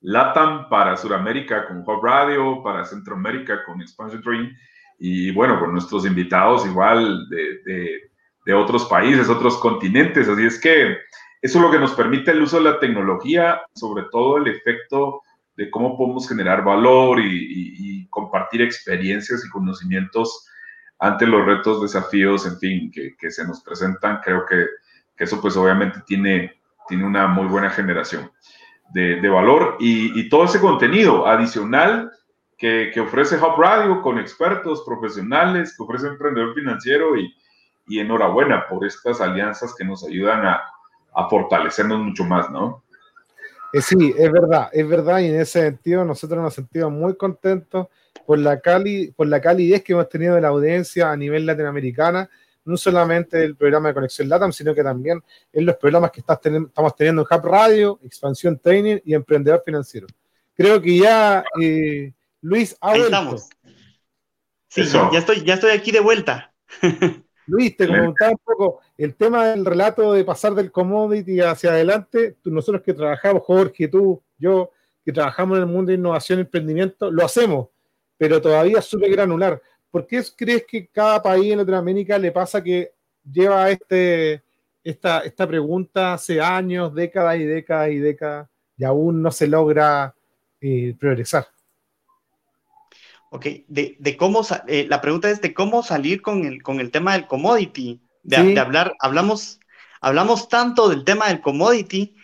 LATAM 0.00 0.68
para 0.68 0.96
Sudamérica 0.96 1.66
con 1.66 1.78
Hub 1.78 2.04
Radio, 2.04 2.62
para 2.62 2.84
Centroamérica 2.84 3.64
con 3.64 3.82
Expansion 3.82 4.22
Dream 4.22 4.56
y 5.00 5.32
bueno, 5.32 5.58
con 5.58 5.72
nuestros 5.72 6.06
invitados 6.06 6.64
igual 6.64 7.28
de, 7.30 8.00
de, 8.46 8.54
otros 8.54 8.84
países, 8.84 9.28
otros 9.28 9.58
continentes. 9.58 10.28
Así 10.28 10.46
es 10.46 10.60
que 10.60 10.98
eso 11.42 11.58
es 11.58 11.64
lo 11.64 11.70
que 11.72 11.80
nos 11.80 11.94
permite 11.94 12.30
el 12.30 12.42
uso 12.42 12.58
de 12.58 12.70
la 12.70 12.78
tecnología, 12.78 13.60
sobre 13.74 14.04
todo 14.12 14.36
el 14.36 14.46
efecto 14.46 15.20
de 15.56 15.68
cómo 15.68 15.98
podemos 15.98 16.28
generar 16.28 16.62
valor 16.62 17.18
y, 17.18 18.06
compartir 18.08 18.60
experiencias 18.60 19.42
y 19.42 19.48
conocimientos 19.48 20.46
ante 21.02 21.26
los 21.26 21.44
retos, 21.44 21.82
desafíos, 21.82 22.46
en 22.46 22.58
fin, 22.58 22.90
que, 22.92 23.16
que 23.18 23.32
se 23.32 23.44
nos 23.44 23.60
presentan. 23.60 24.20
Creo 24.22 24.46
que, 24.46 24.66
que, 25.16 25.24
eso 25.24 25.40
pues 25.40 25.56
obviamente 25.56 26.00
tiene, 26.06 26.62
tiene 26.86 27.04
una 27.04 27.26
muy 27.26 27.46
buena 27.46 27.70
generación 27.70 28.30
de, 28.94 29.20
de 29.20 29.28
valor 29.28 29.78
y, 29.80 30.28
todo 30.28 30.44
ese 30.44 30.60
contenido 30.60 31.26
adicional 31.26 32.12
que, 32.56 32.92
ofrece 33.00 33.36
Hub 33.36 33.58
Radio 33.58 34.00
con 34.00 34.20
expertos 34.20 34.84
profesionales, 34.86 35.74
que 35.76 35.82
ofrece 35.82 36.06
Emprendedor 36.06 36.54
Financiero 36.54 37.16
y, 37.16 37.34
y 37.88 37.98
enhorabuena 37.98 38.68
por 38.68 38.86
estas 38.86 39.20
alianzas 39.20 39.74
que 39.76 39.84
nos 39.84 40.06
ayudan 40.06 40.46
a, 40.46 40.62
a 41.16 41.28
fortalecernos 41.28 41.98
mucho 41.98 42.22
más, 42.24 42.48
¿no? 42.48 42.84
Eh, 43.72 43.80
sí, 43.80 44.14
es 44.16 44.30
verdad, 44.30 44.68
es 44.72 44.86
verdad, 44.86 45.20
y 45.20 45.26
en 45.26 45.40
ese 45.40 45.60
sentido 45.62 46.04
nosotros 46.04 46.42
nos 46.42 46.54
sentimos 46.54 46.92
muy 46.92 47.16
contentos 47.16 47.88
por 48.26 48.38
la, 48.38 48.60
cali, 48.60 49.12
por 49.12 49.26
la 49.26 49.40
calidez 49.40 49.82
que 49.82 49.92
hemos 49.92 50.08
tenido 50.08 50.34
de 50.34 50.40
la 50.40 50.48
audiencia 50.48 51.10
a 51.10 51.16
nivel 51.16 51.46
latinoamericana, 51.46 52.28
no 52.64 52.76
solamente 52.76 53.42
el 53.42 53.56
programa 53.56 53.88
de 53.88 53.94
Conexión 53.94 54.28
LATAM, 54.28 54.52
sino 54.52 54.74
que 54.74 54.82
también 54.82 55.22
en 55.52 55.66
los 55.66 55.76
programas 55.76 56.12
que 56.12 56.20
estamos 56.20 56.42
teniendo 56.96 57.26
en 57.28 57.38
Hub 57.38 57.44
Radio, 57.44 57.98
Expansión 58.04 58.58
Training 58.58 58.98
y 59.04 59.14
Emprendedor 59.14 59.62
Financiero. 59.64 60.06
Creo 60.54 60.80
que 60.80 60.98
ya 60.98 61.44
eh, 61.60 62.12
Luis, 62.42 62.76
Ahí 62.80 63.00
estamos. 63.00 63.48
Sí, 64.68 64.84
ya 64.84 65.18
estoy, 65.18 65.44
ya 65.44 65.54
estoy 65.54 65.72
aquí 65.72 65.90
de 65.90 66.00
vuelta. 66.00 66.52
Luis, 67.46 67.76
te 67.76 67.86
comentaba 67.86 68.30
un 68.30 68.38
poco 68.44 68.80
el 68.96 69.14
tema 69.14 69.48
del 69.48 69.64
relato 69.64 70.12
de 70.12 70.24
pasar 70.24 70.54
del 70.54 70.70
commodity 70.70 71.40
hacia 71.40 71.70
adelante. 71.70 72.36
nosotros 72.44 72.82
que 72.82 72.94
trabajamos, 72.94 73.42
Jorge, 73.42 73.88
tú, 73.88 74.22
yo, 74.38 74.70
que 75.04 75.12
trabajamos 75.12 75.58
en 75.58 75.64
el 75.64 75.68
mundo 75.68 75.90
de 75.90 75.98
innovación 75.98 76.38
y 76.38 76.42
emprendimiento, 76.42 77.10
lo 77.10 77.24
hacemos, 77.24 77.68
pero 78.16 78.40
todavía 78.40 78.78
es 78.78 78.84
súper 78.84 79.10
granular. 79.10 79.60
¿Por 79.90 80.06
qué 80.06 80.22
crees 80.36 80.64
que 80.66 80.86
cada 80.86 81.22
país 81.22 81.52
en 81.52 81.58
Latinoamérica 81.58 82.18
le 82.18 82.32
pasa 82.32 82.62
que 82.62 82.92
lleva 83.30 83.70
este, 83.70 84.42
esta, 84.82 85.20
esta 85.20 85.46
pregunta 85.46 86.14
hace 86.14 86.40
años, 86.40 86.94
décadas 86.94 87.36
y 87.38 87.44
décadas 87.44 87.90
y 87.90 87.98
décadas, 87.98 88.48
y 88.76 88.84
aún 88.84 89.20
no 89.20 89.30
se 89.30 89.48
logra 89.48 90.14
eh, 90.60 90.94
progresar? 90.98 91.46
Ok, 93.34 93.46
de, 93.66 93.96
de 93.98 94.16
cómo, 94.18 94.42
eh, 94.68 94.86
la 94.90 95.00
pregunta 95.00 95.30
es 95.30 95.40
de 95.40 95.54
cómo 95.54 95.82
salir 95.82 96.20
con 96.20 96.44
el, 96.44 96.62
con 96.62 96.80
el 96.80 96.90
tema 96.90 97.14
del 97.14 97.26
commodity, 97.26 97.98
de, 98.24 98.60
hablar, 98.60 98.94
hablamos, 99.00 99.58
hablamos 100.02 100.50
tanto 100.50 100.90
del 100.90 101.02
tema 101.04 101.28
del 101.28 101.40
commodity 101.40 102.14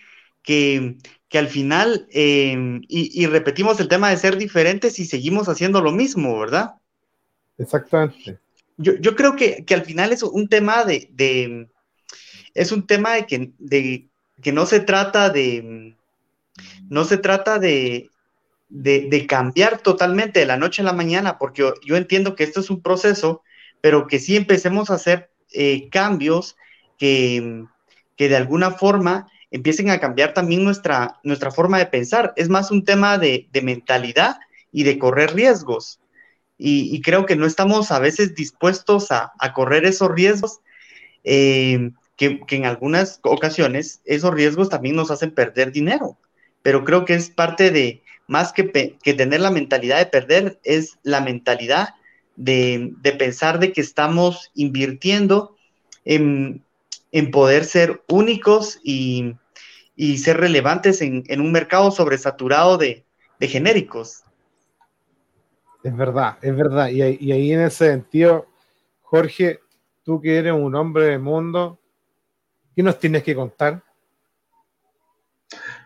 que, 0.42 0.98
que 1.30 1.38
al 1.38 1.48
final, 1.48 2.06
em, 2.10 2.82
y, 2.88 3.24
repetimos 3.24 3.80
el 3.80 3.88
tema 3.88 4.10
de 4.10 4.18
ser 4.18 4.36
diferentes 4.36 4.98
y 4.98 5.06
seguimos 5.06 5.48
haciendo 5.48 5.80
lo 5.80 5.92
mismo, 5.92 6.38
¿verdad? 6.38 6.74
Exactamente. 7.56 8.38
Yo, 8.76 8.92
yo 8.96 9.16
creo 9.16 9.34
que, 9.34 9.64
que, 9.64 9.72
al 9.72 9.86
final 9.86 10.12
es 10.12 10.22
un 10.22 10.46
tema 10.46 10.84
de, 10.84 11.08
de 11.12 11.70
es 12.52 12.70
un 12.70 12.86
tema 12.86 13.14
de 13.14 13.26
que, 13.26 13.52
de 13.56 14.10
que 14.42 14.52
no 14.52 14.66
se 14.66 14.80
trata 14.80 15.30
de, 15.30 15.96
no 16.90 17.04
se 17.04 17.16
trata 17.16 17.58
de, 17.58 18.10
de, 18.68 19.26
cambiar 19.26 19.78
totalmente 19.78 20.40
de 20.40 20.46
la 20.46 20.56
noche 20.56 20.82
a 20.82 20.84
la 20.84 20.92
mañana, 20.92 21.38
porque 21.38 21.72
yo, 21.84 21.96
entiendo 21.96 22.34
que 22.34 22.44
esto 22.44 22.60
es 22.60 22.70
un 22.70 22.82
proceso, 22.82 23.42
pero 23.80 24.06
que 24.06 24.18
sí 24.18 24.36
empecemos 24.36 24.90
a 24.90 24.94
hacer 24.94 25.30
eh, 25.52 25.88
cambios 25.90 26.56
que, 26.98 27.64
que, 28.16 28.28
de 28.28 28.36
alguna 28.36 28.72
forma 28.72 29.28
empiecen 29.50 29.88
a 29.90 30.00
cambiar 30.00 30.34
también 30.34 30.64
nuestra, 30.64 31.18
nuestra 31.22 31.50
forma 31.50 31.78
de 31.78 31.86
pensar. 31.86 32.34
Es 32.36 32.48
más 32.48 32.70
un 32.70 32.84
tema 32.84 33.18
de, 33.18 33.48
mentalidad 33.62 34.36
y 34.72 34.82
de 34.82 34.98
correr 34.98 35.34
riesgos. 35.34 36.00
Y, 36.58 37.00
creo 37.02 37.24
que 37.24 37.36
no 37.36 37.46
estamos 37.46 37.90
a 37.92 38.00
veces 38.00 38.34
dispuestos 38.34 39.10
a, 39.10 39.32
correr 39.54 39.86
esos 39.86 40.10
riesgos, 40.10 40.60
eh, 41.24 41.92
que, 42.16 42.40
que 42.46 42.56
en 42.56 42.66
algunas 42.66 43.20
ocasiones 43.22 44.00
esos 44.04 44.34
riesgos 44.34 44.68
también 44.68 44.96
nos 44.96 45.10
hacen 45.10 45.30
perder 45.30 45.72
dinero. 45.72 46.18
Pero 46.62 46.84
creo 46.84 47.04
que 47.04 47.14
es 47.14 47.30
parte 47.30 47.70
de, 47.70 48.02
más 48.28 48.52
que, 48.52 48.62
tener 48.62 49.40
la 49.40 49.50
mentalidad 49.50 49.98
de 49.98 50.06
perder, 50.06 50.60
es 50.62 50.98
la 51.02 51.20
mentalidad 51.20 51.94
de, 52.36 52.94
pensar 53.18 53.58
de 53.58 53.72
que 53.72 53.80
estamos 53.80 54.52
invirtiendo 54.54 55.56
en, 56.04 56.62
poder 57.32 57.64
ser 57.64 58.02
únicos 58.06 58.78
y, 58.84 59.34
ser 60.18 60.36
relevantes 60.36 61.02
en, 61.02 61.40
un 61.40 61.50
mercado 61.50 61.90
sobresaturado 61.90 62.78
de, 62.78 63.04
de 63.40 63.48
genéricos. 63.48 64.22
Es 65.82 65.96
verdad, 65.96 66.38
es 66.42 66.54
verdad. 66.54 66.88
Y, 66.88 67.02
ahí 67.02 67.52
en 67.52 67.62
ese 67.62 67.90
sentido, 67.92 68.46
Jorge, 69.02 69.60
tú 70.02 70.20
que 70.20 70.36
eres 70.36 70.52
un 70.52 70.74
hombre 70.74 71.06
de 71.06 71.18
mundo, 71.18 71.78
¿qué 72.76 72.82
nos 72.82 72.98
tienes 72.98 73.22
que 73.22 73.34
contar? 73.34 73.82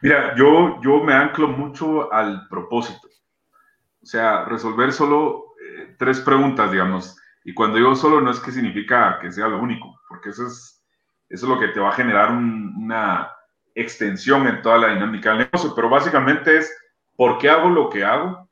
Mira, 0.03 0.35
yo, 0.35 0.81
yo 0.83 1.03
me 1.05 1.15
anclo 1.15 1.47
mucho 1.47 2.13
al 2.13 2.49
propósito. 2.49 3.09
O 4.03 4.07
sea, 4.07 4.45
resolver 4.45 4.93
solo 4.93 5.55
eh, 5.65 5.95
tres 5.97 6.21
preguntas, 6.21 6.73
digamos. 6.73 7.17
Y 7.45 7.55
cuando 7.55 7.77
digo 7.77 7.95
solo, 7.95 8.21
no 8.21 8.33
es 8.33 8.41
que 8.41 8.51
significa 8.51 9.19
que 9.21 9.31
sea 9.31 9.47
lo 9.47 9.61
único, 9.61 10.01
porque 10.09 10.31
eso 10.31 10.47
es, 10.47 10.85
eso 11.29 11.47
es 11.47 11.49
lo 11.53 11.61
que 11.61 11.69
te 11.69 11.79
va 11.79 11.91
a 11.91 11.95
generar 11.95 12.33
una 12.33 13.31
extensión 13.77 14.49
en 14.49 14.61
toda 14.61 14.79
la 14.79 14.89
dinámica 14.89 15.31
del 15.31 15.47
negocio. 15.53 15.73
Pero 15.75 15.89
básicamente 15.89 16.59
es, 16.59 16.77
¿por 17.15 17.39
qué 17.39 17.49
hago 17.49 17.69
lo 17.69 17.89
que 17.89 18.05
hago? 18.05 18.49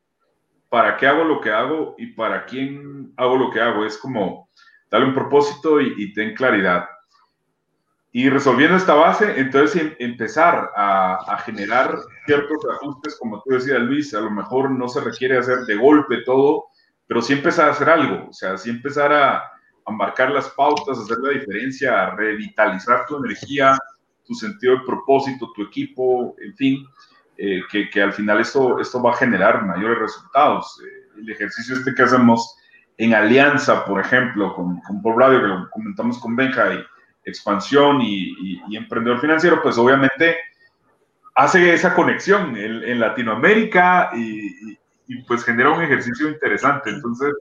¿Para 0.68 0.96
qué 0.96 1.08
hago 1.08 1.24
lo 1.24 1.40
que 1.40 1.50
hago? 1.50 1.96
¿Y 1.98 2.12
para 2.12 2.46
quién 2.46 3.12
hago 3.16 3.36
lo 3.36 3.50
que 3.50 3.60
hago? 3.60 3.84
Es 3.84 3.98
como 3.98 4.48
darle 4.88 5.08
un 5.08 5.14
propósito 5.14 5.80
y, 5.80 5.94
y 5.96 6.12
ten 6.12 6.32
claridad. 6.36 6.86
Y 8.12 8.28
resolviendo 8.28 8.76
esta 8.76 8.94
base, 8.94 9.38
entonces 9.38 9.82
em, 9.82 9.94
empezar 9.98 10.70
a, 10.76 11.38
generar 11.44 11.96
ciertos 12.26 12.58
ajustes, 12.72 13.16
como 13.20 13.40
tú 13.42 13.54
decías, 13.54 13.78
Luis, 13.80 14.12
a 14.14 14.20
lo 14.20 14.30
mejor 14.30 14.70
no 14.70 14.88
se 14.88 15.00
requiere 15.00 15.38
hacer 15.38 15.60
de 15.60 15.76
golpe 15.76 16.22
todo, 16.24 16.64
pero 17.06 17.22
sí 17.22 17.34
empezar 17.34 17.68
a 17.68 17.72
hacer 17.72 17.88
algo, 17.88 18.28
o 18.28 18.32
sea, 18.32 18.56
sí 18.56 18.70
empezar 18.70 19.12
a, 19.12 19.36
a 19.36 19.92
marcar 19.92 20.30
las 20.30 20.48
pautas, 20.50 20.98
hacer 20.98 21.18
la 21.22 21.30
diferencia, 21.30 22.02
a 22.02 22.16
revitalizar 22.16 23.06
tu 23.06 23.24
energía, 23.24 23.78
tu 24.26 24.34
sentido 24.34 24.76
de 24.76 24.84
propósito, 24.86 25.52
tu 25.54 25.62
equipo, 25.62 26.34
en 26.40 26.54
fin, 26.56 26.86
eh, 27.36 27.62
que, 27.70 27.88
que, 27.90 28.02
al 28.02 28.12
final 28.12 28.40
esto, 28.40 28.78
esto 28.80 29.02
va 29.02 29.12
a 29.12 29.16
generar 29.16 29.64
mayores 29.64 29.98
resultados. 29.98 30.80
Eh, 30.84 31.20
el 31.20 31.30
ejercicio 31.30 31.74
este 31.74 31.94
que 31.94 32.02
hacemos 32.02 32.56
en 32.98 33.14
alianza, 33.14 33.84
por 33.84 34.00
ejemplo, 34.00 34.54
con, 34.54 34.80
con 34.82 35.00
Paul 35.00 35.18
Radio, 35.18 35.40
que 35.40 35.46
lo 35.46 35.70
comentamos 35.70 36.18
con 36.18 36.36
Benja 36.36 36.74
y 36.74 36.84
expansión 37.30 38.00
y, 38.02 38.60
emprendedor 38.76 39.20
financiero, 39.20 39.62
pues 39.62 39.78
obviamente 39.78 40.36
hace 41.34 41.72
esa 41.72 41.94
conexión 41.94 42.56
en, 42.56 43.00
Latinoamérica 43.00 44.10
y, 44.14 44.76
pues 45.26 45.44
genera 45.44 45.70
un 45.70 45.82
ejercicio 45.82 46.28
interesante. 46.28 46.90
Entonces 46.90 47.32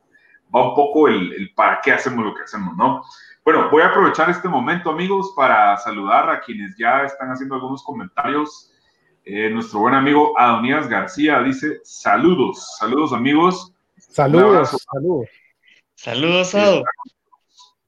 va 0.53 0.69
un 0.69 0.75
poco 0.75 1.07
el, 1.07 1.51
para 1.55 1.81
qué 1.81 1.91
hacemos 1.91 2.25
lo 2.25 2.33
que 2.33 2.43
hacemos, 2.43 2.75
¿no? 2.77 3.03
Bueno, 3.43 3.69
voy 3.69 3.81
a 3.81 3.87
aprovechar 3.87 4.29
este 4.29 4.47
momento, 4.47 4.89
amigos, 4.89 5.33
para 5.35 5.77
saludar 5.77 6.29
a 6.29 6.39
quienes 6.41 6.75
ya 6.77 7.03
están 7.03 7.29
haciendo 7.29 7.55
algunos 7.55 7.83
comentarios. 7.83 8.71
Eh, 9.25 9.49
nuestro 9.49 9.79
buen 9.79 9.93
amigo 9.93 10.33
Adonías 10.37 10.87
García 10.87 11.41
dice, 11.41 11.79
saludos, 11.83 12.77
saludos 12.79 13.13
amigos. 13.13 13.73
Saludos, 13.97 14.75
saludos. 14.91 15.29
Saludos, 15.95 16.55
Ado. 16.55 16.83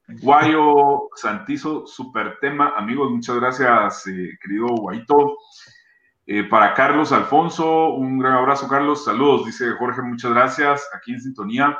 Guayo 0.08 1.08
Santizo, 1.14 1.86
super 1.86 2.38
tema. 2.40 2.74
Amigos, 2.76 3.10
muchas 3.10 3.36
gracias, 3.36 4.06
eh, 4.06 4.36
querido 4.42 4.66
Guaito. 4.68 5.36
Eh, 6.26 6.44
para 6.44 6.74
Carlos 6.74 7.12
Alfonso, 7.12 7.94
un 7.94 8.18
gran 8.18 8.34
abrazo, 8.34 8.68
Carlos. 8.68 9.04
Saludos, 9.04 9.46
dice 9.46 9.70
Jorge, 9.78 10.02
muchas 10.02 10.32
gracias. 10.32 10.88
Aquí 10.94 11.12
en 11.12 11.20
sintonía. 11.20 11.78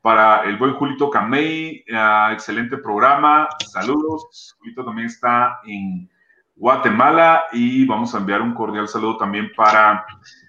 Para 0.00 0.44
el 0.44 0.58
buen 0.58 0.74
Julito 0.74 1.08
Camey, 1.10 1.84
eh, 1.86 2.28
excelente 2.32 2.76
programa. 2.76 3.48
Saludos. 3.66 4.54
Julito 4.58 4.84
también 4.84 5.06
está 5.06 5.60
en 5.64 6.10
Guatemala 6.56 7.44
y 7.52 7.86
vamos 7.86 8.14
a 8.14 8.18
enviar 8.18 8.42
un 8.42 8.54
cordial 8.54 8.86
saludo 8.86 9.16
también 9.16 9.50
para 9.56 10.04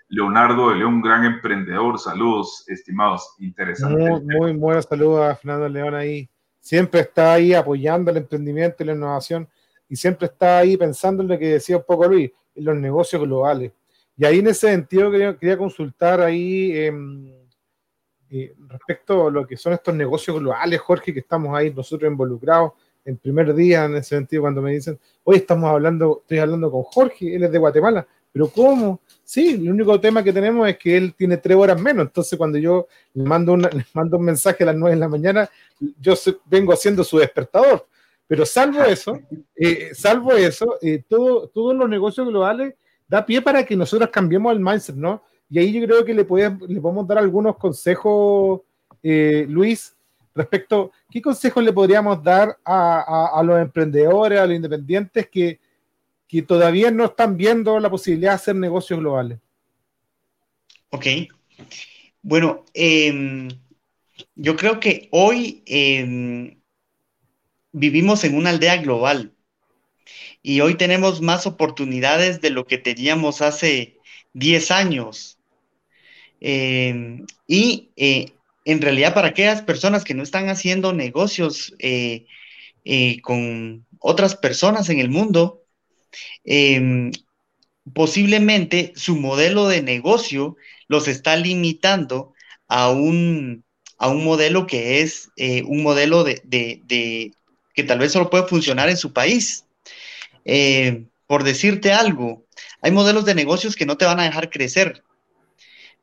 Leonardo 0.10 0.70
de 0.70 0.76
León, 0.76 1.02
gran 1.02 1.24
emprendedor. 1.24 1.98
Saludos, 1.98 2.66
estimados. 2.68 3.36
Interesante. 3.40 4.22
Muy, 4.38 4.54
buenos 4.54 4.86
saludos 4.86 5.30
a 5.30 5.36
Fernando 5.36 5.70
León 5.70 5.96
ahí 5.96 6.30
siempre 6.66 7.02
está 7.02 7.34
ahí 7.34 7.54
apoyando 7.54 8.10
el 8.10 8.18
emprendimiento 8.18 8.82
y 8.82 8.88
la 8.88 8.94
innovación 8.94 9.48
y 9.88 9.96
siempre 9.96 10.26
está 10.26 10.58
ahí 10.58 10.76
pensando 10.76 11.22
en 11.22 11.30
lo 11.30 11.38
que 11.38 11.50
decía 11.50 11.78
un 11.78 11.84
poco 11.84 12.08
Luis, 12.08 12.32
en 12.56 12.66
los 12.66 12.76
negocios 12.76 13.22
globales. 13.22 13.72
Y 14.18 14.26
ahí 14.26 14.40
en 14.40 14.48
ese 14.48 14.72
sentido 14.72 15.12
quería, 15.12 15.58
consultar 15.60 16.22
ahí 16.22 16.76
em, 16.76 17.32
eh, 18.32 18.56
respecto 18.68 19.28
a 19.28 19.32
lo 19.32 19.46
que 19.46 19.58
son 19.58 19.74
estos 19.74 19.94
negocios 19.94 20.40
globales, 20.40 20.82
Jorge, 20.82 21.14
que 21.14 21.20
estamos 21.20 21.56
ahí 21.56 21.72
nosotros 21.72 22.10
involucrados 22.12 22.72
en 23.06 23.18
primer 23.18 23.54
día 23.54 23.86
en 23.86 23.98
ese 23.98 24.16
sentido 24.16 24.42
cuando 24.42 24.64
me 24.64 24.72
dicen, 24.72 25.00
hoy 25.24 25.36
estamos 25.36 25.70
hablando, 25.70 26.22
estoy 26.22 26.40
hablando 26.40 26.72
con 26.72 26.82
Jorge, 26.82 27.36
él 27.36 27.44
es 27.44 27.52
de 27.52 27.60
Guatemala, 27.60 28.08
pero 28.36 28.50
¿cómo? 28.50 29.00
Sí, 29.24 29.52
el 29.52 29.72
único 29.72 29.98
tema 29.98 30.22
que 30.22 30.34
tenemos 30.34 30.68
es 30.68 30.78
que 30.78 30.98
él 30.98 31.14
tiene 31.16 31.38
tres 31.38 31.56
horas 31.56 31.80
menos. 31.80 32.08
Entonces, 32.08 32.38
cuando 32.38 32.58
yo 32.58 32.86
le 33.14 33.24
mando, 33.24 33.56
le 33.56 33.86
mando 33.94 34.18
un 34.18 34.26
mensaje 34.26 34.62
a 34.62 34.66
las 34.66 34.76
nueve 34.76 34.94
de 34.94 35.00
la 35.00 35.08
mañana, 35.08 35.50
yo 36.02 36.16
vengo 36.44 36.74
haciendo 36.74 37.02
su 37.06 37.18
despertador. 37.18 37.88
Pero 38.28 38.46
salvo 38.46 38.84
eso, 38.84 39.22
eh, 39.56 39.92
salvo 39.94 40.34
eso, 40.34 40.78
eh, 40.82 41.02
todo, 41.08 41.48
todos 41.48 41.74
los 41.78 41.88
negocios 41.88 42.28
globales 42.28 42.74
da 43.08 43.26
pie 43.26 43.42
para 43.42 43.66
que 43.66 43.78
nosotros 43.78 44.10
cambiemos 44.10 44.52
el 44.52 44.60
mindset, 44.60 44.98
¿no? 44.98 45.24
Y 45.50 45.58
ahí 45.58 45.72
yo 45.72 45.88
creo 45.88 46.04
que 46.04 46.14
le, 46.14 46.26
le 46.68 46.82
podemos 46.82 47.08
dar 47.08 47.20
algunos 47.20 47.56
consejos, 47.56 48.64
eh, 49.02 49.46
Luis, 49.48 49.96
respecto, 50.34 50.92
¿qué 51.10 51.22
consejos 51.22 51.64
le 51.64 51.72
podríamos 51.72 52.22
dar 52.22 52.58
a, 52.66 53.32
a 53.34 53.42
los 53.44 53.62
emprendedores, 53.62 54.42
a 54.42 54.46
los 54.46 54.58
independientes 54.58 55.30
que, 55.30 55.58
que 56.36 56.42
todavía 56.42 56.92
no 56.92 57.06
están 57.06 57.38
viendo 57.38 57.80
la 57.80 57.90
posibilidad 57.90 58.32
de 58.32 58.36
hacer 58.36 58.56
negocios 58.58 59.00
globales. 59.00 59.40
Ok. 60.90 61.06
Bueno, 62.22 62.66
em, 62.74 63.48
yo 64.36 64.58
creo 64.58 64.82
que 64.82 65.08
hoy 65.12 65.64
em, 65.66 66.60
vivimos 67.72 68.26
en 68.26 68.36
una 68.36 68.50
aldea 68.50 68.76
global 68.78 69.34
y 70.44 70.60
hoy 70.60 70.76
tenemos 70.76 71.22
más 71.22 71.48
oportunidades 71.48 72.42
de 72.42 72.50
lo 72.50 72.68
que 72.68 72.80
teníamos 72.80 73.42
hace 73.42 73.98
10 74.34 74.72
años. 74.72 75.38
Em, 76.42 77.26
y 77.48 77.92
eh, 77.96 78.34
en 78.66 78.82
realidad 78.82 79.14
para 79.14 79.30
aquellas 79.30 79.62
personas 79.62 80.04
que 80.04 80.14
no 80.14 80.24
están 80.24 80.50
haciendo 80.50 80.92
negocios 80.92 81.74
eh, 81.80 82.26
eh, 82.84 83.22
con 83.22 83.86
otras 84.00 84.36
personas 84.36 84.90
en 84.90 85.00
el 85.00 85.10
mundo, 85.10 85.65
Em, 86.44 87.12
posiblemente 87.94 88.94
su 88.96 89.16
modelo 89.16 89.68
de 89.68 89.82
negocio 89.82 90.58
los 90.88 91.08
está 91.08 91.36
limitando 91.36 92.34
a 92.68 92.90
un, 92.90 93.64
a 93.98 94.10
un 94.10 94.24
modelo 94.24 94.68
que 94.68 95.02
es 95.02 95.30
eh, 95.38 95.64
un 95.64 95.84
modelo 95.84 96.24
de, 96.24 96.42
que 97.74 97.84
tal 97.84 98.00
vez 98.00 98.12
solo 98.12 98.30
puede 98.30 98.48
funcionar 98.48 98.90
en 98.90 98.98
su 98.98 99.14
país. 99.14 99.66
Eh, 100.46 101.06
por 101.28 101.44
decirte 101.44 101.92
algo, 101.92 102.46
hay 102.82 102.92
modelos 102.92 103.26
de 103.26 103.36
negocios 103.36 103.76
que 103.76 103.86
no 103.86 103.98
te 103.98 104.06
van 104.06 104.20
a 104.20 104.24
dejar 104.24 104.50
crecer, 104.50 105.04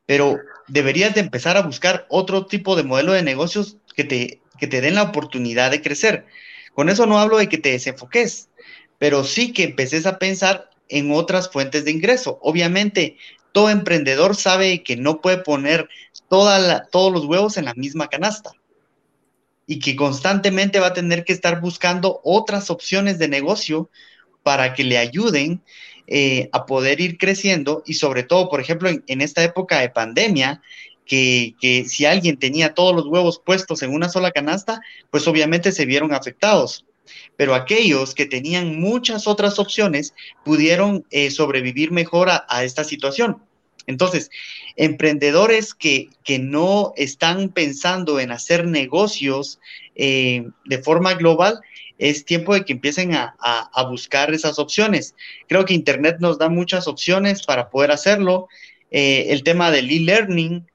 pero 0.05 0.37
deberías 0.67 1.13
de 1.13 1.21
empezar 1.21 1.57
a 1.57 1.61
buscar 1.61 2.05
otro 2.09 2.45
tipo 2.45 2.75
de 2.75 2.83
modelo 2.83 3.13
de 3.13 3.23
negocios 3.23 3.77
que 3.95 4.03
te, 4.03 4.41
que 4.59 4.67
te 4.67 4.81
den 4.81 4.95
la 4.95 5.03
oportunidad 5.03 5.71
de 5.71 5.81
crecer. 5.81 6.25
Con 6.73 6.89
eso 6.89 7.05
no 7.05 7.19
hablo 7.19 7.37
de 7.37 7.47
que 7.47 7.57
te 7.57 7.71
desenfoques, 7.71 8.49
pero 9.03 9.25
sí 9.25 9.51
que 9.51 9.63
empeces 9.63 10.05
a 10.05 10.17
pensar 10.17 10.69
en 10.87 11.11
otras 11.11 11.51
fuentes 11.51 11.83
de 11.83 11.91
ingreso. 11.91 12.39
Obviamente, 12.41 13.17
todo 13.51 13.69
emprendedor 13.69 14.33
sabe 14.33 14.81
que 14.81 14.95
no 14.95 15.19
puede 15.19 15.39
poner 15.39 15.89
todos 16.29 17.11
los 17.11 17.25
huevos 17.25 17.57
en 17.57 17.65
la 17.65 17.73
misma 17.73 18.07
canasta 18.07 18.51
y 19.67 19.79
que 19.79 19.97
constantemente 19.97 20.79
va 20.79 20.87
a 20.87 20.93
tener 20.93 21.25
que 21.25 21.33
estar 21.33 21.59
buscando 21.59 22.21
otras 22.23 22.69
opciones 22.69 23.19
de 23.19 23.27
negocio 23.27 23.89
para 24.41 24.73
que 24.73 24.85
le 24.85 24.97
ayuden 24.97 25.61
eh, 26.07 26.47
a 26.53 26.65
poder 26.65 27.01
ir 27.01 27.17
creciendo 27.17 27.83
y 27.85 27.95
sobre 27.95 28.23
todo, 28.23 28.47
por 28.47 28.61
ejemplo, 28.61 28.89
en, 28.89 29.19
esta 29.19 29.43
época 29.43 29.81
de 29.81 29.89
pandemia, 29.89 30.61
que, 31.05 31.55
que, 31.59 31.83
si 31.83 32.05
alguien 32.05 32.39
tenía 32.39 32.73
todos 32.73 32.95
los 32.95 33.07
huevos 33.07 33.41
puestos 33.45 33.83
en 33.83 33.93
una 33.93 34.07
sola 34.07 34.31
canasta, 34.31 34.79
pues 35.11 35.27
obviamente 35.27 35.73
se 35.73 35.85
vieron 35.85 36.13
afectados 36.13 36.85
pero 37.35 37.55
aquellos 37.55 38.13
que 38.13 38.25
tenían 38.25 38.79
muchas 38.79 39.27
otras 39.27 39.59
opciones 39.59 40.13
pudieron 40.43 41.05
eh, 41.11 41.31
sobrevivir 41.31 41.91
mejor 41.91 42.29
a, 42.29 42.63
esta 42.63 42.83
situación. 42.83 43.41
Entonces, 43.85 44.29
emprendedores 44.77 45.73
que, 45.73 46.09
no 46.39 46.93
están 46.95 47.49
pensando 47.49 48.19
en 48.19 48.31
hacer 48.31 48.65
negocios 48.65 49.59
eh, 49.95 50.47
de 50.65 50.77
forma 50.77 51.15
global, 51.15 51.59
es 51.97 52.25
tiempo 52.25 52.53
de 52.53 52.65
que 52.65 52.73
empiecen 52.73 53.13
a, 53.13 53.35
buscar 53.89 54.33
esas 54.33 54.57
opciones. 54.57 55.15
Creo 55.47 55.65
que 55.65 55.73
Internet 55.73 56.17
nos 56.19 56.37
da 56.37 56.49
muchas 56.49 56.87
opciones 56.87 57.43
para 57.43 57.69
poder 57.69 57.91
hacerlo. 57.91 58.47
Eh, 58.89 59.27
el 59.29 59.43
tema 59.43 59.69
del 59.71 59.91
e-learning 59.91 60.65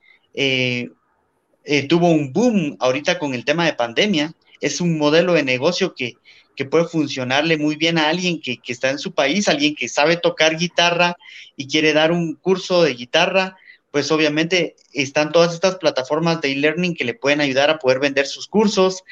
tuvo 1.88 2.11
un 2.11 2.33
boom 2.33 2.77
ahorita 2.79 3.19
con 3.19 3.35
el 3.35 3.45
tema 3.45 3.64
de 3.64 3.73
pandemia. 3.73 4.35
Es 4.61 4.81
un 4.81 4.99
modelo 4.99 5.35
de 5.35 5.42
negocio 5.42 5.94
que, 5.94 6.14
que 6.57 6.64
puede 6.64 6.85
funcionarle 6.87 7.57
muy 7.57 7.77
bien 7.77 7.99
a 7.99 8.09
alguien 8.09 8.40
que, 8.40 8.59
que, 8.59 8.73
está 8.73 8.90
en 8.90 8.99
su 8.99 9.12
país, 9.12 9.49
alguien 9.49 9.75
que 9.75 9.88
sabe 9.88 10.16
tocar 10.16 10.57
guitarra 10.57 11.16
y 11.57 11.68
quiere 11.68 11.92
dar 11.92 12.12
un 12.12 12.35
curso 12.35 12.83
de 12.83 12.94
guitarra, 12.94 13.57
pues 13.90 14.11
obviamente 14.11 14.77
están 14.92 15.33
todas 15.33 15.55
estas 15.55 15.77
plataformas 15.77 16.40
de 16.40 16.53
e-learning 16.53 16.94
que 16.94 17.05
le 17.05 17.14
pueden 17.14 17.40
ayudar 17.40 17.71
a 17.71 17.79
poder 17.79 18.01
vender 18.01 18.27
sus 18.27 18.47
cursos. 18.47 19.05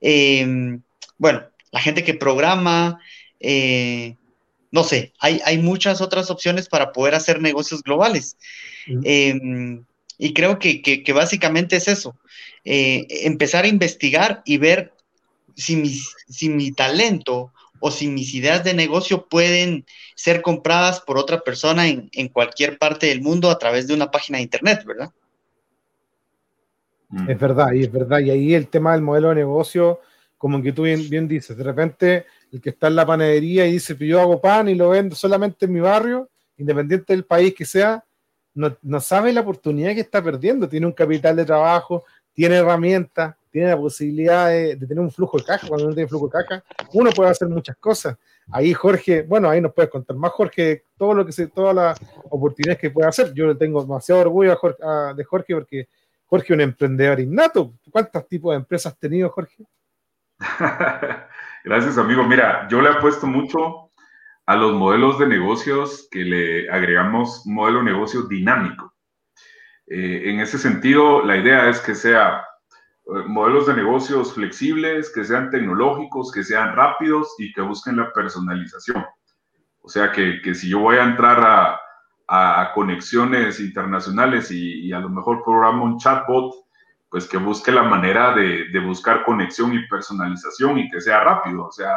Eh, 0.00 0.78
bueno, 1.18 1.44
la 1.70 1.80
gente 1.80 2.04
que 2.04 2.14
programa, 2.14 3.00
eh, 3.40 4.16
no 4.70 4.84
sé, 4.84 5.12
hay, 5.18 5.40
hay, 5.44 5.58
muchas 5.58 6.00
otras 6.00 6.30
opciones 6.30 6.68
para 6.68 6.92
poder 6.92 7.14
hacer 7.14 7.40
negocios 7.40 7.82
globales. 7.82 8.36
Eh, 9.04 9.38
y 10.18 10.34
creo 10.34 10.58
que, 10.58 10.82
que, 10.82 11.02
que, 11.02 11.12
básicamente 11.12 11.76
es 11.76 11.88
eso, 11.88 12.16
empezar 12.64 13.64
a 13.64 13.68
investigar 13.68 14.42
y 14.44 14.58
ver 14.58 14.92
si 15.56 15.76
mi, 15.76 15.98
si 16.28 16.48
mi 16.48 16.72
talento 16.72 17.52
o 17.80 17.90
si 17.90 18.08
mis 18.08 18.32
ideas 18.34 18.62
de 18.62 18.74
negocio 18.74 19.26
pueden 19.28 19.84
ser 20.14 20.40
compradas 20.40 21.00
por 21.00 21.18
otra 21.18 21.40
persona 21.40 21.88
en, 21.88 22.08
en 22.12 22.28
cualquier 22.28 22.78
parte 22.78 23.06
del 23.08 23.20
mundo 23.20 23.50
a 23.50 23.58
través 23.58 23.88
de 23.88 23.94
una 23.94 24.10
página 24.10 24.38
de 24.38 24.44
internet, 24.44 24.84
¿verdad? 24.86 25.10
Mm. 27.12 27.30
Es 27.30 27.38
verdad, 27.38 27.72
y 27.72 27.82
es 27.82 27.92
verdad. 27.92 28.20
Y 28.20 28.30
ahí 28.30 28.54
el 28.54 28.68
tema 28.68 28.92
del 28.92 29.02
modelo 29.02 29.30
de 29.30 29.36
negocio, 29.36 30.00
como 30.38 30.62
que 30.62 30.72
tú 30.72 30.82
bien, 30.82 31.08
bien 31.08 31.28
dices, 31.28 31.56
de 31.56 31.64
repente 31.64 32.26
el 32.50 32.60
que 32.60 32.70
está 32.70 32.88
en 32.88 32.96
la 32.96 33.06
panadería 33.06 33.66
y 33.66 33.72
dice, 33.72 33.96
yo 33.98 34.20
hago 34.20 34.40
pan 34.40 34.68
y 34.68 34.74
lo 34.74 34.90
vendo 34.90 35.14
solamente 35.14 35.66
en 35.66 35.72
mi 35.72 35.80
barrio, 35.80 36.30
independiente 36.56 37.12
del 37.12 37.24
país 37.24 37.54
que 37.54 37.64
sea, 37.64 38.04
no, 38.54 38.76
no 38.82 39.00
sabe 39.00 39.32
la 39.32 39.40
oportunidad 39.40 39.94
que 39.94 40.00
está 40.00 40.22
perdiendo. 40.22 40.68
Tiene 40.68 40.86
un 40.86 40.92
capital 40.92 41.36
de 41.36 41.44
trabajo, 41.44 42.04
tiene 42.32 42.56
herramientas, 42.56 43.34
tiene 43.50 43.68
la 43.68 43.76
posibilidad 43.76 44.48
de, 44.48 44.76
tener 44.76 45.00
un 45.00 45.10
flujo 45.10 45.38
de 45.38 45.44
caja. 45.44 45.68
Cuando 45.68 45.86
uno 45.86 45.94
tiene 45.94 46.08
flujo 46.08 46.26
de 46.26 46.32
caja, 46.32 46.64
uno 46.94 47.10
puede 47.10 47.30
hacer 47.30 47.48
muchas 47.48 47.76
cosas. 47.76 48.16
Ahí 48.50 48.72
Jorge, 48.72 49.22
bueno, 49.22 49.48
ahí 49.48 49.60
nos 49.60 49.72
puedes 49.72 49.90
contar 49.90 50.16
más 50.16 50.32
Jorge, 50.32 50.84
todo 50.96 51.14
lo 51.14 51.24
que 51.24 51.32
se, 51.32 51.46
todas 51.48 51.74
las 51.74 52.00
oportunidades 52.30 52.80
que 52.80 52.90
puede 52.90 53.08
hacer. 53.08 53.32
Yo 53.34 53.46
le 53.46 53.54
tengo 53.54 53.82
demasiado 53.82 54.22
orgullo 54.22 54.50
de 55.14 55.24
Jorge 55.24 55.54
porque 55.54 55.88
Jorge 56.24 56.46
es 56.46 56.50
un 56.50 56.60
emprendedor 56.62 57.20
innato. 57.20 57.74
¿Cuántos 57.90 58.26
tipos 58.26 58.52
de 58.52 58.56
empresas 58.56 58.92
has 58.92 58.98
tenido, 58.98 59.28
Jorge? 59.28 59.64
Gracias, 61.64 61.98
amigo. 61.98 62.24
Mira, 62.24 62.66
yo 62.70 62.80
le 62.80 62.88
apuesto 62.88 63.26
mucho 63.26 63.81
a 64.46 64.56
los 64.56 64.72
modelos 64.74 65.18
de 65.18 65.26
negocios 65.26 66.08
que 66.10 66.24
le 66.24 66.70
agregamos 66.70 67.46
modelo 67.46 67.78
de 67.78 67.84
negocio 67.84 68.22
dinámico. 68.22 68.92
Eh, 69.86 70.30
en 70.30 70.40
ese 70.40 70.58
sentido, 70.58 71.24
la 71.24 71.36
idea 71.36 71.68
es 71.68 71.80
que 71.80 71.94
sea 71.94 72.44
eh, 73.06 73.24
modelos 73.26 73.66
de 73.66 73.74
negocios 73.74 74.34
flexibles, 74.34 75.12
que 75.14 75.24
sean 75.24 75.50
tecnológicos, 75.50 76.32
que 76.32 76.42
sean 76.42 76.74
rápidos 76.74 77.34
y 77.38 77.52
que 77.52 77.60
busquen 77.60 77.96
la 77.96 78.12
personalización. 78.12 79.04
O 79.80 79.88
sea, 79.88 80.12
que, 80.12 80.40
que 80.42 80.54
si 80.54 80.68
yo 80.68 80.78
voy 80.80 80.96
a 80.96 81.04
entrar 81.04 81.40
a, 81.40 81.80
a 82.28 82.72
conexiones 82.72 83.60
internacionales 83.60 84.50
y, 84.50 84.92
a 84.92 85.00
lo 85.00 85.08
mejor 85.08 85.42
programo 85.44 85.84
un 85.84 85.98
chatbot, 85.98 86.54
pues 87.10 87.28
que 87.28 87.36
busque 87.36 87.70
la 87.70 87.82
manera 87.82 88.34
de, 88.34 88.68
de, 88.68 88.78
buscar 88.78 89.24
conexión 89.24 89.74
y 89.74 89.86
personalización 89.86 90.78
y 90.78 90.88
que 90.88 91.00
sea 91.00 91.20
rápido. 91.20 91.66
O 91.66 91.72
sea, 91.72 91.92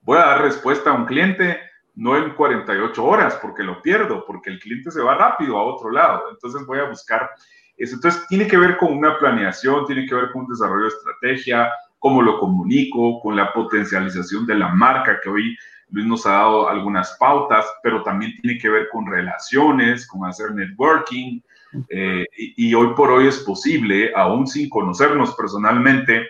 voy 0.00 0.18
a 0.18 0.26
dar 0.26 0.42
respuesta 0.42 0.90
a 0.90 0.94
un 0.94 1.04
cliente 1.04 1.60
no 1.94 2.16
en 2.16 2.34
48 2.34 3.04
horas 3.04 3.38
porque 3.40 3.62
lo 3.62 3.80
pierdo, 3.82 4.24
porque 4.26 4.50
el 4.50 4.58
cliente 4.58 4.90
se 4.90 5.02
va 5.02 5.16
rápido 5.16 5.56
a 5.58 5.64
otro 5.64 5.90
lado. 5.90 6.24
Entonces 6.30 6.66
voy 6.66 6.78
a 6.78 6.88
buscar 6.88 7.30
entonces, 7.76 8.26
tiene 8.28 8.46
que 8.46 8.56
ver 8.56 8.76
con 8.76 8.96
una 8.96 9.18
planeación, 9.18 9.86
tiene 9.86 10.06
que 10.06 10.14
ver 10.14 10.30
con 10.32 10.42
un 10.42 10.48
desarrollo 10.48 10.84
de 10.84 10.88
estrategia, 10.88 11.70
cómo 11.98 12.22
lo 12.22 12.38
comunico, 12.38 13.20
con 13.20 13.36
la 13.36 13.52
potencialización 13.52 14.46
de 14.46 14.54
la 14.54 14.68
marca, 14.68 15.20
que 15.22 15.28
hoy 15.28 15.56
Luis 15.90 16.06
nos 16.06 16.26
ha 16.26 16.32
dado 16.32 16.68
algunas 16.68 17.16
pautas, 17.18 17.66
pero 17.82 18.02
también 18.02 18.34
tiene 18.40 18.58
que 18.58 18.68
ver 18.68 18.88
con 18.90 19.06
relaciones, 19.06 20.06
con 20.06 20.24
hacer 20.24 20.54
networking. 20.54 21.40
Eh, 21.88 22.24
y, 22.36 22.68
y, 22.68 22.74
hoy 22.74 22.94
por 22.94 23.10
hoy 23.10 23.26
es 23.26 23.40
posible, 23.40 24.12
aún 24.14 24.46
sin 24.46 24.68
conocernos 24.68 25.34
personalmente, 25.34 26.28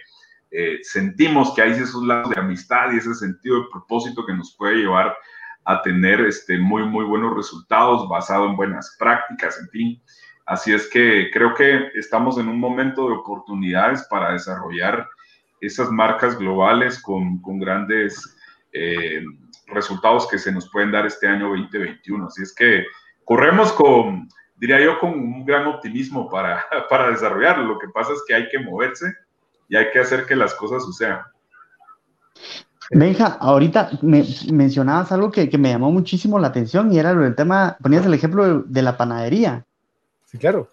eh, 0.51 0.79
sentimos 0.83 1.53
que 1.55 1.61
hay 1.61 1.73
esos 1.73 2.03
lados 2.05 2.31
de 2.31 2.41
amistad 2.41 2.93
y 2.93 2.97
ese 2.97 3.15
sentido 3.15 3.61
de 3.61 3.69
propósito 3.71 4.25
que 4.25 4.33
nos 4.33 4.57
puede 4.57 4.77
llevar 4.77 5.15
a 5.65 5.83
tener 5.83 6.21
este, 6.21 6.59
muy, 6.59 6.85
muy 6.85 7.05
buenos 7.05 7.35
resultados 7.35 8.09
basado 8.09 8.47
en 8.47 8.57
buenas 8.57 8.97
prácticas, 8.99 9.59
en 9.59 9.69
fin. 9.71 10.03
Así 10.47 10.73
es 10.75 10.89
que 10.89 11.31
creo 11.33 11.55
que 11.55 11.89
estamos 11.95 12.39
en 12.39 12.49
un 12.49 12.61
momento 12.61 13.09
de 13.09 13.15
oportunidades 13.15 14.07
para 14.11 14.33
desarrollar 14.33 15.09
esas 15.61 15.91
marcas 15.91 16.39
globales 16.39 17.01
con, 17.01 17.41
con 17.41 17.59
grandes 17.59 18.37
eh, 18.73 19.25
resultados 19.69 20.29
que 20.29 20.39
se 20.39 20.53
nos 20.53 20.71
pueden 20.71 20.93
dar 20.93 21.07
este 21.07 21.27
año 21.27 21.49
2021. 21.49 22.27
Así 22.27 22.43
es 22.43 22.55
que 22.55 22.85
corremos 23.25 23.73
con, 23.73 24.29
diría 24.57 24.81
yo, 24.81 24.99
con 24.99 25.13
un 25.13 25.47
gran 25.47 25.67
optimismo 25.67 26.29
para, 26.29 26.67
para 26.91 27.11
desarrollarlo. 27.11 27.65
Lo 27.65 27.79
que 27.79 27.89
pasa 27.89 28.13
es 28.13 28.23
que 28.27 28.35
hay 28.35 28.49
que 28.49 28.59
moverse 28.59 29.15
y 29.69 29.77
hay 29.77 29.91
que 29.91 30.01
hacer 30.01 30.27
que 30.27 30.37
las 30.37 30.55
cosas 30.55 30.85
sucedan. 30.85 31.23
Benja, 32.91 33.27
ahorita 33.41 33.91
me 34.03 34.25
mencionabas 34.53 35.11
algo 35.13 35.31
que, 35.31 35.49
que, 35.49 35.59
me 35.59 35.71
llamó 35.71 35.91
muchísimo 35.91 36.39
la 36.39 36.49
atención 36.49 36.93
y 36.93 36.99
era 36.99 37.13
el 37.13 37.35
tema, 37.35 37.77
ponías 37.83 38.05
el 38.05 38.15
ejemplo 38.15 38.47
de, 38.47 38.63
de 38.67 38.83
la 38.83 38.97
panadería 38.97 39.65
claro. 40.39 40.69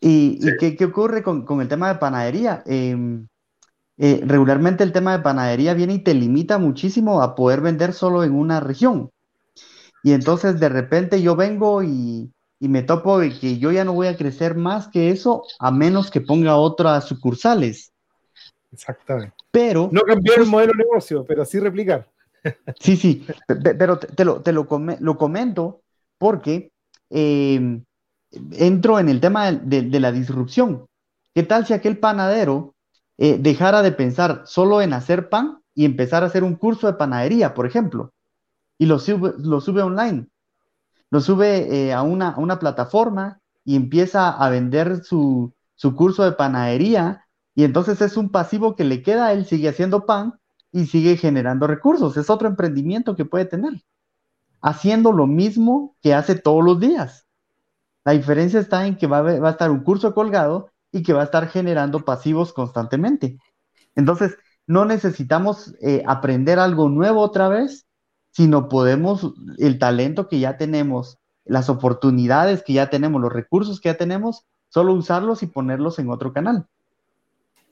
¿Y, 0.00 0.38
sí. 0.40 0.50
¿y 0.60 0.76
qué, 0.76 0.84
ocurre 0.84 1.22
con, 1.22 1.44
con, 1.44 1.60
el 1.60 1.68
tema 1.68 1.88
de 1.88 1.98
panadería? 1.98 2.62
Eh, 2.66 2.96
eh, 3.98 4.22
regularmente 4.24 4.82
el 4.82 4.92
tema 4.92 5.12
de 5.12 5.22
panadería 5.22 5.74
viene 5.74 5.94
y 5.94 5.98
te 5.98 6.14
limita 6.14 6.58
muchísimo 6.58 7.22
a 7.22 7.34
poder 7.34 7.60
vender 7.60 7.92
solo 7.92 8.24
en 8.24 8.32
una 8.32 8.60
región. 8.60 9.10
Y 10.02 10.12
entonces 10.12 10.58
de 10.58 10.70
repente 10.70 11.20
yo 11.20 11.36
vengo 11.36 11.82
y, 11.82 12.32
y 12.58 12.68
me 12.68 12.82
topo 12.82 13.18
de 13.18 13.38
que 13.38 13.58
yo 13.58 13.70
ya 13.72 13.84
no 13.84 13.92
voy 13.92 14.06
a 14.06 14.16
crecer 14.16 14.54
más 14.54 14.88
que 14.88 15.10
eso 15.10 15.42
a 15.58 15.70
menos 15.70 16.10
que 16.10 16.22
ponga 16.22 16.56
otras 16.56 17.04
sucursales. 17.06 17.89
Exactamente. 18.72 19.34
Pero. 19.50 19.88
No 19.92 20.02
cambiar 20.02 20.40
el 20.40 20.46
modelo 20.46 20.72
de 20.72 20.84
negocio, 20.84 21.24
pero 21.24 21.44
sí 21.44 21.58
replicar. 21.58 22.08
Sí, 22.80 22.96
sí, 22.96 23.26
pero 23.46 23.98
te, 23.98 24.06
te 24.06 24.24
lo, 24.24 24.40
te 24.40 24.50
lo, 24.50 24.66
lo 25.00 25.18
comento 25.18 25.82
porque 26.16 26.72
eh, 27.10 27.82
entro 28.52 28.98
en 28.98 29.08
el 29.08 29.20
tema 29.20 29.52
de, 29.52 29.82
de, 29.82 30.00
la 30.00 30.12
disrupción. 30.12 30.86
¿Qué 31.34 31.42
tal 31.42 31.66
si 31.66 31.72
aquel 31.72 31.98
panadero 31.98 32.74
eh, 33.18 33.38
dejara 33.38 33.82
de 33.82 33.92
pensar 33.92 34.42
solo 34.46 34.82
en 34.82 34.92
hacer 34.92 35.28
pan 35.28 35.62
y 35.74 35.84
empezar 35.84 36.22
a 36.22 36.26
hacer 36.26 36.44
un 36.44 36.56
curso 36.56 36.86
de 36.86 36.94
panadería, 36.94 37.54
por 37.54 37.66
ejemplo? 37.66 38.12
Y 38.78 38.86
lo 38.86 38.98
sube, 38.98 39.34
lo 39.38 39.60
sube 39.60 39.82
online. 39.82 40.28
Lo 41.10 41.20
sube 41.20 41.88
eh, 41.88 41.92
a, 41.92 42.02
una, 42.02 42.30
a, 42.30 42.38
una, 42.38 42.58
plataforma 42.58 43.40
y 43.64 43.76
empieza 43.76 44.30
a 44.30 44.48
vender 44.48 45.04
su, 45.04 45.52
su 45.74 45.94
curso 45.94 46.24
de 46.24 46.32
panadería. 46.32 47.26
Y 47.54 47.64
entonces 47.64 48.00
es 48.00 48.16
un 48.16 48.30
pasivo 48.30 48.76
que 48.76 48.84
le 48.84 49.02
queda, 49.02 49.32
él 49.32 49.44
sigue 49.44 49.68
haciendo 49.68 50.06
pan 50.06 50.38
y 50.72 50.86
sigue 50.86 51.16
generando 51.16 51.66
recursos. 51.66 52.16
Es 52.16 52.30
otro 52.30 52.48
emprendimiento 52.48 53.16
que 53.16 53.24
puede 53.24 53.44
tener, 53.44 53.82
haciendo 54.60 55.12
lo 55.12 55.26
mismo 55.26 55.96
que 56.00 56.14
hace 56.14 56.36
todos 56.36 56.64
los 56.64 56.80
días. 56.80 57.26
La 58.04 58.12
diferencia 58.12 58.60
está 58.60 58.86
en 58.86 58.96
que 58.96 59.06
va 59.06 59.18
a, 59.18 59.50
estar 59.50 59.70
un 59.70 59.80
curso 59.80 60.14
colgado 60.14 60.70
y 60.92 61.02
que 61.02 61.12
va 61.12 61.22
a 61.22 61.24
estar 61.24 61.48
generando 61.48 62.04
pasivos 62.04 62.52
constantemente. 62.52 63.38
Entonces, 63.94 64.36
no 64.66 64.84
necesitamos 64.84 65.74
eh, 65.82 66.02
aprender 66.06 66.58
algo 66.58 66.88
nuevo 66.88 67.20
otra 67.20 67.48
vez, 67.48 67.86
sino 68.30 68.68
podemos, 68.68 69.34
el 69.58 69.78
talento 69.78 70.28
que 70.28 70.38
ya 70.38 70.56
tenemos, 70.56 71.18
las 71.44 71.68
oportunidades 71.68 72.62
que 72.62 72.74
ya 72.74 72.88
tenemos, 72.88 73.20
los 73.20 73.32
recursos 73.32 73.80
que 73.80 73.88
ya 73.88 73.96
tenemos, 73.96 74.46
solo 74.68 74.94
usarlos 74.94 75.42
y 75.42 75.46
ponerlos 75.46 75.98
en 75.98 76.10
otro 76.10 76.32
canal. 76.32 76.66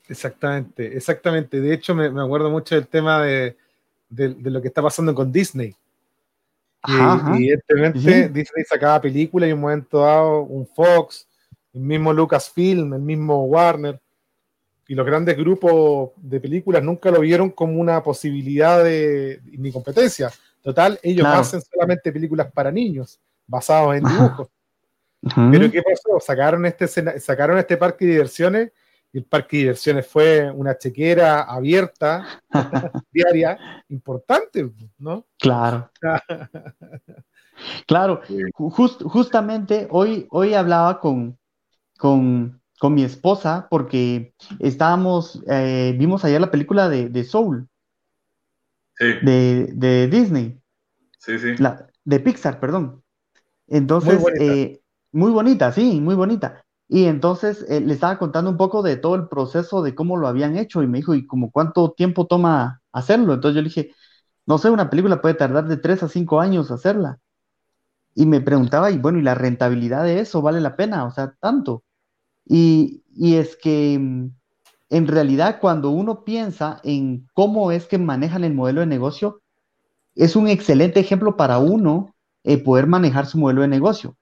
Exactamente, 0.09 0.96
exactamente. 0.96 1.61
De 1.61 1.74
hecho, 1.74 1.94
me, 1.94 2.11
me 2.11 2.22
acuerdo 2.22 2.50
mucho 2.50 2.74
del 2.74 2.86
tema 2.86 3.22
de, 3.22 3.56
de, 4.09 4.34
de, 4.34 4.50
lo 4.50 4.62
que 4.62 4.68
está 4.68 4.82
pasando 4.82 5.14
con 5.14 5.30
Disney. 5.30 5.74
Ajá, 6.82 7.36
y, 7.36 7.50
evidentemente 7.50 7.98
sí. 7.98 8.28
Disney 8.28 8.64
sacaba 8.64 9.00
películas 9.00 9.48
y 9.48 9.50
en 9.50 9.56
un 9.56 9.62
momento 9.62 10.00
dado 10.00 10.42
un 10.42 10.66
Fox, 10.66 11.28
el 11.74 11.82
mismo 11.82 12.12
Lucasfilm, 12.12 12.94
el 12.94 13.00
mismo 13.00 13.44
Warner, 13.44 14.00
y 14.86 14.94
los 14.94 15.04
grandes 15.04 15.36
grupos 15.36 16.11
de 16.16 16.40
películas 16.40 16.82
nunca 16.82 17.11
lo 17.11 17.20
vieron 17.20 17.50
como 17.50 17.78
una 17.78 18.02
posibilidad 18.02 18.82
de 18.82 19.42
ni 19.44 19.70
competencia. 19.70 20.30
Total, 20.62 20.98
ellos 21.02 21.24
claro. 21.24 21.40
hacen 21.40 21.61
solamente 21.61 22.11
películas 22.11 22.50
para 22.50 22.72
niños, 22.72 23.20
basados 23.46 23.96
en 23.96 24.04
dibujos. 24.04 24.48
Ajá. 25.26 25.48
Pero 25.50 25.70
¿qué 25.70 25.82
pasó? 25.82 26.18
Sacaron 26.20 26.64
este, 26.64 26.86
sacaron 27.20 27.59
este 27.59 27.76
parque 27.76 28.06
de 28.06 28.12
diversiones 28.12 28.70
el 29.12 29.24
parque 29.24 29.56
de 29.56 29.62
diversiones 29.62 30.06
fue 30.06 30.50
una 30.50 30.76
chequera 30.76 31.42
abierta, 31.42 32.42
diaria, 33.12 33.59
importante, 33.88 34.70
¿no? 34.98 35.26
Claro. 35.38 35.90
claro, 37.86 38.20
Just, 38.54 39.02
justamente 39.02 39.88
hoy, 39.90 40.26
hoy 40.30 40.54
hablaba 40.54 41.00
con, 41.00 41.38
con, 41.98 42.61
con, 42.78 42.94
mi 42.94 43.02
esposa 43.02 43.66
porque 43.70 44.34
estábamos, 44.59 45.42
eh, 45.48 45.94
vimos 45.98 46.24
ayer 46.24 46.40
la 46.40 46.50
película 46.50 46.88
de, 46.88 47.09
de 47.09 47.24
Soul. 47.24 47.68
de, 48.98 50.09
Disney. 50.11 50.61
Sí, 51.18 51.38
sí. 51.38 51.54
de 52.04 52.20
Pixar, 52.20 52.61
perdón. 52.61 53.02
Entonces, 53.66 54.22
eh, 54.40 54.80
muy 55.12 55.30
bonita. 55.30 55.72
sí, 55.72 56.00
muy 56.00 56.14
bonita. 56.14 56.64
Y 56.89 57.05
entonces 57.05 57.66
eh, 57.68 57.80
le 57.80 57.95
estaba 57.95 58.18
contando 58.18 58.51
un 58.51 58.57
poco 58.57 58.82
de 58.82 58.97
todo 58.97 59.14
el 59.14 59.28
proceso 59.28 59.82
de 59.82 59.95
cómo 59.95 60.16
lo 60.16 60.28
habían 60.28 60.57
hecho 60.57 60.82
y 60.82 60.86
me 60.86 60.99
dijo, 60.99 61.14
¿y 61.14 61.26
como 61.26 61.51
cuánto 61.51 61.93
tiempo 61.93 62.26
toma 62.26 62.82
hacerlo? 62.93 63.34
Entonces 63.34 63.57
yo 63.57 63.62
le 63.62 63.68
dije, 63.68 63.95
no 64.47 64.59
sé, 64.59 64.70
una 64.70 64.91
película 64.91 65.20
puede 65.20 65.34
tardar 65.34 65.68
de 65.68 65.76
tres 65.76 66.03
a 66.03 66.09
cinco 66.09 66.41
años 66.41 66.70
hacerla. 66.70 67.20
Y 68.14 68.26
me 68.26 68.41
preguntaba, 68.41 68.91
y 68.91 68.99
bueno, 68.99 69.18
¿y 69.18 69.22
la 69.22 69.34
rentabilidad 69.34 70.05
de 70.05 70.20
eso 70.20 70.43
vale 70.43 70.61
la 70.61 70.76
pena? 70.76 71.05
O 71.05 71.11
sea, 71.12 71.34
tanto. 71.41 71.84
Y, 72.47 73.05
y 73.14 73.36
es 73.36 73.57
que 73.57 73.99
mm, 73.99 74.30
en 74.91 75.07
realidad 75.09 75.59
cuando 75.61 75.91
uno 75.91 76.24
piensa 76.24 76.80
en 76.84 77.28
cómo 77.34 77.72
es 77.72 77.86
que 77.86 77.99
manejan 77.99 78.45
el 78.45 78.55
modelo 78.55 78.80
de 78.80 78.86
negocio, 78.86 79.43
es 80.14 80.36
un 80.36 80.49
excelente 80.49 81.01
ejemplo 81.01 81.36
para 81.36 81.59
uno 81.59 82.14
eh, 82.45 82.59
poder 82.62 82.86
manejar 82.86 83.26
su 83.26 83.39
modelo 83.39 83.62
de 83.62 83.68
negocio. 83.68 84.16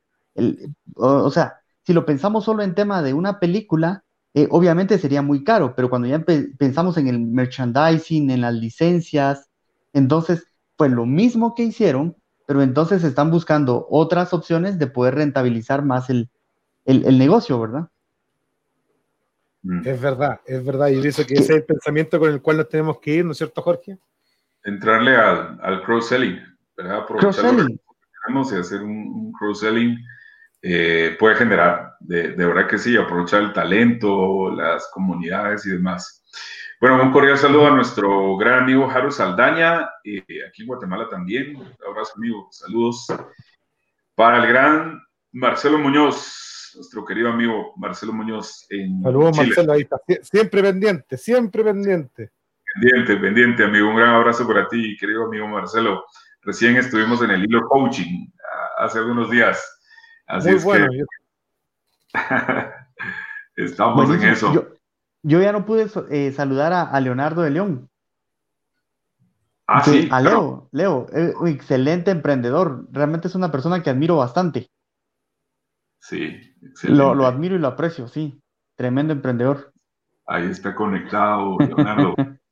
o, 0.97 1.31
sea, 1.31 1.55
si 1.87 1.93
lo 1.93 2.05
pensamos 2.05 2.45
solo 2.45 2.63
en 2.63 2.75
tema 2.75 3.03
de 3.03 3.15
una 3.15 3.39
película, 3.39 4.05
eh, 4.35 4.49
obviamente 4.51 4.99
sería 4.99 5.23
muy 5.23 5.45
caro, 5.45 5.75
pero 5.75 5.89
cuando 5.89 6.09
ya 6.09 6.25
pensamos 6.59 6.97
en 6.97 7.09
el 7.09 7.21
merchandising, 7.21 8.31
en 8.31 8.41
las 8.43 8.55
licencias, 8.55 9.49
entonces, 9.93 10.47
pues 10.77 10.91
lo 10.91 11.07
mismo 11.07 11.55
que 11.55 11.63
hicieron, 11.63 12.17
pero 12.47 12.63
entonces 12.63 13.03
están 13.05 13.31
buscando 13.31 13.87
otras 13.91 14.35
opciones 14.35 14.79
de 14.79 14.87
poder 14.89 15.15
rentabilizar 15.15 15.85
más 15.85 16.11
el, 16.11 16.29
el 16.85 17.19
negocio, 17.19 17.59
¿verdad? 17.61 17.89
Mm. 19.67 19.83
Es 19.85 20.01
verdad, 20.01 20.41
es 20.47 20.65
verdad. 20.65 20.89
Y 20.89 21.01
pienso 21.01 21.27
que 21.27 21.35
ese 21.35 21.43
es 21.43 21.51
el 21.51 21.65
pensamiento 21.65 22.21
con 22.21 22.31
el 22.31 22.41
cual 22.41 22.59
nos 22.59 22.69
tenemos 22.69 23.01
que 23.01 23.15
ir, 23.15 23.25
¿no 23.25 23.33
es 23.33 23.39
cierto, 23.39 23.63
Jorge? 23.63 23.99
Entrarle 24.63 25.17
al, 25.17 25.59
al 25.61 25.83
cross-selling, 25.83 26.39
¿verdad? 26.77 26.99
Aprovechar 26.99 27.53
lo 27.53 27.67
que 27.67 27.79
tenemos 28.25 28.53
y 28.53 28.57
hacer 28.57 28.83
un, 28.83 29.33
cross-selling 29.33 29.99
eh, 30.63 31.17
puede 31.19 31.37
generar, 31.37 31.95
de, 32.01 32.33
de, 32.33 32.47
verdad 32.47 32.67
que 32.67 32.79
sí, 32.79 32.97
aprovechar 32.97 33.43
el 33.43 33.53
talento, 33.53 34.51
las 34.51 34.89
comunidades 34.93 35.67
y 35.67 35.71
demás. 35.71 36.25
Bueno, 36.79 37.03
un 37.03 37.11
cordial 37.11 37.39
saludo 37.39 37.69
a 37.69 37.75
nuestro 37.75 38.37
gran 38.37 38.65
amigo 38.65 38.87
Jaro 38.89 39.11
Saldaña, 39.11 39.89
eh, 40.05 40.23
aquí 40.47 40.63
en 40.63 40.69
Guatemala 40.69 41.09
también. 41.09 41.57
Un 41.57 41.75
abrazo, 41.89 42.13
amigo. 42.17 42.49
Saludos. 42.51 43.07
Para 44.15 44.43
el 44.43 44.49
gran 44.49 45.01
Marcelo 45.33 45.79
Muñoz, 45.79 46.73
nuestro 46.75 47.03
querido 47.05 47.31
amigo 47.31 47.73
Marcelo 47.77 48.13
Muñoz 48.13 48.67
en 48.69 49.03
Saludos, 49.03 49.39
Marcelo, 49.39 49.73
ahí 49.73 49.83
está. 49.83 49.97
Siempre 50.23 50.63
pendiente, 50.63 51.17
siempre 51.17 51.65
pendiente. 51.65 52.31
Pendiente, 52.75 53.17
pendiente, 53.17 53.65
amigo. 53.65 53.89
Un 53.89 53.97
gran 53.97 54.11
abrazo 54.11 54.47
para 54.47 54.69
ti, 54.69 54.97
querido 54.99 55.25
amigo 55.25 55.49
Marcelo. 55.49 56.05
Recién 56.43 56.77
estuvimos 56.77 57.23
en 57.23 57.31
el 57.31 57.45
hilo 57.45 57.67
coaching 57.69 58.29
ah, 58.53 58.85
hace 58.85 58.99
algunos 58.99 59.31
días. 59.31 59.76
Así 60.27 60.51
Muy 60.51 60.63
bueno. 60.63 60.89
estamos 63.57 64.11
en 64.11 64.23
eso. 64.23 64.77
Yo, 65.23 65.41
ya 65.41 65.53
no 65.53 65.65
pude 65.65 65.87
eh, 66.11 66.33
saludar 66.33 66.73
a, 66.73 67.01
Leonardo 67.01 67.43
de 67.43 67.51
León. 67.51 67.91
Ah, 69.67 69.83
sí. 69.83 70.09
A 70.13 70.21
Leo, 70.21 70.69
Leo, 70.73 71.07
un 71.41 71.49
excelente 71.49 72.11
emprendedor. 72.11 72.87
Realmente 72.93 73.29
es 73.29 73.35
una 73.35 73.51
persona 73.51 73.83
que 73.83 73.91
admiro 73.91 74.17
bastante. 74.17 74.71
Sí, 75.99 76.55
lo, 76.85 77.27
admiro 77.27 77.57
y 77.57 77.59
lo 77.59 77.69
aprecio, 77.69 78.07
sí. 78.07 78.41
Tremendo 78.77 79.13
emprendedor. 79.13 79.73
Ahí 80.27 80.51
está 80.51 80.75
conectado, 80.75 81.57
Leonardo. 81.59 82.15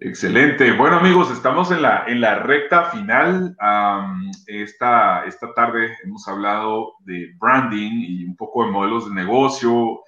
Excelente. 0.00 0.70
Bueno, 0.70 0.98
amigos, 0.98 1.28
estamos 1.32 1.72
en 1.72 1.82
la, 1.82 2.04
en 2.06 2.20
la 2.20 2.36
recta 2.36 2.84
final. 2.84 3.56
esta, 4.46 5.24
esta 5.24 5.52
tarde 5.54 5.96
hemos 6.04 6.28
hablado 6.28 6.94
de 7.00 7.34
branding 7.36 8.04
y 8.06 8.24
un 8.24 8.36
poco 8.36 8.64
de 8.64 8.70
modelos 8.70 9.08
de 9.08 9.14
negocio, 9.16 10.02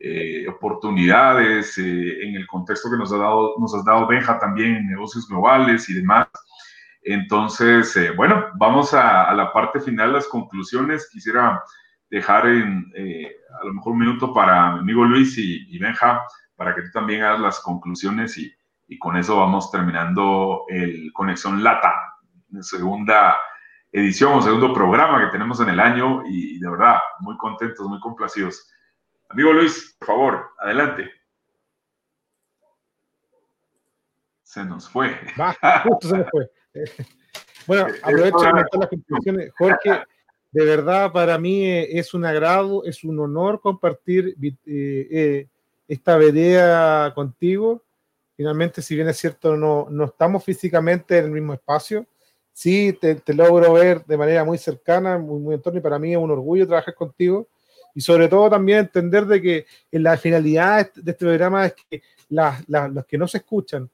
eh, 0.00 0.48
oportunidades 0.48 1.76
eh, 1.76 2.24
en 2.26 2.36
el 2.36 2.46
contexto 2.46 2.90
que 2.90 2.96
nos, 2.96 3.12
ha 3.12 3.18
dado, 3.18 3.56
nos 3.58 3.74
has 3.74 3.84
dado 3.84 4.06
Benja 4.06 4.38
también 4.38 4.76
en 4.76 4.86
negocios 4.86 5.28
globales 5.28 5.90
y 5.90 5.94
demás. 5.94 6.26
Entonces, 7.02 7.94
eh, 7.98 8.12
bueno, 8.12 8.46
vamos 8.54 8.94
a, 8.94 9.30
la 9.34 9.52
parte 9.52 9.78
final, 9.78 10.14
las 10.14 10.26
conclusiones. 10.26 11.10
Quisiera 11.12 11.62
dejar 12.08 12.46
en, 12.46 12.90
a 13.60 13.66
lo 13.66 13.74
mejor 13.74 13.92
un 13.92 13.98
minuto 13.98 14.32
para 14.32 14.72
mi 14.72 14.78
amigo 14.78 15.04
Luis 15.04 15.36
y, 15.36 15.78
Benja, 15.78 16.22
para 16.56 16.74
que 16.74 16.80
tú 16.80 16.88
también 16.94 17.22
hagas 17.22 17.40
las 17.40 17.60
conclusiones 17.60 18.38
y, 18.38 18.50
y 18.86 18.98
con 18.98 19.16
eso 19.16 19.38
vamos 19.38 19.70
terminando 19.70 20.64
el 20.68 21.12
Conexión 21.12 21.62
Lata, 21.62 21.94
segunda 22.60 23.36
edición 23.92 24.34
o 24.34 24.42
segundo 24.42 24.74
programa 24.74 25.24
que 25.24 25.32
tenemos 25.32 25.60
en 25.60 25.68
el 25.68 25.80
año 25.80 26.22
y, 26.26 26.58
de 26.58 26.68
verdad, 26.68 26.98
muy 27.20 27.36
contentos, 27.36 27.86
muy 27.86 28.00
complacidos. 28.00 28.70
Amigo 29.28 29.52
Luis, 29.52 29.96
por 29.98 30.08
favor, 30.08 30.50
adelante. 30.58 31.10
Se 34.42 34.64
nos 34.64 34.88
fue. 34.88 35.16
justo 35.84 36.08
se 36.08 36.18
nos 36.18 36.30
fue. 36.30 36.50
Bueno, 37.66 37.86
aprovecho 38.02 38.38
de 38.40 38.52
meter 38.52 38.78
las 38.78 38.88
conclusiones. 38.90 39.52
Jorge, 39.56 40.02
de 40.52 40.64
verdad 40.64 41.12
para 41.12 41.38
mí 41.38 41.64
eh, 41.64 41.98
es 41.98 42.12
un 42.12 42.26
agrado, 42.26 42.84
es 42.84 43.04
un 43.04 43.18
honor 43.18 43.60
compartir 43.60 44.36
eh, 44.42 44.54
eh, 44.66 45.48
esta 45.88 46.16
vereda 46.18 47.14
contigo. 47.14 47.83
Finalmente, 48.36 48.82
si 48.82 48.94
bien 48.94 49.08
es 49.08 49.16
cierto, 49.16 49.56
no, 49.56 49.86
no 49.90 50.04
estamos 50.06 50.42
físicamente 50.44 51.18
en 51.18 51.26
el 51.26 51.30
mismo 51.30 51.54
espacio, 51.54 52.06
sí 52.52 52.96
te, 53.00 53.20
logro 53.34 53.72
ver 53.74 54.04
de 54.04 54.16
manera 54.16 54.44
muy 54.44 54.58
cercana, 54.58 55.18
muy, 55.18 55.40
muy 55.40 55.54
entorno, 55.54 55.78
y 55.78 55.82
para 55.82 55.98
mí 55.98 56.12
es 56.12 56.18
un 56.18 56.30
orgullo 56.30 56.66
trabajar 56.66 56.94
contigo. 56.94 57.48
Y 57.94 58.00
sobre 58.00 58.26
todo 58.28 58.50
también 58.50 58.80
entender 58.80 59.24
de 59.26 59.40
que 59.40 59.66
la 59.92 60.16
finalidad 60.16 60.92
de 60.94 61.12
este 61.12 61.26
programa 61.26 61.66
es 61.66 61.74
que 61.74 62.02
los 62.28 63.06
que 63.06 63.18
no 63.18 63.28
se 63.28 63.38
escuchan, 63.38 63.88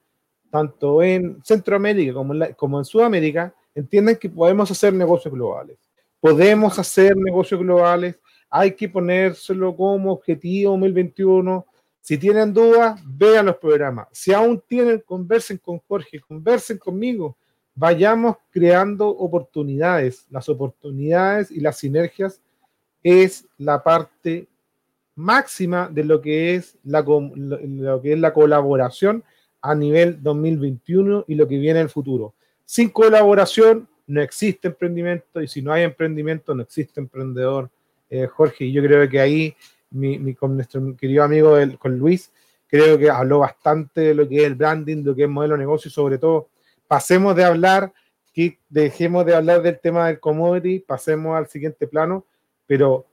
tanto 0.49 1.03
en 1.03 1.39
Centroamérica 1.43 2.13
como 2.13 2.33
en, 2.33 2.53
como 2.53 2.79
en 2.79 2.85
Sudamérica, 2.85 3.53
entiendan 3.75 4.15
que 4.15 4.29
podemos 4.29 4.71
hacer 4.71 4.91
negocios 4.93 5.31
globales 5.31 5.77
podemos 6.21 6.77
hacer 6.77 7.17
negocios 7.17 7.59
globales, 7.59 8.17
hay 8.49 8.73
que 8.73 8.87
ponérselo 8.87 9.75
como 9.75 10.13
objetivo 10.13 10.71
2021. 10.73 11.65
Si 12.01 12.17
tienen 12.17 12.53
dudas, 12.53 12.99
vean 13.05 13.45
los 13.45 13.57
programas. 13.57 14.07
Si 14.11 14.33
aún 14.33 14.61
tienen, 14.67 14.99
conversen 15.05 15.57
con 15.57 15.79
Jorge, 15.87 16.19
conversen 16.19 16.77
conmigo. 16.77 17.37
Vayamos 17.75 18.37
creando 18.49 19.07
oportunidades. 19.07 20.25
Las 20.29 20.49
oportunidades 20.49 21.51
y 21.51 21.59
las 21.59 21.77
sinergias 21.77 22.41
es 23.03 23.47
la 23.57 23.83
parte 23.83 24.47
máxima 25.15 25.89
de 25.89 26.03
lo 26.03 26.21
que 26.21 26.55
es 26.55 26.77
la, 26.83 27.01
lo 27.01 28.01
que 28.01 28.13
es 28.13 28.19
la 28.19 28.33
colaboración 28.33 29.23
a 29.61 29.75
nivel 29.75 30.21
2021 30.21 31.25
y 31.27 31.35
lo 31.35 31.47
que 31.47 31.57
viene 31.57 31.79
en 31.79 31.85
el 31.85 31.89
futuro. 31.89 32.33
Sin 32.65 32.89
colaboración 32.89 33.87
no 34.07 34.21
existe 34.21 34.67
emprendimiento 34.67 35.41
y 35.41 35.47
si 35.47 35.61
no 35.61 35.71
hay 35.71 35.83
emprendimiento 35.83 36.55
no 36.55 36.63
existe 36.63 36.99
emprendedor, 36.99 37.69
eh, 38.09 38.27
Jorge. 38.27 38.71
Yo 38.71 38.81
creo 38.81 39.07
que 39.07 39.19
ahí, 39.19 39.55
mi, 39.91 40.33
con 40.35 40.55
nuestro 40.55 40.95
querido 40.95 41.23
amigo 41.23 41.55
con 41.79 41.97
Luis, 41.97 42.31
creo 42.67 42.97
que 42.97 43.09
habló 43.09 43.39
bastante 43.39 44.01
de 44.01 44.13
lo 44.15 44.27
que 44.27 44.37
es 44.37 44.43
el 44.43 44.55
branding, 44.55 44.97
de 44.97 45.03
lo 45.03 45.15
que 45.15 45.23
es 45.23 45.29
modelo 45.29 45.55
de 45.55 45.59
negocio 45.59 45.89
y 45.89 45.91
sobre 45.91 46.17
todo 46.17 46.49
pasemos 46.87 47.35
de 47.35 47.43
hablar, 47.43 47.93
que 48.33 48.59
dejemos 48.69 49.25
de 49.25 49.35
hablar 49.35 49.61
del 49.61 49.79
tema 49.79 50.07
del 50.07 50.19
commodity, 50.19 50.79
pasemos 50.79 51.37
al 51.37 51.47
siguiente 51.47 51.85
plano, 51.87 52.25
pero 52.65 53.05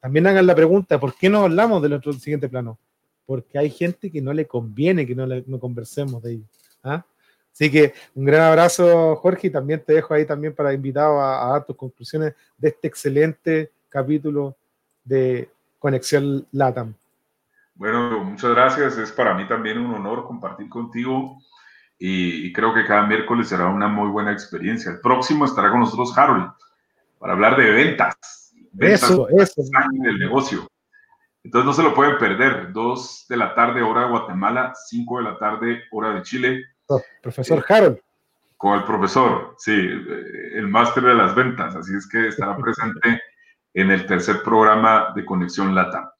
también 0.00 0.26
hagan 0.26 0.46
la 0.46 0.54
pregunta, 0.54 1.00
¿por 1.00 1.14
qué 1.14 1.28
no 1.28 1.40
hablamos 1.40 1.82
del 1.82 1.94
otro 1.94 2.12
siguiente 2.12 2.48
plano? 2.48 2.78
Porque 3.26 3.58
hay 3.58 3.70
gente 3.70 4.10
que 4.10 4.20
no 4.20 4.32
le 4.32 4.46
conviene 4.46 5.06
que 5.06 5.14
no, 5.14 5.26
no 5.26 5.58
conversemos 5.58 6.22
de 6.22 6.32
ello. 6.32 6.44
¿ah? 6.82 7.04
Así 7.58 7.72
que 7.72 7.92
un 8.14 8.24
gran 8.24 8.42
abrazo, 8.42 9.16
Jorge, 9.16 9.48
y 9.48 9.50
también 9.50 9.82
te 9.84 9.94
dejo 9.94 10.14
ahí 10.14 10.24
también 10.24 10.54
para 10.54 10.72
invitado 10.72 11.20
a, 11.20 11.50
dar 11.50 11.64
tus 11.66 11.74
conclusiones 11.74 12.34
de 12.56 12.68
este 12.68 12.86
excelente 12.86 13.72
capítulo 13.88 14.56
de 15.02 15.50
Conexión 15.78 16.46
LATAM. 16.52 16.94
Bueno, 17.74 18.24
muchas 18.24 18.50
gracias. 18.50 18.98
Es 18.98 19.12
para 19.12 19.34
mí 19.34 19.46
también 19.46 19.78
un 19.78 19.94
honor 19.94 20.26
compartir 20.26 20.68
contigo 20.68 21.40
y, 21.98 22.52
creo 22.52 22.74
que 22.74 22.84
cada 22.84 23.06
miércoles 23.06 23.48
será 23.48 23.66
una 23.66 23.88
muy 23.88 24.08
buena 24.08 24.32
experiencia. 24.32 24.90
El 24.90 25.00
próximo 25.00 25.44
estará 25.44 25.70
con 25.70 25.80
nosotros 25.80 26.16
Harold 26.16 26.52
para 27.18 27.32
hablar 27.32 27.56
de 27.56 27.70
ventas. 27.70 28.52
ventas 28.72 29.02
eso, 29.10 29.28
eso. 29.28 29.62
Del 29.92 30.18
negocio. 30.18 30.68
Entonces 31.42 31.66
no 31.66 31.72
se 31.72 31.82
lo 31.82 31.94
pueden 31.94 32.18
perder. 32.18 32.72
Dos 32.72 33.26
de 33.28 33.36
la 33.36 33.54
tarde, 33.54 33.82
hora 33.82 34.02
de 34.02 34.10
Guatemala, 34.10 34.72
cinco 34.86 35.18
de 35.18 35.24
la 35.24 35.38
tarde, 35.38 35.82
hora 35.90 36.14
de 36.14 36.22
Chile 36.22 36.64
Profesor 37.22 37.64
Harold. 37.68 38.00
Con 38.56 38.78
el 38.78 38.84
profesor, 38.84 39.54
sí, 39.58 39.72
el 39.72 40.66
máster 40.66 41.04
de 41.04 41.14
las 41.14 41.34
ventas, 41.34 41.76
así 41.76 41.94
es 41.94 42.08
que 42.08 42.28
estará 42.28 42.56
presente 42.58 43.20
en 43.74 43.90
el 43.90 44.06
tercer 44.06 44.42
programa 44.42 45.12
de 45.14 45.24
Conexión 45.24 45.74
Lata. 45.74 46.12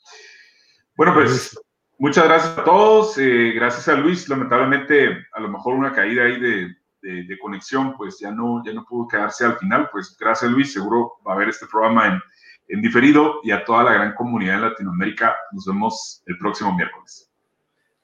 Bueno, 0.97 1.15
pues 1.15 1.59
muchas 1.99 2.25
gracias 2.25 2.59
a 2.59 2.65
todos, 2.65 3.19
eh, 3.19 3.53
gracias 3.55 3.89
a 3.89 3.95
Luis, 3.95 4.29
lamentablemente 4.29 5.27
a 5.33 5.41
lo 5.41 5.49
mejor 5.49 5.75
una 5.75 5.93
caída 5.93 6.25
ahí 6.25 6.41
de, 6.41 6.75
de, 7.01 7.39
conexión, 7.39 7.97
pues 7.97 8.19
ya 8.19 8.31
no, 8.31 8.63
ya 8.65 8.73
no 8.73 8.85
pudo 8.85 9.09
quedarse 9.09 9.45
al 9.45 9.57
final. 9.59 9.89
Pues 9.91 10.17
gracias 10.19 10.51
Luis, 10.51 10.73
seguro 10.73 11.15
va 11.27 11.33
a 11.33 11.35
haber 11.37 11.49
este 11.49 11.67
programa 11.67 12.07
en, 12.09 12.21
en 12.69 12.83
diferido 12.83 13.41
y 13.43 13.51
a 13.51 13.65
toda 13.65 13.85
la 13.85 13.93
gran 13.93 14.15
comunidad 14.15 14.57
en 14.57 14.63
Latinoamérica. 14.63 15.37
Nos 15.53 15.67
vemos 15.67 16.23
el 16.27 16.39
próximo 16.39 16.75
miércoles. 16.75 17.31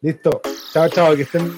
Listo. 0.00 0.40
Chao, 0.72 0.88
chao, 0.88 1.16
que 1.16 1.22
estén 1.22 1.52